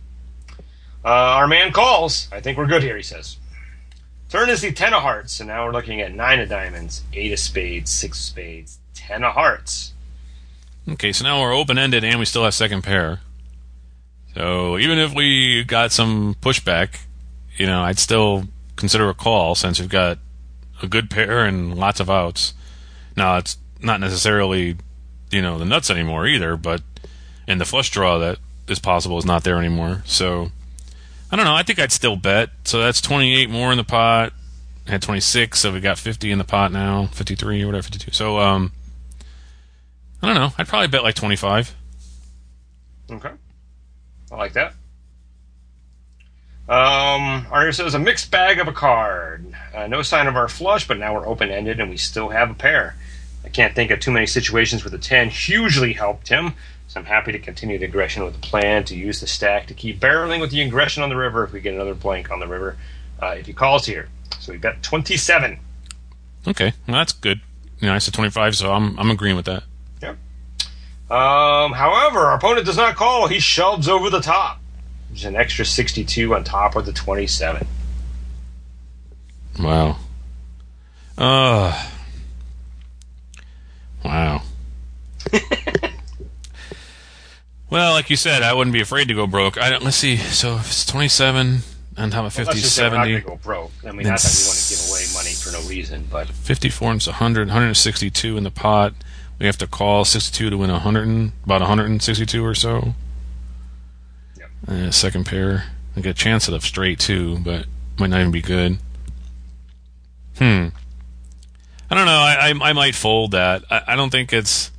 Uh, 1.04 1.08
our 1.08 1.46
man 1.46 1.72
calls. 1.72 2.28
I 2.32 2.40
think 2.40 2.58
we're 2.58 2.66
good 2.66 2.82
here, 2.82 2.96
he 2.96 3.02
says. 3.02 3.36
Turn 4.28 4.50
is 4.50 4.60
the 4.60 4.72
ten 4.72 4.92
of 4.92 5.02
hearts, 5.02 5.38
and 5.40 5.48
now 5.48 5.64
we're 5.64 5.72
looking 5.72 6.00
at 6.00 6.12
nine 6.12 6.40
of 6.40 6.48
diamonds, 6.48 7.04
eight 7.12 7.32
of 7.32 7.38
spades, 7.38 7.90
six 7.90 8.18
of 8.18 8.24
spades, 8.24 8.78
ten 8.92 9.22
of 9.22 9.34
hearts. 9.34 9.94
Okay, 10.88 11.12
so 11.12 11.24
now 11.24 11.40
we're 11.40 11.54
open 11.54 11.78
ended 11.78 12.04
and 12.04 12.18
we 12.18 12.24
still 12.24 12.44
have 12.44 12.54
second 12.54 12.82
pair. 12.82 13.20
So 14.34 14.78
even 14.78 14.98
if 14.98 15.14
we 15.14 15.64
got 15.64 15.90
some 15.90 16.36
pushback, 16.40 17.00
you 17.56 17.66
know, 17.66 17.82
I'd 17.82 17.98
still 17.98 18.44
consider 18.76 19.08
a 19.08 19.14
call 19.14 19.54
since 19.54 19.80
we've 19.80 19.88
got 19.88 20.18
a 20.82 20.86
good 20.86 21.10
pair 21.10 21.44
and 21.44 21.76
lots 21.76 22.00
of 22.00 22.10
outs. 22.10 22.54
Now 23.16 23.38
it's 23.38 23.56
not 23.86 24.00
necessarily, 24.00 24.76
you 25.30 25.40
know, 25.40 25.58
the 25.58 25.64
nuts 25.64 25.90
anymore 25.90 26.26
either, 26.26 26.56
but 26.56 26.82
and 27.48 27.60
the 27.60 27.64
flush 27.64 27.90
draw 27.90 28.18
that 28.18 28.38
is 28.68 28.78
possible 28.78 29.16
is 29.18 29.24
not 29.24 29.44
there 29.44 29.58
anymore. 29.58 30.02
So 30.04 30.50
I 31.30 31.36
don't 31.36 31.44
know. 31.44 31.54
I 31.54 31.62
think 31.62 31.78
I'd 31.78 31.92
still 31.92 32.16
bet. 32.16 32.50
So 32.64 32.80
that's 32.80 33.00
28 33.00 33.48
more 33.50 33.72
in 33.72 33.78
the 33.78 33.84
pot. 33.84 34.32
I 34.86 34.92
had 34.92 35.02
26, 35.02 35.58
so 35.58 35.72
we 35.72 35.80
got 35.80 35.98
50 35.98 36.30
in 36.30 36.38
the 36.38 36.44
pot 36.44 36.70
now, 36.70 37.06
53 37.06 37.62
or 37.62 37.66
whatever, 37.66 37.82
52. 37.82 38.12
So 38.12 38.38
um, 38.38 38.72
I 40.22 40.26
don't 40.26 40.36
know. 40.36 40.50
I'd 40.58 40.68
probably 40.68 40.88
bet 40.88 41.02
like 41.02 41.16
25. 41.16 41.74
Okay. 43.10 43.30
I 44.30 44.36
like 44.36 44.52
that. 44.52 44.74
Um, 46.68 47.44
hero 47.44 47.70
says 47.70 47.94
a 47.94 47.98
mixed 47.98 48.30
bag 48.30 48.58
of 48.58 48.66
a 48.66 48.72
card. 48.72 49.54
Uh, 49.72 49.86
no 49.86 50.02
sign 50.02 50.26
of 50.26 50.34
our 50.36 50.48
flush, 50.48 50.86
but 50.88 50.98
now 50.98 51.14
we're 51.14 51.26
open 51.26 51.50
ended 51.50 51.78
and 51.78 51.90
we 51.90 51.96
still 51.96 52.30
have 52.30 52.50
a 52.50 52.54
pair. 52.54 52.96
I 53.46 53.48
can't 53.48 53.74
think 53.74 53.90
of 53.90 54.00
too 54.00 54.10
many 54.10 54.26
situations 54.26 54.84
where 54.84 54.90
the 54.90 54.98
10 54.98 55.30
hugely 55.30 55.92
helped 55.94 56.28
him, 56.28 56.54
so 56.88 57.00
I'm 57.00 57.06
happy 57.06 57.32
to 57.32 57.38
continue 57.38 57.78
the 57.78 57.86
aggression 57.86 58.24
with 58.24 58.34
the 58.34 58.40
plan 58.40 58.84
to 58.84 58.96
use 58.96 59.20
the 59.20 59.26
stack 59.26 59.68
to 59.68 59.74
keep 59.74 60.00
barreling 60.00 60.40
with 60.40 60.50
the 60.50 60.60
aggression 60.60 61.02
on 61.02 61.08
the 61.08 61.16
river 61.16 61.44
if 61.44 61.52
we 61.52 61.60
get 61.60 61.72
another 61.72 61.94
blank 61.94 62.30
on 62.30 62.40
the 62.40 62.46
river 62.46 62.76
uh, 63.22 63.36
if 63.38 63.46
he 63.46 63.52
calls 63.52 63.86
here. 63.86 64.08
So 64.40 64.52
we've 64.52 64.60
got 64.60 64.82
27. 64.82 65.58
Okay, 66.48 66.72
well 66.86 66.96
that's 66.96 67.12
good. 67.12 67.40
You 67.80 67.88
know, 67.88 67.94
I 67.94 67.98
said 67.98 68.14
25, 68.14 68.56
so 68.56 68.72
I'm 68.72 68.98
I'm 68.98 69.10
agreeing 69.10 69.36
with 69.36 69.46
that. 69.46 69.62
Um, 71.08 71.72
however, 71.72 72.18
our 72.18 72.36
opponent 72.36 72.66
does 72.66 72.76
not 72.76 72.96
call. 72.96 73.28
He 73.28 73.38
shoves 73.38 73.88
over 73.88 74.10
the 74.10 74.20
top. 74.20 74.60
There's 75.08 75.24
an 75.24 75.36
extra 75.36 75.64
62 75.64 76.34
on 76.34 76.42
top 76.42 76.74
of 76.74 76.84
the 76.84 76.92
27. 76.92 77.64
Wow. 79.60 79.98
Uh. 81.16 81.90
Wow. 84.06 84.42
well, 87.70 87.92
like 87.92 88.08
you 88.08 88.16
said, 88.16 88.42
I 88.44 88.52
wouldn't 88.54 88.72
be 88.72 88.80
afraid 88.80 89.08
to 89.08 89.14
go 89.14 89.26
broke. 89.26 89.60
I 89.60 89.68
don't. 89.68 89.82
Let's 89.82 89.96
see. 89.96 90.16
So 90.16 90.54
if 90.56 90.68
it's 90.68 90.86
27 90.86 91.58
on 91.98 92.10
top 92.10 92.24
of 92.24 92.32
50, 92.32 92.50
Let's 92.50 92.62
just 92.62 92.76
say 92.76 92.84
we're 92.84 92.90
not 92.90 93.04
70, 93.04 93.12
going 93.12 93.22
to 93.22 93.28
go 93.28 93.36
broke. 93.36 93.72
I 93.84 93.90
mean, 93.90 94.06
not 94.06 94.20
that 94.20 94.32
we 94.32 94.46
want 94.46 94.58
to 94.58 94.68
give 94.70 94.88
away 94.88 95.04
money 95.12 95.34
for 95.34 95.50
no 95.50 95.60
reason, 95.68 96.06
but 96.08 96.28
54 96.28 96.92
and 96.92 97.02
100, 97.02 97.48
162 97.48 98.36
in 98.36 98.44
the 98.44 98.50
pot. 98.52 98.94
We 99.40 99.46
have 99.46 99.58
to 99.58 99.66
call 99.66 100.04
62 100.04 100.50
to 100.50 100.56
win 100.56 100.70
100, 100.70 101.08
and, 101.08 101.32
about 101.44 101.60
162 101.62 102.44
or 102.44 102.54
so. 102.54 102.94
Yep. 104.38 104.48
Uh, 104.68 104.90
second 104.92 105.26
pair. 105.26 105.64
I 105.96 106.00
get 106.00 106.10
a 106.10 106.14
chance 106.14 106.48
at 106.48 106.54
a 106.54 106.60
straight 106.60 107.00
too, 107.00 107.38
but 107.38 107.66
might 107.98 108.10
not 108.10 108.20
even 108.20 108.30
be 108.30 108.42
good. 108.42 108.78
Hmm. 110.38 110.68
I 111.90 111.94
don't 111.94 112.06
know. 112.06 112.12
I 112.12 112.50
I, 112.50 112.70
I 112.70 112.72
might 112.72 112.94
fold 112.94 113.32
that. 113.32 113.64
I, 113.70 113.82
I 113.88 113.96
don't 113.96 114.10
think 114.10 114.32
it's. 114.32 114.70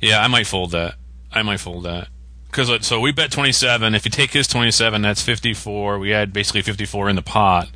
Yeah, 0.00 0.22
I 0.22 0.28
might 0.28 0.46
fold 0.46 0.70
that. 0.72 0.94
I 1.32 1.42
might 1.42 1.60
fold 1.60 1.84
that. 1.84 2.08
Because 2.46 2.70
uh, 2.70 2.80
so 2.80 3.00
we 3.00 3.12
bet 3.12 3.30
27. 3.30 3.94
If 3.94 4.04
you 4.04 4.10
take 4.10 4.30
his 4.30 4.46
27, 4.46 5.02
that's 5.02 5.22
54. 5.22 5.98
We 5.98 6.10
had 6.10 6.32
basically 6.32 6.62
54 6.62 7.10
in 7.10 7.16
the 7.16 7.22
pot. 7.22 7.68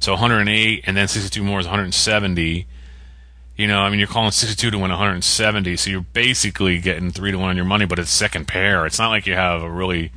So 0.00 0.12
108, 0.12 0.82
and 0.86 0.96
then 0.96 1.06
62 1.06 1.44
more 1.44 1.60
is 1.60 1.66
170. 1.66 2.66
You 3.56 3.66
know, 3.68 3.80
I 3.80 3.90
mean, 3.90 3.98
you're 3.98 4.08
calling 4.08 4.32
62 4.32 4.70
to 4.70 4.76
win 4.76 4.90
170, 4.90 5.76
so 5.76 5.90
you're 5.90 6.00
basically 6.00 6.80
getting 6.80 7.12
three 7.12 7.30
to 7.30 7.38
one 7.38 7.50
on 7.50 7.56
your 7.56 7.64
money, 7.64 7.84
but 7.84 7.98
it's 7.98 8.10
second 8.10 8.48
pair. 8.48 8.84
It's 8.86 8.98
not 8.98 9.10
like 9.10 9.26
you 9.26 9.34
have 9.34 9.62
a 9.62 9.70
really 9.70 10.10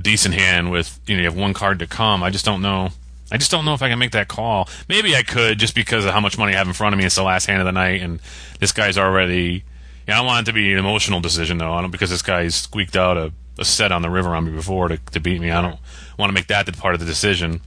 decent 0.00 0.34
hand 0.34 0.72
with, 0.72 0.98
you 1.06 1.14
know, 1.14 1.20
you 1.22 1.28
have 1.28 1.36
one 1.36 1.54
card 1.54 1.78
to 1.78 1.86
come. 1.86 2.24
I 2.24 2.30
just 2.30 2.44
don't 2.44 2.62
know. 2.62 2.88
I 3.32 3.36
just 3.38 3.50
don't 3.50 3.64
know 3.64 3.74
if 3.74 3.82
I 3.82 3.88
can 3.88 3.98
make 3.98 4.12
that 4.12 4.28
call. 4.28 4.68
Maybe 4.88 5.16
I 5.16 5.22
could 5.22 5.58
just 5.58 5.74
because 5.74 6.04
of 6.04 6.12
how 6.12 6.20
much 6.20 6.36
money 6.38 6.54
I 6.54 6.58
have 6.58 6.66
in 6.68 6.74
front 6.74 6.94
of 6.94 6.98
me. 6.98 7.04
It's 7.04 7.14
the 7.14 7.22
last 7.22 7.46
hand 7.46 7.60
of 7.60 7.64
the 7.66 7.72
night, 7.72 8.02
and 8.02 8.20
this 8.60 8.72
guy's 8.72 8.98
already. 8.98 9.64
Yeah, 10.06 10.14
I 10.14 10.18
don't 10.18 10.26
want 10.26 10.46
it 10.46 10.50
to 10.50 10.54
be 10.54 10.72
an 10.72 10.78
emotional 10.78 11.20
decision 11.20 11.58
though. 11.58 11.72
I 11.72 11.80
don't 11.80 11.90
because 11.90 12.10
this 12.10 12.22
guy 12.22 12.46
squeaked 12.48 12.96
out 12.96 13.16
a, 13.16 13.32
a 13.58 13.64
set 13.64 13.92
on 13.92 14.02
the 14.02 14.10
river 14.10 14.34
on 14.34 14.44
me 14.44 14.52
before 14.52 14.88
to, 14.88 14.98
to 14.98 15.20
beat 15.20 15.40
me. 15.40 15.50
I 15.50 15.62
don't 15.62 15.78
want 16.18 16.28
to 16.28 16.34
make 16.34 16.48
that 16.48 16.66
the 16.66 16.72
part 16.72 16.94
of 16.94 17.00
the 17.00 17.06
decision. 17.06 17.60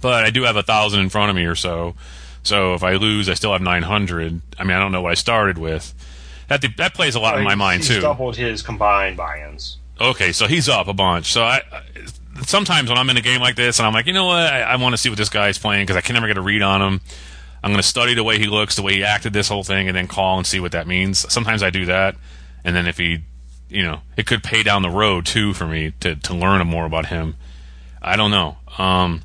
But 0.00 0.24
I 0.24 0.30
do 0.30 0.44
have 0.44 0.56
a 0.56 0.62
thousand 0.62 1.00
in 1.00 1.08
front 1.08 1.30
of 1.30 1.36
me 1.36 1.44
or 1.44 1.56
so. 1.56 1.94
So 2.44 2.74
if 2.74 2.84
I 2.84 2.94
lose, 2.94 3.28
I 3.28 3.34
still 3.34 3.52
have 3.52 3.60
nine 3.60 3.82
hundred. 3.82 4.40
I 4.58 4.64
mean, 4.64 4.76
I 4.76 4.78
don't 4.78 4.92
know 4.92 5.02
what 5.02 5.10
I 5.10 5.14
started 5.16 5.58
with. 5.58 5.92
That 6.46 6.64
that 6.76 6.94
plays 6.94 7.14
a 7.16 7.20
lot 7.20 7.36
in 7.36 7.44
my 7.44 7.56
mind 7.56 7.82
he's 7.82 7.96
too. 7.96 8.00
doubled 8.00 8.36
his 8.36 8.62
combined 8.62 9.16
buy-ins. 9.16 9.78
Okay, 10.00 10.30
so 10.30 10.46
he's 10.46 10.68
up 10.68 10.86
a 10.86 10.94
bunch. 10.94 11.32
So 11.32 11.42
I 11.42 11.62
I- 11.72 11.82
sometimes 12.46 12.88
when 12.88 12.98
I'm 12.98 13.08
in 13.10 13.16
a 13.16 13.22
game 13.22 13.40
like 13.40 13.56
this 13.56 13.78
and 13.78 13.86
I'm 13.86 13.92
like, 13.92 14.06
you 14.06 14.12
know 14.12 14.26
what, 14.26 14.52
I, 14.52 14.60
I 14.62 14.76
want 14.76 14.92
to 14.94 14.96
see 14.96 15.08
what 15.08 15.18
this 15.18 15.28
guy's 15.28 15.58
playing 15.58 15.84
because 15.84 15.96
I 15.96 16.00
can 16.00 16.14
never 16.14 16.26
get 16.26 16.38
a 16.38 16.42
read 16.42 16.62
on 16.62 16.80
him. 16.80 17.00
I'm 17.62 17.70
going 17.70 17.82
to 17.82 17.88
study 17.88 18.14
the 18.14 18.24
way 18.24 18.38
he 18.38 18.46
looks, 18.46 18.76
the 18.76 18.82
way 18.82 18.94
he 18.94 19.04
acted 19.04 19.32
this 19.32 19.48
whole 19.48 19.64
thing, 19.64 19.88
and 19.88 19.96
then 19.96 20.06
call 20.06 20.38
and 20.38 20.46
see 20.46 20.60
what 20.60 20.72
that 20.72 20.86
means. 20.86 21.30
Sometimes 21.32 21.62
I 21.62 21.70
do 21.70 21.86
that, 21.86 22.14
and 22.64 22.76
then 22.76 22.86
if 22.86 22.98
he 22.98 23.22
you 23.68 23.82
know, 23.82 24.00
it 24.16 24.26
could 24.26 24.42
pay 24.42 24.62
down 24.62 24.82
the 24.82 24.90
road 24.90 25.26
too 25.26 25.52
for 25.54 25.66
me 25.66 25.92
to 26.00 26.16
to 26.16 26.34
learn 26.34 26.66
more 26.66 26.86
about 26.86 27.06
him. 27.06 27.36
I 28.00 28.16
don't 28.16 28.30
know. 28.30 28.56
Um, 28.78 29.22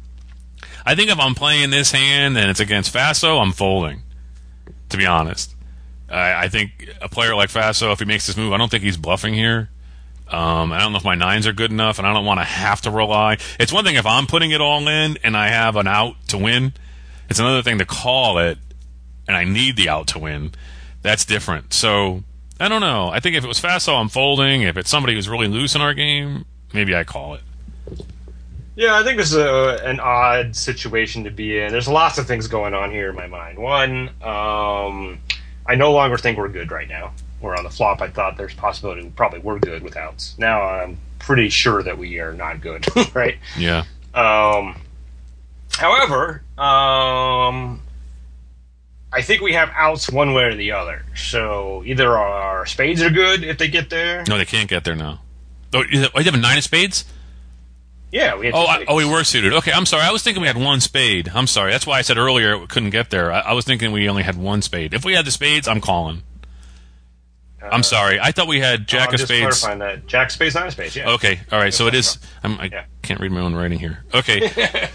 I 0.85 0.95
think 0.95 1.09
if 1.09 1.19
I'm 1.19 1.35
playing 1.35 1.69
this 1.69 1.91
hand 1.91 2.37
and 2.37 2.49
it's 2.49 2.59
against 2.59 2.93
Faso, 2.93 3.41
I'm 3.41 3.51
folding. 3.51 4.01
To 4.89 4.97
be 4.97 5.05
honest, 5.05 5.55
I, 6.09 6.45
I 6.45 6.49
think 6.49 6.89
a 7.01 7.09
player 7.09 7.35
like 7.35 7.49
Faso, 7.49 7.91
if 7.93 7.99
he 7.99 8.05
makes 8.05 8.27
this 8.27 8.37
move, 8.37 8.53
I 8.53 8.57
don't 8.57 8.69
think 8.69 8.83
he's 8.83 8.97
bluffing 8.97 9.33
here. 9.33 9.69
Um, 10.33 10.71
I 10.71 10.79
don't 10.79 10.91
know 10.91 10.97
if 10.97 11.03
my 11.03 11.13
nines 11.13 11.45
are 11.45 11.53
good 11.53 11.69
enough, 11.69 11.99
and 11.99 12.07
I 12.07 12.13
don't 12.13 12.25
want 12.25 12.39
to 12.39 12.43
have 12.43 12.81
to 12.81 12.91
rely. 12.91 13.37
It's 13.59 13.71
one 13.71 13.85
thing 13.85 13.95
if 13.95 14.05
I'm 14.07 14.25
putting 14.25 14.49
it 14.49 14.61
all 14.61 14.87
in 14.87 15.17
and 15.23 15.37
I 15.37 15.49
have 15.49 15.75
an 15.75 15.87
out 15.87 16.15
to 16.29 16.39
win. 16.39 16.73
It's 17.29 17.39
another 17.39 17.61
thing 17.61 17.77
to 17.77 17.85
call 17.85 18.39
it, 18.39 18.57
and 19.27 19.37
I 19.37 19.43
need 19.43 19.77
the 19.77 19.89
out 19.89 20.07
to 20.07 20.19
win. 20.19 20.51
That's 21.03 21.23
different. 21.23 21.71
So 21.71 22.23
I 22.59 22.67
don't 22.67 22.81
know. 22.81 23.09
I 23.09 23.19
think 23.19 23.35
if 23.35 23.43
it 23.43 23.47
was 23.47 23.61
Faso, 23.61 23.99
I'm 23.99 24.09
folding. 24.09 24.63
If 24.63 24.75
it's 24.75 24.89
somebody 24.89 25.13
who's 25.13 25.29
really 25.29 25.47
loose 25.47 25.75
in 25.75 25.81
our 25.81 25.93
game, 25.93 26.45
maybe 26.73 26.95
I 26.95 27.03
call 27.03 27.35
it. 27.35 27.41
Yeah, 28.75 28.97
I 28.97 29.03
think 29.03 29.17
this 29.17 29.31
is 29.31 29.37
a, 29.37 29.81
an 29.85 29.99
odd 29.99 30.55
situation 30.55 31.25
to 31.25 31.29
be 31.29 31.59
in. 31.59 31.71
There's 31.71 31.87
lots 31.87 32.17
of 32.17 32.25
things 32.25 32.47
going 32.47 32.73
on 32.73 32.89
here 32.89 33.11
in 33.11 33.15
my 33.15 33.27
mind. 33.27 33.59
One, 33.59 34.09
um, 34.23 35.19
I 35.67 35.75
no 35.75 35.91
longer 35.91 36.17
think 36.17 36.39
we're 36.39 36.49
good 36.49 36.71
right 36.71 36.89
now. 36.89 37.13
We're 37.43 37.57
on 37.57 37.65
the 37.65 37.69
flop. 37.69 38.01
I 38.01 38.07
thought 38.07 38.37
there's 38.37 38.53
possibility 38.53 39.03
we 39.03 39.09
probably 39.09 39.39
were 39.39 39.59
good 39.59 39.83
with 39.83 39.97
outs. 39.97 40.33
Now 40.39 40.61
I'm 40.61 40.97
pretty 41.19 41.49
sure 41.49 41.83
that 41.83 41.97
we 41.97 42.19
are 42.19 42.33
not 42.33 42.61
good, 42.61 42.87
right? 43.13 43.37
Yeah. 43.57 43.83
Um, 44.13 44.79
however, 45.73 46.41
um, 46.57 47.81
I 49.11 49.21
think 49.21 49.41
we 49.41 49.53
have 49.53 49.69
outs 49.75 50.09
one 50.09 50.33
way 50.33 50.43
or 50.45 50.55
the 50.55 50.71
other. 50.71 51.05
So 51.15 51.83
either 51.85 52.17
our 52.17 52.65
spades 52.65 53.01
are 53.01 53.09
good 53.09 53.43
if 53.43 53.57
they 53.57 53.67
get 53.67 53.89
there. 53.89 54.23
No, 54.27 54.37
they 54.37 54.45
can't 54.45 54.69
get 54.69 54.85
there 54.85 54.95
now. 54.95 55.19
Oh, 55.73 55.83
you 55.89 55.99
have, 55.99 56.11
oh, 56.15 56.19
a 56.21 56.37
nine 56.37 56.57
of 56.57 56.63
spades? 56.63 57.03
Yeah, 58.13 58.37
we 58.37 58.45
had 58.45 58.55
Oh, 58.55 58.63
I, 58.63 58.85
oh, 58.87 58.95
we 58.95 59.05
were 59.05 59.25
suited. 59.25 59.51
Okay, 59.51 59.73
I'm 59.73 59.85
sorry. 59.85 60.03
I 60.03 60.11
was 60.11 60.23
thinking 60.23 60.39
we 60.39 60.47
had 60.47 60.55
one 60.55 60.79
spade. 60.79 61.29
I'm 61.33 61.47
sorry. 61.47 61.71
That's 61.71 61.85
why 61.85 61.97
I 61.97 62.03
said 62.03 62.17
earlier 62.17 62.57
we 62.57 62.67
couldn't 62.67 62.91
get 62.91 63.09
there. 63.09 63.33
I, 63.33 63.39
I 63.39 63.53
was 63.53 63.65
thinking 63.65 63.91
we 63.91 64.07
only 64.07 64.23
had 64.23 64.37
one 64.37 64.61
spade. 64.61 64.93
If 64.93 65.03
we 65.03 65.13
had 65.13 65.25
the 65.25 65.31
spades, 65.31 65.67
I'm 65.67 65.81
calling. 65.81 66.21
I'm 67.71 67.83
sorry. 67.83 68.19
I 68.19 68.31
thought 68.31 68.47
we 68.47 68.59
had 68.59 68.87
jack 68.87 69.09
Uh, 69.09 69.11
I'm 69.11 69.13
of 69.15 69.19
spades. 69.21 69.39
clarifying 69.59 69.79
that. 69.79 70.07
Jack 70.07 70.27
of 70.27 70.31
spades, 70.33 70.55
nine 70.55 70.67
of 70.67 70.73
spades. 70.73 70.95
Yeah. 70.95 71.09
Okay, 71.11 71.39
all 71.51 71.59
right. 71.59 71.73
So 71.73 71.87
it 71.87 71.93
is. 71.93 72.17
I'm, 72.43 72.59
I 72.59 72.65
Yeah. 72.65 72.83
can't 73.01 73.19
read 73.19 73.31
my 73.31 73.39
own 73.41 73.55
writing 73.55 73.79
here. 73.79 74.03
Okay, 74.13 74.49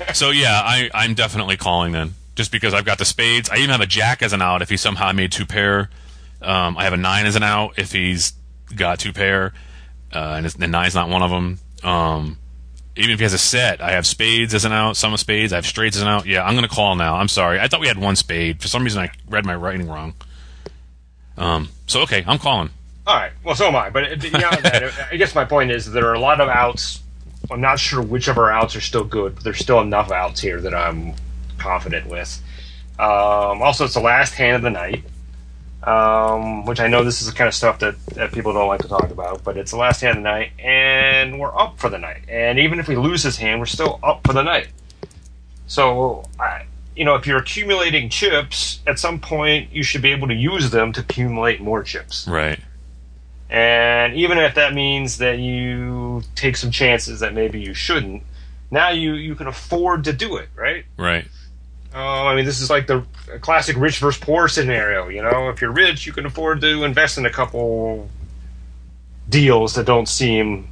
so 0.15 0.31
yeah, 0.31 0.61
I, 0.65 0.91
I'm 0.95 1.15
definitely 1.15 1.57
calling 1.57 1.93
then, 1.93 2.15
just 2.37 2.53
because 2.53 2.75
I've 2.75 2.85
got 2.85 2.99
the 2.99 3.05
spades. 3.05 3.49
I 3.51 3.57
even 3.57 3.71
have 3.71 3.81
a 3.81 3.87
jack 3.87 4.23
as 4.23 4.33
an 4.33 4.43
out 4.43 4.63
if 4.63 4.69
he 4.69 4.77
somehow 4.77 5.11
made 5.13 5.33
two 5.33 5.47
pair. 5.47 5.91
Um, 6.43 6.77
I 6.79 6.85
have 6.85 6.93
a 6.93 6.97
nine 6.99 7.27
as 7.27 7.37
an 7.37 7.43
out 7.43 7.79
if 7.79 7.91
he's 7.93 8.33
got 8.77 8.99
two 9.01 9.13
pair, 9.13 9.53
uh, 10.15 10.35
and, 10.37 10.47
it's, 10.47 10.55
and 10.55 10.71
nine's 10.71 10.95
not 10.95 11.09
one 11.09 11.23
of 11.23 11.31
them. 11.31 11.59
Um, 11.83 12.39
even 12.97 13.11
if 13.13 13.19
he 13.21 13.23
has 13.25 13.33
a 13.33 13.39
set, 13.39 13.81
I 13.81 13.93
have 13.93 14.07
spades 14.07 14.55
as 14.55 14.65
an 14.65 14.73
out, 14.73 14.97
some 14.97 15.13
of 15.15 15.21
spades. 15.21 15.53
I 15.53 15.57
have 15.57 15.67
straights 15.67 15.97
as 15.97 16.03
an 16.03 16.09
out. 16.09 16.27
Yeah, 16.27 16.45
I'm 16.45 16.55
gonna 16.55 16.69
call 16.69 16.97
now. 16.97 17.17
I'm 17.17 17.29
sorry. 17.29 17.61
I 17.61 17.69
thought 17.69 17.81
we 17.81 17.87
had 17.89 17.99
one 17.99 18.17
spade. 18.17 18.61
For 18.61 18.69
some 18.69 18.83
reason, 18.85 19.01
I 19.01 19.11
read 19.29 19.45
my 19.47 19.55
writing 19.55 19.89
wrong. 19.89 20.15
Um, 21.39 21.69
so 21.87 22.03
okay, 22.03 22.25
I'm 22.27 22.39
calling. 22.39 22.71
All 23.07 23.17
right. 23.17 23.33
Well, 23.43 23.55
so 23.55 23.69
am 23.69 23.77
I. 23.77 23.89
But 23.89 24.21
beyond 24.21 24.43
that, 24.65 25.09
I 25.11 25.17
guess 25.17 25.35
my 25.35 25.45
point 25.45 25.71
is 25.71 25.91
there 25.91 26.07
are 26.07 26.15
a 26.15 26.21
lot 26.21 26.41
of 26.41 26.49
outs. 26.49 27.03
I'm 27.51 27.61
not 27.61 27.79
sure 27.79 28.03
which 28.03 28.29
of 28.29 28.37
our 28.37 28.51
outs 28.51 28.77
are 28.77 28.81
still 28.83 29.05
good, 29.05 29.37
but 29.37 29.45
there's 29.45 29.59
still 29.59 29.81
enough 29.81 30.11
outs 30.11 30.41
here 30.41 30.61
that 30.61 30.75
I'm 30.75 31.15
confident 31.57 32.07
with. 32.07 32.43
Um, 32.99 33.63
also, 33.63 33.85
it's 33.85 33.95
the 33.95 34.01
last 34.01 34.35
hand 34.35 34.57
of 34.57 34.63
the 34.63 34.71
night, 34.71 35.05
um, 35.85 36.67
which 36.67 36.81
I 36.81 36.89
know 36.89 37.05
this 37.05 37.23
is 37.23 37.29
the 37.29 37.33
kind 37.33 37.49
of 37.49 37.55
stuff 37.55 37.79
that, 37.79 37.95
that 38.09 38.33
people 38.33 38.53
don't 38.53 38.69
like 38.69 38.83
to 38.83 38.89
talk 38.89 39.11
about, 39.11 39.45
but 39.45 39.57
it's 39.57 39.71
the 39.71 39.77
last 39.79 40.01
hand 40.01 40.19
of 40.19 40.25
the 40.25 40.29
night, 40.29 40.51
and 40.59 41.39
we're 41.39 41.57
up 41.57 41.79
for 41.79 41.89
the 41.89 41.99
night. 41.99 42.23
And 42.29 42.59
even 42.59 42.81
if 42.81 42.89
we 42.89 42.97
lose 42.97 43.23
this 43.23 43.37
hand, 43.37 43.61
we're 43.61 43.67
still 43.67 44.01
up 44.03 44.27
for 44.27 44.33
the 44.33 44.43
night. 44.43 44.69
So, 45.69 46.25
I, 46.41 46.65
you 46.99 47.05
know, 47.05 47.15
if 47.15 47.29
you're 47.29 47.39
accumulating 47.39 48.11
chips, 48.11 48.81
at 48.85 48.99
some 48.99 49.21
point 49.21 49.73
you 49.73 49.85
should 49.85 50.03
be 50.03 50.11
able 50.11 50.27
to 50.27 50.35
use 50.35 50.71
them 50.71 50.93
to 50.95 51.01
accumulate 51.01 51.61
more 51.61 51.85
chips. 51.85 52.27
Right. 52.27 52.59
And 53.49 54.15
even 54.15 54.37
if 54.37 54.57
that 54.57 54.75
means 54.75 55.19
that 55.19 55.39
you 55.39 56.23
take 56.35 56.57
some 56.57 56.73
chances 56.73 57.21
that 57.21 57.35
maybe 57.35 57.61
you 57.61 57.73
shouldn't, 57.73 58.25
now 58.73 58.91
you, 58.91 59.15
you 59.15 59.37
can 59.37 59.47
afford 59.47 60.05
to 60.05 60.13
do 60.13 60.37
it, 60.37 60.49
right? 60.57 60.85
Right. 60.97 61.27
Oh, 61.95 62.27
I 62.27 62.35
mean, 62.35 62.45
this 62.45 62.61
is 62.61 62.69
like 62.69 62.89
the 62.89 63.05
classic 63.41 63.77
rich 63.77 63.99
versus 63.99 64.21
poor 64.21 64.49
scenario. 64.49 65.07
You 65.07 65.23
know, 65.23 65.51
if 65.51 65.61
you're 65.61 65.73
rich, 65.73 66.05
you 66.05 66.13
can 66.13 66.27
afford 66.27 66.61
to 66.63 66.83
invest 66.83 67.17
in 67.17 67.25
a 67.25 67.31
couple 67.31 68.11
deals 69.29 69.75
that 69.77 69.87
don't 69.87 70.09
seem 70.09 70.69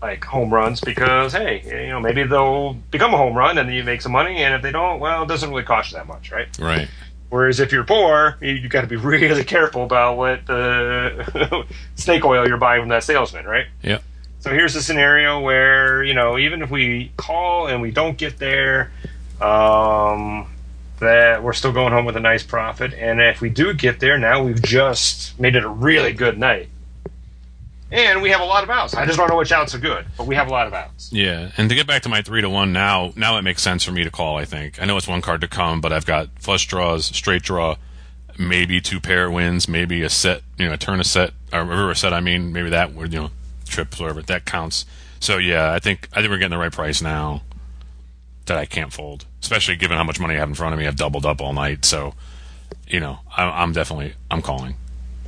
like 0.00 0.24
home 0.24 0.52
runs 0.52 0.80
because, 0.80 1.32
hey, 1.32 1.62
you 1.64 1.88
know, 1.88 2.00
maybe 2.00 2.24
they'll 2.24 2.74
become 2.90 3.12
a 3.12 3.16
home 3.16 3.36
run 3.36 3.58
and 3.58 3.68
then 3.68 3.76
you 3.76 3.84
make 3.84 4.00
some 4.00 4.12
money. 4.12 4.38
And 4.38 4.54
if 4.54 4.62
they 4.62 4.72
don't, 4.72 5.00
well, 5.00 5.22
it 5.22 5.26
doesn't 5.28 5.50
really 5.50 5.62
cost 5.62 5.92
you 5.92 5.98
that 5.98 6.06
much, 6.06 6.30
right? 6.32 6.58
Right. 6.58 6.88
Whereas 7.28 7.60
if 7.60 7.70
you're 7.70 7.84
poor, 7.84 8.36
you, 8.40 8.52
you 8.54 8.68
got 8.68 8.80
to 8.82 8.86
be 8.86 8.96
really 8.96 9.44
careful 9.44 9.84
about 9.84 10.16
what 10.16 10.46
the 10.46 11.66
snake 11.94 12.24
oil 12.24 12.46
you're 12.46 12.56
buying 12.56 12.82
from 12.82 12.88
that 12.88 13.04
salesman, 13.04 13.44
right? 13.44 13.66
Yep. 13.82 14.02
So 14.40 14.50
here's 14.50 14.74
a 14.74 14.82
scenario 14.82 15.38
where 15.40 16.02
you 16.02 16.14
know 16.14 16.38
even 16.38 16.62
if 16.62 16.70
we 16.70 17.12
call 17.18 17.66
and 17.66 17.82
we 17.82 17.90
don't 17.90 18.16
get 18.16 18.38
there, 18.38 18.90
um, 19.40 20.50
that 20.98 21.42
we're 21.42 21.52
still 21.52 21.72
going 21.72 21.92
home 21.92 22.06
with 22.06 22.16
a 22.16 22.20
nice 22.20 22.42
profit. 22.42 22.94
And 22.94 23.20
if 23.20 23.40
we 23.40 23.50
do 23.50 23.74
get 23.74 24.00
there, 24.00 24.18
now 24.18 24.42
we've 24.42 24.62
just 24.62 25.38
made 25.38 25.56
it 25.56 25.64
a 25.64 25.68
really 25.68 26.12
good 26.12 26.38
night. 26.38 26.68
And 27.92 28.22
we 28.22 28.30
have 28.30 28.40
a 28.40 28.44
lot 28.44 28.62
of 28.62 28.70
outs. 28.70 28.94
I 28.94 29.04
just 29.04 29.18
don't 29.18 29.28
know 29.28 29.36
which 29.36 29.50
outs 29.50 29.74
are 29.74 29.78
good, 29.78 30.06
but 30.16 30.26
we 30.26 30.36
have 30.36 30.46
a 30.46 30.50
lot 30.50 30.66
of 30.68 30.74
outs. 30.74 31.12
Yeah, 31.12 31.50
and 31.56 31.68
to 31.68 31.74
get 31.74 31.86
back 31.88 32.02
to 32.02 32.08
my 32.08 32.22
three 32.22 32.40
to 32.40 32.48
one 32.48 32.72
now, 32.72 33.12
now 33.16 33.36
it 33.36 33.42
makes 33.42 33.62
sense 33.62 33.82
for 33.82 33.90
me 33.90 34.04
to 34.04 34.10
call. 34.10 34.36
I 34.36 34.44
think 34.44 34.80
I 34.80 34.84
know 34.84 34.96
it's 34.96 35.08
one 35.08 35.20
card 35.20 35.40
to 35.40 35.48
come, 35.48 35.80
but 35.80 35.92
I've 35.92 36.06
got 36.06 36.28
flush 36.38 36.66
draws, 36.66 37.06
straight 37.06 37.42
draw, 37.42 37.76
maybe 38.38 38.80
two 38.80 39.00
pair 39.00 39.30
wins, 39.30 39.68
maybe 39.68 40.02
a 40.02 40.10
set, 40.10 40.42
you 40.56 40.66
know, 40.66 40.74
a 40.74 40.76
turn 40.76 41.00
a 41.00 41.04
set 41.04 41.32
or 41.52 41.64
river 41.64 41.94
set. 41.94 42.12
I 42.12 42.20
mean, 42.20 42.52
maybe 42.52 42.70
that 42.70 42.94
would 42.94 43.12
you 43.12 43.20
know 43.22 43.30
trips 43.66 43.98
whatever 43.98 44.22
that 44.22 44.44
counts. 44.44 44.84
So 45.18 45.38
yeah, 45.38 45.72
I 45.72 45.80
think 45.80 46.08
I 46.12 46.20
think 46.20 46.30
we're 46.30 46.38
getting 46.38 46.50
the 46.50 46.58
right 46.58 46.72
price 46.72 47.02
now 47.02 47.42
that 48.46 48.56
I 48.56 48.66
can't 48.66 48.92
fold, 48.92 49.26
especially 49.42 49.76
given 49.76 49.96
how 49.96 50.04
much 50.04 50.20
money 50.20 50.34
I 50.34 50.38
have 50.38 50.48
in 50.48 50.54
front 50.54 50.74
of 50.74 50.78
me. 50.78 50.86
I've 50.86 50.96
doubled 50.96 51.26
up 51.26 51.40
all 51.40 51.52
night, 51.52 51.84
so 51.84 52.14
you 52.86 53.00
know 53.00 53.18
I'm, 53.36 53.52
I'm 53.52 53.72
definitely 53.72 54.14
I'm 54.30 54.42
calling. 54.42 54.76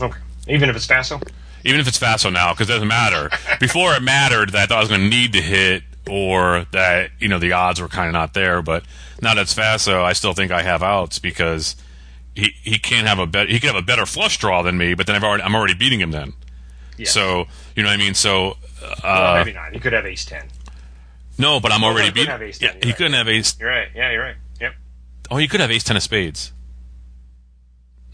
Okay, 0.01 0.19
even 0.47 0.71
if 0.71 0.77
it's 0.77 0.87
Faso. 0.87 1.21
Even 1.65 1.81
if 1.81 1.89
it's 1.89 1.99
Faso 1.99 2.33
now, 2.33 2.53
because 2.53 2.69
it 2.69 2.73
doesn't 2.73 2.89
matter. 2.89 3.31
Before 3.61 3.95
it 3.95 4.03
mattered 4.03 4.51
that 4.51 4.63
I 4.63 4.67
thought 4.67 4.79
I 4.79 4.81
was 4.81 4.89
going 4.89 5.03
to 5.03 5.09
need 5.09 5.33
to 5.35 5.41
hit, 5.41 5.83
or 6.09 6.67
that 6.73 7.11
you 7.19 7.29
know 7.29 7.39
the 7.39 7.53
odds 7.53 7.81
were 7.81 7.89
kind 7.89 8.09
of 8.09 8.13
not 8.13 8.35
there. 8.35 8.63
But 8.63 8.85
now 9.21 9.35
that 9.35 9.47
that's 9.47 9.55
Faso, 9.55 10.03
I 10.03 10.13
still 10.15 10.33
think 10.33 10.51
I 10.51 10.63
have 10.63 10.83
outs 10.83 11.19
because 11.19 11.77
he 12.35 12.55
he 12.63 12.79
can't 12.79 13.07
have 13.07 13.19
a 13.19 13.27
bet. 13.27 13.49
He 13.49 13.61
could 13.61 13.69
have 13.69 13.83
a 13.83 13.87
better 13.87 14.07
flush 14.07 14.39
draw 14.39 14.63
than 14.63 14.77
me, 14.79 14.95
but 14.95 15.07
then 15.07 15.17
I've 15.17 15.25
already 15.25 15.43
I'm 15.43 15.55
already 15.55 15.75
beating 15.75 16.01
him 16.01 16.11
then. 16.11 16.33
Yeah. 16.97 17.07
So 17.09 17.47
you 17.77 17.83
know 17.83 17.89
what 17.89 17.95
I 17.95 17.97
mean. 17.99 18.15
So 18.15 18.57
Well, 19.03 19.35
uh, 19.35 19.45
maybe 19.45 19.53
not. 19.57 19.75
You 19.75 19.81
could 19.81 19.93
have 19.93 20.07
Ace 20.07 20.25
Ten. 20.25 20.49
no, 21.39 21.61
but 21.61 21.73
I'm 21.73 21.85
already 21.85 22.09
he 22.09 22.13
beating. 22.13 22.31
Yeah, 22.61 22.73
he 22.81 22.89
you're 22.89 22.97
couldn't 22.97 23.13
have 23.15 23.29
ace. 23.29 23.57
You're 23.59 23.69
right. 23.69 23.89
Yeah, 23.95 24.11
you're 24.13 24.23
right. 24.23 24.37
Yep. 24.61 24.75
Oh, 25.31 25.37
he 25.37 25.49
could 25.49 25.61
have 25.61 25.71
ace 25.71 25.85
ten 25.85 25.97
of 25.97 26.03
spades. 26.03 26.53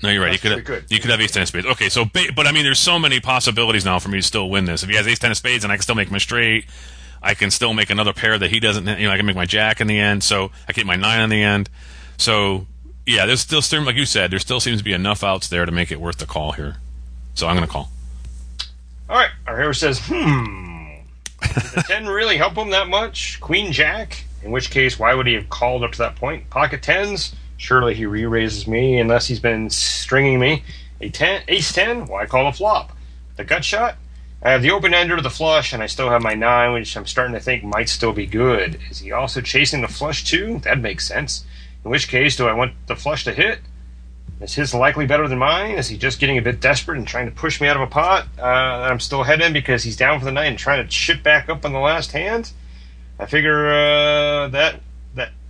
No, 0.02 0.10
you're 0.10 0.22
right. 0.22 0.32
He 0.32 0.38
could. 0.38 0.52
Have, 0.52 0.64
good. 0.64 0.84
You 0.88 1.00
could 1.00 1.10
have 1.10 1.20
ace 1.20 1.32
ten 1.32 1.42
of 1.42 1.48
spades. 1.48 1.66
Okay, 1.66 1.88
so 1.88 2.04
but 2.04 2.46
I 2.46 2.52
mean, 2.52 2.62
there's 2.62 2.78
so 2.78 2.98
many 2.98 3.20
possibilities 3.20 3.84
now 3.84 3.98
for 3.98 4.08
me 4.08 4.18
to 4.18 4.22
still 4.22 4.48
win 4.48 4.64
this. 4.64 4.82
If 4.82 4.88
he 4.88 4.96
has 4.96 5.06
ace 5.06 5.18
ten 5.18 5.30
of 5.30 5.36
spades, 5.36 5.64
and 5.64 5.72
I 5.72 5.76
can 5.76 5.82
still 5.82 5.96
make 5.96 6.08
him 6.08 6.18
straight, 6.20 6.66
I 7.22 7.34
can 7.34 7.50
still 7.50 7.74
make 7.74 7.90
another 7.90 8.12
pair 8.12 8.38
that 8.38 8.50
he 8.50 8.60
doesn't. 8.60 8.86
You 8.86 9.08
know, 9.08 9.12
I 9.12 9.16
can 9.16 9.26
make 9.26 9.36
my 9.36 9.46
jack 9.46 9.80
in 9.80 9.86
the 9.86 9.98
end. 9.98 10.22
So 10.22 10.52
I 10.68 10.72
can 10.72 10.82
get 10.82 10.86
my 10.86 10.96
nine 10.96 11.20
in 11.22 11.30
the 11.30 11.42
end. 11.42 11.68
So 12.16 12.66
yeah, 13.08 13.24
there's 13.26 13.40
still, 13.40 13.62
like 13.84 13.96
you 13.96 14.04
said, 14.04 14.30
there 14.30 14.38
still 14.38 14.60
seems 14.60 14.78
to 14.78 14.84
be 14.84 14.92
enough 14.92 15.24
outs 15.24 15.48
there 15.48 15.64
to 15.64 15.72
make 15.72 15.90
it 15.90 16.00
worth 16.00 16.18
the 16.18 16.26
call 16.26 16.52
here. 16.52 16.76
So 17.34 17.48
I'm 17.48 17.56
going 17.56 17.66
to 17.66 17.72
call. 17.72 17.90
All 19.08 19.16
right. 19.16 19.30
Our 19.46 19.56
hero 19.56 19.72
says, 19.72 20.00
hmm. 20.04 20.88
Did 21.40 21.62
the 21.72 21.84
10 21.86 22.06
really 22.06 22.36
help 22.36 22.54
him 22.54 22.70
that 22.70 22.88
much? 22.88 23.40
Queen 23.40 23.72
Jack? 23.72 24.24
In 24.42 24.50
which 24.50 24.70
case, 24.70 24.98
why 24.98 25.14
would 25.14 25.26
he 25.26 25.34
have 25.34 25.48
called 25.48 25.82
up 25.82 25.92
to 25.92 25.98
that 25.98 26.16
point? 26.16 26.50
Pocket 26.50 26.82
10s? 26.82 27.34
Surely 27.58 27.94
he 27.94 28.06
re 28.06 28.24
raises 28.24 28.66
me 28.66 28.98
unless 28.98 29.26
he's 29.26 29.40
been 29.40 29.68
stringing 29.68 30.38
me. 30.38 30.62
A 31.00 31.10
10, 31.10 31.42
ace 31.48 31.72
10? 31.72 32.06
Why 32.06 32.24
call 32.24 32.46
a 32.46 32.52
flop? 32.52 32.96
The 33.36 33.44
gut 33.44 33.64
shot? 33.64 33.96
I 34.42 34.52
have 34.52 34.62
the 34.62 34.70
open 34.70 34.94
ender 34.94 35.16
of 35.16 35.24
the 35.24 35.30
flush, 35.30 35.72
and 35.72 35.82
I 35.82 35.86
still 35.86 36.10
have 36.10 36.22
my 36.22 36.34
9, 36.34 36.72
which 36.72 36.96
I'm 36.96 37.06
starting 37.06 37.34
to 37.34 37.40
think 37.40 37.64
might 37.64 37.88
still 37.88 38.12
be 38.12 38.26
good. 38.26 38.78
Is 38.88 39.00
he 39.00 39.10
also 39.10 39.40
chasing 39.40 39.82
the 39.82 39.88
flush 39.88 40.24
too? 40.24 40.60
That 40.60 40.80
makes 40.80 41.06
sense. 41.06 41.44
In 41.84 41.90
which 41.90 42.08
case, 42.08 42.36
do 42.36 42.46
I 42.46 42.52
want 42.52 42.74
the 42.86 42.94
flush 42.94 43.24
to 43.24 43.34
hit? 43.34 43.58
Is 44.40 44.54
his 44.54 44.72
likely 44.72 45.06
better 45.06 45.26
than 45.26 45.38
mine? 45.38 45.72
Is 45.72 45.88
he 45.88 45.98
just 45.98 46.20
getting 46.20 46.38
a 46.38 46.42
bit 46.42 46.60
desperate 46.60 46.98
and 46.98 47.08
trying 47.08 47.26
to 47.26 47.32
push 47.32 47.60
me 47.60 47.66
out 47.66 47.76
of 47.76 47.82
a 47.82 47.88
pot 47.88 48.28
uh, 48.38 48.42
I'm 48.42 49.00
still 49.00 49.24
heading 49.24 49.46
in 49.48 49.52
because 49.52 49.82
he's 49.82 49.96
down 49.96 50.20
for 50.20 50.24
the 50.24 50.32
night 50.32 50.46
and 50.46 50.58
trying 50.58 50.84
to 50.84 50.88
chip 50.88 51.24
back 51.24 51.48
up 51.48 51.64
on 51.64 51.72
the 51.72 51.80
last 51.80 52.12
hand? 52.12 52.52
I 53.18 53.26
figure 53.26 53.68
uh, 53.68 54.48
that 54.48 54.80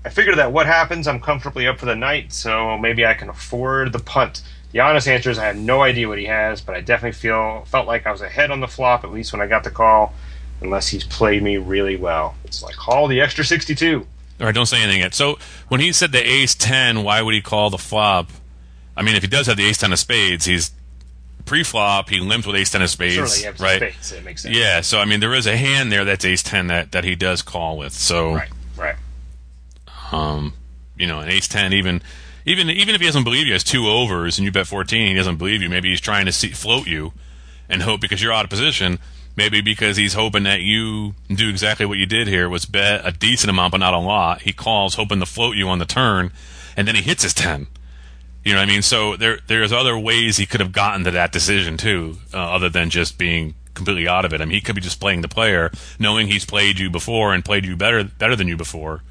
I 0.08 0.10
figure 0.10 0.34
that 0.36 0.52
what 0.52 0.64
happens, 0.64 1.06
I'm 1.06 1.20
comfortably 1.20 1.66
up 1.68 1.78
for 1.78 1.84
the 1.84 1.94
night, 1.94 2.32
so 2.32 2.78
maybe 2.78 3.04
I 3.04 3.12
can 3.12 3.28
afford 3.28 3.92
the 3.92 3.98
punt. 3.98 4.42
The 4.72 4.80
honest 4.80 5.06
answer 5.06 5.28
is 5.28 5.38
I 5.38 5.44
have 5.44 5.58
no 5.58 5.82
idea 5.82 6.08
what 6.08 6.18
he 6.18 6.24
has, 6.24 6.62
but 6.62 6.74
I 6.74 6.80
definitely 6.80 7.12
feel 7.12 7.66
felt 7.66 7.86
like 7.86 8.06
I 8.06 8.10
was 8.10 8.22
ahead 8.22 8.50
on 8.50 8.60
the 8.60 8.68
flop 8.68 9.04
at 9.04 9.12
least 9.12 9.34
when 9.34 9.42
I 9.42 9.46
got 9.46 9.64
the 9.64 9.70
call, 9.70 10.14
unless 10.62 10.88
he's 10.88 11.04
played 11.04 11.42
me 11.42 11.58
really 11.58 11.96
well. 11.96 12.36
It's 12.46 12.62
like 12.62 12.74
call 12.74 13.06
the 13.06 13.20
extra 13.20 13.44
sixty-two. 13.44 14.06
All 14.40 14.46
right, 14.46 14.54
don't 14.54 14.64
say 14.64 14.80
anything 14.82 15.00
yet. 15.00 15.12
So 15.12 15.38
when 15.68 15.82
he 15.82 15.92
said 15.92 16.10
the 16.12 16.26
ace 16.26 16.54
ten, 16.54 17.02
why 17.04 17.20
would 17.20 17.34
he 17.34 17.42
call 17.42 17.68
the 17.68 17.76
flop? 17.76 18.30
I 18.96 19.02
mean, 19.02 19.14
if 19.14 19.22
he 19.22 19.28
does 19.28 19.46
have 19.46 19.58
the 19.58 19.66
ace 19.66 19.76
ten 19.76 19.92
of 19.92 19.98
spades, 19.98 20.46
he's 20.46 20.70
pre-flop. 21.44 22.08
He 22.08 22.18
limped 22.18 22.46
with 22.46 22.56
ace 22.56 22.70
ten 22.70 22.80
of 22.80 22.88
spades, 22.88 23.16
Certainly, 23.16 23.40
you 23.40 23.44
have 23.44 23.60
right? 23.60 23.76
spades. 23.92 24.12
It 24.12 24.24
makes 24.24 24.42
sense. 24.44 24.56
Yeah. 24.56 24.80
So 24.80 25.00
I 25.00 25.04
mean, 25.04 25.20
there 25.20 25.34
is 25.34 25.46
a 25.46 25.56
hand 25.58 25.92
there 25.92 26.06
that's 26.06 26.24
ace 26.24 26.42
ten 26.42 26.68
that 26.68 26.92
that 26.92 27.04
he 27.04 27.14
does 27.14 27.42
call 27.42 27.76
with. 27.76 27.92
So 27.92 28.32
Right. 28.32 28.48
Um, 30.12 30.54
you 30.96 31.06
know, 31.06 31.20
an 31.20 31.28
ace 31.28 31.48
ten, 31.48 31.72
even 31.72 32.02
even 32.44 32.70
even 32.70 32.94
if 32.94 33.00
he 33.00 33.06
doesn't 33.06 33.24
believe 33.24 33.46
you 33.46 33.52
has 33.52 33.64
two 33.64 33.88
overs 33.88 34.38
and 34.38 34.44
you 34.44 34.52
bet 34.52 34.66
fourteen, 34.66 35.08
he 35.08 35.14
doesn't 35.14 35.36
believe 35.36 35.62
you. 35.62 35.68
Maybe 35.68 35.90
he's 35.90 36.00
trying 36.00 36.26
to 36.26 36.32
see, 36.32 36.50
float 36.50 36.86
you 36.86 37.12
and 37.68 37.82
hope 37.82 38.00
because 38.00 38.22
you're 38.22 38.32
out 38.32 38.44
of 38.44 38.50
position. 38.50 38.98
Maybe 39.36 39.60
because 39.60 39.96
he's 39.96 40.14
hoping 40.14 40.42
that 40.44 40.62
you 40.62 41.14
do 41.28 41.48
exactly 41.48 41.86
what 41.86 41.98
you 41.98 42.06
did 42.06 42.26
here 42.26 42.48
was 42.48 42.64
bet 42.64 43.06
a 43.06 43.12
decent 43.12 43.50
amount 43.50 43.70
but 43.70 43.78
not 43.78 43.94
a 43.94 43.98
lot. 43.98 44.42
He 44.42 44.52
calls 44.52 44.96
hoping 44.96 45.20
to 45.20 45.26
float 45.26 45.56
you 45.56 45.68
on 45.68 45.78
the 45.78 45.84
turn, 45.84 46.32
and 46.76 46.88
then 46.88 46.96
he 46.96 47.02
hits 47.02 47.22
his 47.22 47.34
ten. 47.34 47.68
You 48.44 48.54
know 48.54 48.60
what 48.60 48.68
I 48.68 48.72
mean? 48.72 48.82
So 48.82 49.16
there 49.16 49.38
there's 49.46 49.72
other 49.72 49.96
ways 49.96 50.38
he 50.38 50.46
could 50.46 50.60
have 50.60 50.72
gotten 50.72 51.04
to 51.04 51.10
that 51.12 51.30
decision 51.30 51.76
too, 51.76 52.16
uh, 52.32 52.38
other 52.38 52.68
than 52.68 52.90
just 52.90 53.18
being 53.18 53.54
completely 53.74 54.08
out 54.08 54.24
of 54.24 54.32
it. 54.32 54.40
I 54.40 54.44
mean, 54.44 54.54
he 54.54 54.60
could 54.60 54.74
be 54.74 54.80
just 54.80 54.98
playing 54.98 55.20
the 55.20 55.28
player, 55.28 55.70
knowing 55.98 56.26
he's 56.26 56.44
played 56.44 56.80
you 56.80 56.90
before 56.90 57.32
and 57.32 57.44
played 57.44 57.64
you 57.64 57.76
better 57.76 58.02
better 58.04 58.34
than 58.34 58.48
you 58.48 58.56
before. 58.56 59.02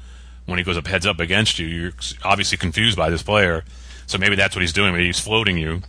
When 0.48 0.56
he 0.58 0.64
goes 0.64 0.78
up 0.78 0.86
heads 0.86 1.04
up 1.04 1.20
against 1.20 1.58
you, 1.58 1.66
you're 1.66 1.92
obviously 2.24 2.56
confused 2.56 2.96
by 2.96 3.10
this 3.10 3.22
player. 3.22 3.64
So 4.06 4.16
maybe 4.16 4.34
that's 4.34 4.56
what 4.56 4.62
he's 4.62 4.72
doing. 4.72 4.94
Maybe 4.94 5.04
he's 5.04 5.20
floating 5.20 5.58
you, 5.58 5.82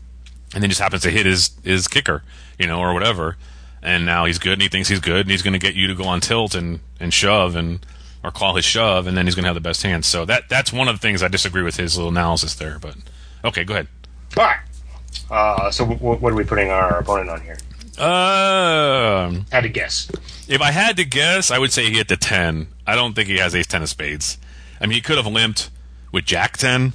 and 0.54 0.62
then 0.62 0.70
just 0.70 0.82
happens 0.82 1.04
to 1.04 1.10
hit 1.10 1.26
his 1.26 1.52
his 1.64 1.88
kicker, 1.88 2.24
you 2.58 2.68
know, 2.68 2.80
or 2.82 2.94
whatever. 2.94 3.38
And 3.82 4.06
now 4.06 4.26
he's 4.26 4.38
good, 4.38 4.54
and 4.54 4.62
he 4.62 4.68
thinks 4.68 4.90
he's 4.90 5.00
good, 5.00 5.22
and 5.22 5.32
he's 5.32 5.42
going 5.42 5.54
to 5.54 5.60
get 5.60 5.76
you 5.76 5.88
to 5.88 5.96
go 5.96 6.04
on 6.04 6.20
tilt 6.20 6.56
and 6.56 6.82
and 7.00 7.14
shove 7.14 7.56
and 7.56 7.80
or 8.22 8.32
call 8.32 8.56
his 8.58 8.66
shove, 8.66 9.08
and 9.08 9.16
then 9.16 9.26
he's 9.26 9.36
going 9.36 9.44
to 9.46 9.48
have 9.48 9.56
the 9.56 9.62
best 9.62 9.82
hand. 9.84 10.04
So 10.04 10.26
that 10.26 10.50
that's 10.50 10.74
one 10.74 10.90
of 10.90 10.96
the 10.96 11.00
things 11.00 11.24
I 11.24 11.30
disagree 11.30 11.64
with 11.64 11.78
his 11.78 11.96
little 11.96 12.12
analysis 12.12 12.54
there. 12.56 12.78
But 12.80 12.98
okay, 13.46 13.64
go 13.64 13.76
ahead. 13.76 13.88
All 14.36 14.44
right. 14.44 14.58
Uh, 15.32 15.72
so 15.72 15.86
w- 15.86 15.98
w- 16.00 16.20
what 16.20 16.34
are 16.34 16.36
we 16.36 16.44
putting 16.44 16.70
our 16.70 17.00
opponent 17.00 17.30
on 17.30 17.40
here? 17.42 17.58
Um, 17.98 19.46
Had 19.52 19.62
to 19.64 19.70
guess. 19.70 20.10
if 20.48 20.62
I 20.62 20.72
had 20.72 20.98
to 20.98 21.06
guess, 21.06 21.52
I 21.52 21.60
would 21.60 21.72
say 21.72 21.86
he 21.90 21.98
hit 21.98 22.08
the 22.10 22.18
ten. 22.18 22.68
I 22.86 22.96
don't 22.96 23.14
think 23.14 23.28
he 23.30 23.38
has 23.38 23.56
ace 23.56 23.68
ten 23.68 23.82
of 23.82 23.90
spades. 23.90 24.38
I 24.80 24.86
mean, 24.86 24.96
he 24.96 25.02
could 25.02 25.18
have 25.18 25.28
limped 25.28 25.70
with 26.12 26.26
Jack 26.26 26.58
ten, 26.58 26.94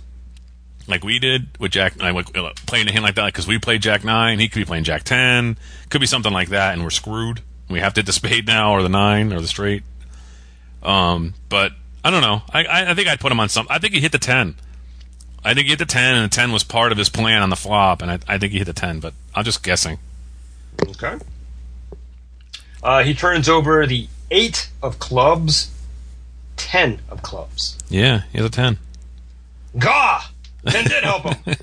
like 0.87 1.05
we 1.05 1.19
did 1.19 1.49
with 1.59 1.73
Jack. 1.73 2.01
Like 2.01 2.37
uh, 2.37 2.53
playing 2.67 2.89
a 2.89 2.93
hand 2.93 3.05
like 3.05 3.15
that, 3.17 3.27
because 3.27 3.47
we 3.47 3.59
played 3.59 3.83
Jack 3.83 4.05
nine. 4.05 4.39
He 4.39 4.49
could 4.49 4.61
be 4.61 4.65
playing 4.65 4.85
Jack 4.85 5.05
ten. 5.05 5.57
Could 5.91 6.01
be 6.01 6.07
something 6.07 6.33
like 6.33 6.49
that, 6.49 6.75
and 6.75 6.83
we're 6.83 6.91
screwed. 6.91 7.41
We 7.69 7.81
have 7.81 7.95
to 7.95 8.01
hit 8.01 8.07
the 8.07 8.13
spade 8.13 8.47
now, 8.47 8.73
or 8.73 8.83
the 8.83 8.89
nine, 8.89 9.33
or 9.33 9.41
the 9.41 9.49
straight. 9.49 9.83
Um, 10.83 11.35
but 11.49 11.73
I 12.05 12.11
don't 12.11 12.21
know. 12.21 12.43
I, 12.53 12.91
I 12.91 12.95
think 12.95 13.09
I'd 13.09 13.21
put 13.21 13.33
him 13.33 13.41
on 13.41 13.49
some. 13.49 13.67
I 13.71 13.79
think 13.79 13.95
he 13.95 14.01
hit 14.01 14.13
the 14.13 14.19
ten. 14.19 14.57
I 15.43 15.55
think 15.55 15.67
he 15.67 15.71
hit 15.71 15.79
the 15.79 15.87
ten, 15.87 16.15
and 16.17 16.25
the 16.25 16.35
ten 16.35 16.53
was 16.53 16.65
part 16.65 16.93
of 16.93 16.99
his 16.99 17.09
plan 17.09 17.43
on 17.43 17.51
the 17.51 17.57
flop, 17.57 18.03
and 18.03 18.11
I, 18.11 18.19
I 18.29 18.39
think 18.39 18.53
he 18.53 18.59
hit 18.59 18.67
the 18.67 18.73
ten. 18.73 19.01
But 19.01 19.15
I'm 19.35 19.45
just 19.45 19.63
guessing. 19.63 19.99
Okay. 20.83 21.17
Uh, 22.83 23.03
he 23.03 23.15
turns 23.15 23.49
over 23.49 23.87
the 23.87 24.09
eight 24.31 24.69
of 24.83 24.99
clubs, 24.99 25.71
ten 26.57 27.01
of 27.11 27.23
clubs. 27.23 27.79
Yeah, 27.89 28.23
he 28.33 28.39
has 28.39 28.47
a 28.47 28.51
ten. 28.51 28.79
Gah! 29.79 30.25
Ten 30.67 30.85
did 30.85 31.05
help 31.05 31.25
him. 31.25 31.55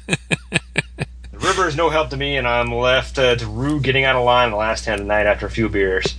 the 1.32 1.40
river 1.40 1.68
is 1.68 1.76
no 1.76 1.90
help 1.90 2.10
to 2.12 2.18
me, 2.18 2.38
and 2.38 2.48
I'm 2.48 2.74
left 2.74 3.18
uh, 3.18 3.36
to 3.36 3.48
Rue 3.48 3.80
getting 3.80 4.04
out 4.04 4.16
of 4.16 4.24
line 4.24 4.52
the 4.52 4.58
last 4.58 4.86
hand 4.86 5.00
of 5.00 5.08
the 5.08 5.14
night 5.14 5.26
after 5.26 5.46
a 5.46 5.52
few 5.52 5.70
beers. 5.70 6.16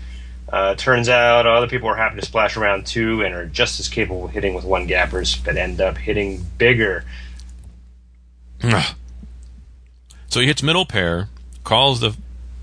Uh, 0.48 0.74
turns 0.74 1.08
out 1.08 1.46
other 1.46 1.66
people 1.66 1.88
are 1.88 1.96
happy 1.96 2.20
to 2.20 2.26
splash 2.26 2.58
around 2.58 2.86
too 2.86 3.22
and 3.22 3.34
are 3.34 3.46
just 3.46 3.80
as 3.80 3.88
capable 3.88 4.26
of 4.26 4.32
hitting 4.32 4.52
with 4.52 4.64
one 4.64 4.86
gappers, 4.86 5.36
but 5.36 5.56
end 5.56 5.80
up 5.80 5.96
hitting 5.96 6.44
bigger. 6.58 7.04
So 10.28 10.40
he 10.40 10.46
hits 10.46 10.62
middle 10.62 10.84
pair, 10.84 11.28
calls 11.64 12.00
the 12.00 12.16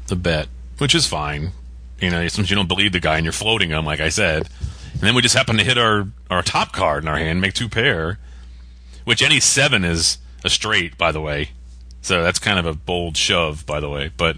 the 0.08 0.16
bet, 0.16 0.48
which 0.78 0.94
is 0.94 1.08
fine. 1.08 1.52
You 2.00 2.10
know, 2.10 2.28
sometimes 2.28 2.50
you 2.50 2.56
don't 2.56 2.68
believe 2.68 2.92
the 2.92 3.00
guy 3.00 3.18
and 3.18 3.26
you're 3.26 3.34
floating 3.34 3.70
him, 3.70 3.86
like 3.86 4.00
I 4.00 4.10
said. 4.10 4.48
And 5.00 5.08
then 5.08 5.16
we 5.16 5.22
just 5.22 5.36
happen 5.36 5.58
to 5.58 5.64
hit 5.64 5.78
our, 5.78 6.08
our 6.30 6.42
top 6.42 6.74
card 6.74 7.04
in 7.04 7.08
our 7.10 7.18
hand, 7.18 7.40
make 7.40 7.54
two 7.54 7.70
pair, 7.70 8.20
which 9.06 9.22
any 9.22 9.40
seven 9.40 9.84
is 9.86 10.18
a 10.44 10.50
straight, 10.50 10.98
by 10.98 11.12
the 11.12 11.22
way. 11.22 11.52
So 12.02 12.22
that's 12.24 12.40
kind 12.40 12.60
of 12.60 12.66
a 12.66 12.74
bold 12.74 13.16
shove, 13.18 13.66
by 13.66 13.80
the 13.80 13.90
way. 13.90 14.12
But, 14.16 14.38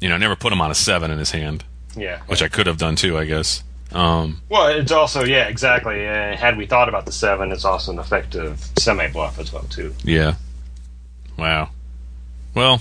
you 0.00 0.08
know, 0.08 0.14
I 0.14 0.18
never 0.18 0.36
put 0.36 0.52
him 0.52 0.60
on 0.60 0.70
a 0.70 0.74
seven 0.74 1.10
in 1.10 1.18
his 1.18 1.30
hand, 1.32 1.64
Yeah. 1.96 2.20
which 2.26 2.42
I 2.42 2.48
could 2.48 2.66
have 2.66 2.78
done 2.78 2.96
too, 2.96 3.18
I 3.18 3.24
guess. 3.26 3.62
Um, 3.92 4.40
Well, 4.48 4.68
it's 4.68 4.92
also 4.92 5.24
yeah, 5.24 5.48
exactly. 5.48 6.06
Uh, 6.06 6.36
had 6.36 6.56
we 6.56 6.64
thought 6.66 6.88
about 6.88 7.06
the 7.06 7.12
seven, 7.12 7.50
it's 7.52 7.64
also 7.64 7.92
an 7.92 7.98
effective 7.98 8.66
semi 8.78 9.08
bluff 9.08 9.38
as 9.38 9.52
well 9.52 9.64
too. 9.64 9.94
yeah. 10.04 10.34
Wow. 11.36 11.70
Well, 12.54 12.80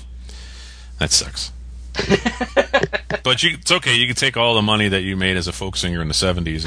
that 1.00 1.12
sucks. 1.12 1.52
but 3.24 3.44
you, 3.44 3.58
it's 3.60 3.72
okay. 3.72 3.96
You 3.96 4.08
can 4.08 4.16
take 4.16 4.38
all 4.38 4.56
the 4.56 4.62
money 4.62 4.88
that 4.88 5.02
you 5.02 5.16
made 5.16 5.38
as 5.38 5.48
a 5.48 5.52
folk 5.52 5.76
singer 5.76 6.02
in 6.02 6.08
the 6.08 6.14
'70s 6.14 6.66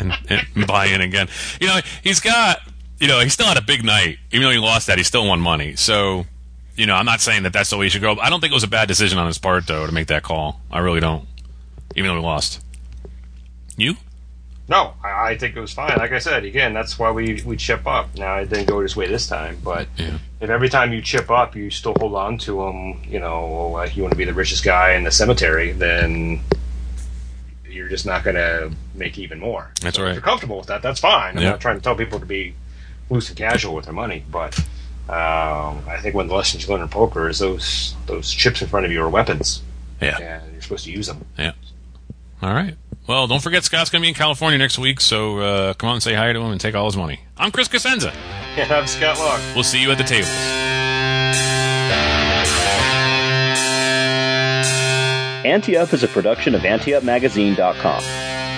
and, 0.00 0.12
and, 0.28 0.46
and 0.54 0.66
buy 0.66 0.86
in 0.86 1.00
again. 1.00 1.28
You 1.60 1.68
know, 1.68 1.80
he's 2.02 2.20
got. 2.20 2.60
You 2.98 3.08
know, 3.08 3.18
he 3.18 3.30
still 3.30 3.46
had 3.46 3.56
a 3.56 3.62
big 3.62 3.84
night. 3.84 4.18
Even 4.30 4.44
though 4.44 4.52
he 4.52 4.58
lost 4.58 4.86
that, 4.86 4.96
he 4.96 5.02
still 5.02 5.26
won 5.26 5.40
money. 5.40 5.74
So, 5.74 6.24
you 6.76 6.86
know, 6.86 6.94
I'm 6.94 7.04
not 7.04 7.20
saying 7.20 7.42
that 7.42 7.52
that's 7.52 7.68
the 7.70 7.76
way 7.76 7.86
he 7.86 7.90
should 7.90 8.00
go. 8.00 8.16
I 8.20 8.30
don't 8.30 8.40
think 8.40 8.52
it 8.52 8.54
was 8.54 8.62
a 8.62 8.68
bad 8.68 8.86
decision 8.86 9.18
on 9.18 9.26
his 9.26 9.38
part, 9.38 9.66
though, 9.66 9.84
to 9.86 9.92
make 9.92 10.06
that 10.06 10.22
call. 10.22 10.60
I 10.70 10.78
really 10.78 11.00
don't. 11.00 11.26
Even 11.96 12.10
though 12.10 12.20
he 12.20 12.22
lost. 12.22 12.64
You? 13.76 13.96
No, 14.72 14.94
I, 15.04 15.32
I 15.32 15.36
think 15.38 15.54
it 15.54 15.60
was 15.60 15.72
fine. 15.74 15.96
Like 15.98 16.12
I 16.12 16.18
said, 16.18 16.44
again, 16.46 16.72
that's 16.72 16.98
why 16.98 17.10
we 17.10 17.42
we 17.44 17.56
chip 17.58 17.86
up. 17.86 18.06
Now 18.16 18.36
it 18.38 18.48
didn't 18.48 18.66
go 18.68 18.80
his 18.80 18.96
way 18.96 19.06
this 19.06 19.26
time, 19.26 19.58
but 19.62 19.86
Yeah. 19.98 20.16
if 20.40 20.48
every 20.48 20.70
time 20.70 20.94
you 20.94 21.02
chip 21.02 21.30
up, 21.30 21.54
you 21.54 21.70
still 21.70 21.94
hold 22.00 22.14
on 22.14 22.38
to 22.38 22.62
him, 22.62 23.02
you 23.06 23.20
know, 23.20 23.68
like 23.68 23.94
you 23.96 24.02
want 24.02 24.12
to 24.12 24.18
be 24.18 24.24
the 24.24 24.32
richest 24.32 24.64
guy 24.64 24.94
in 24.94 25.04
the 25.04 25.10
cemetery, 25.10 25.72
then 25.72 26.40
you're 27.68 27.88
just 27.90 28.06
not 28.06 28.24
going 28.24 28.36
to 28.36 28.72
make 28.94 29.18
even 29.18 29.38
more. 29.38 29.70
That's 29.82 29.96
So 29.96 30.02
right. 30.04 30.10
If 30.10 30.14
you're 30.16 30.22
comfortable 30.22 30.56
with 30.58 30.68
that, 30.68 30.80
that's 30.82 31.00
fine. 31.00 31.36
I'm 31.36 31.42
Yeah. 31.42 31.50
not 31.50 31.60
trying 31.60 31.76
to 31.76 31.82
tell 31.82 31.94
people 31.94 32.18
to 32.18 32.26
be 32.26 32.54
loose 33.10 33.28
and 33.28 33.36
casual 33.36 33.74
with 33.74 33.84
their 33.84 33.94
money, 33.94 34.24
but 34.30 34.58
um, 35.10 35.82
I 35.86 35.98
think 36.00 36.14
one 36.14 36.24
of 36.26 36.28
the 36.30 36.34
lessons 36.36 36.66
you 36.66 36.72
learn 36.72 36.80
in 36.80 36.88
poker 36.88 37.28
is 37.28 37.38
those 37.40 37.94
those 38.06 38.30
chips 38.32 38.62
in 38.62 38.68
front 38.68 38.86
of 38.86 38.92
you 38.92 39.02
are 39.02 39.08
weapons, 39.10 39.60
Yeah. 40.00 40.16
and 40.18 40.52
you're 40.52 40.62
supposed 40.62 40.84
to 40.86 40.92
use 40.92 41.08
them. 41.08 41.26
All 42.42 42.52
right. 42.52 42.76
Well, 43.06 43.26
don't 43.26 43.42
forget 43.42 43.64
Scott's 43.64 43.90
going 43.90 44.00
to 44.00 44.04
be 44.04 44.08
in 44.08 44.14
California 44.14 44.58
next 44.58 44.78
week, 44.78 45.00
so 45.00 45.38
uh, 45.38 45.74
come 45.74 45.90
out 45.90 45.94
and 45.94 46.02
say 46.02 46.14
hi 46.14 46.32
to 46.32 46.40
him 46.40 46.50
and 46.50 46.60
take 46.60 46.74
all 46.74 46.86
his 46.86 46.96
money. 46.96 47.20
I'm 47.36 47.50
Chris 47.50 47.68
Cosenza. 47.68 48.14
And 48.54 48.70
I'm 48.70 48.86
Scott 48.86 49.18
Long. 49.18 49.40
We'll 49.54 49.64
see 49.64 49.80
you 49.80 49.90
at 49.92 49.96
the 49.96 50.04
tables. 50.04 50.28
Ante 55.46 55.74
Up 55.76 55.94
is 55.94 56.02
a 56.02 56.08
production 56.08 56.54
of 56.54 56.60
AnteUpMagazine.com. 56.60 58.31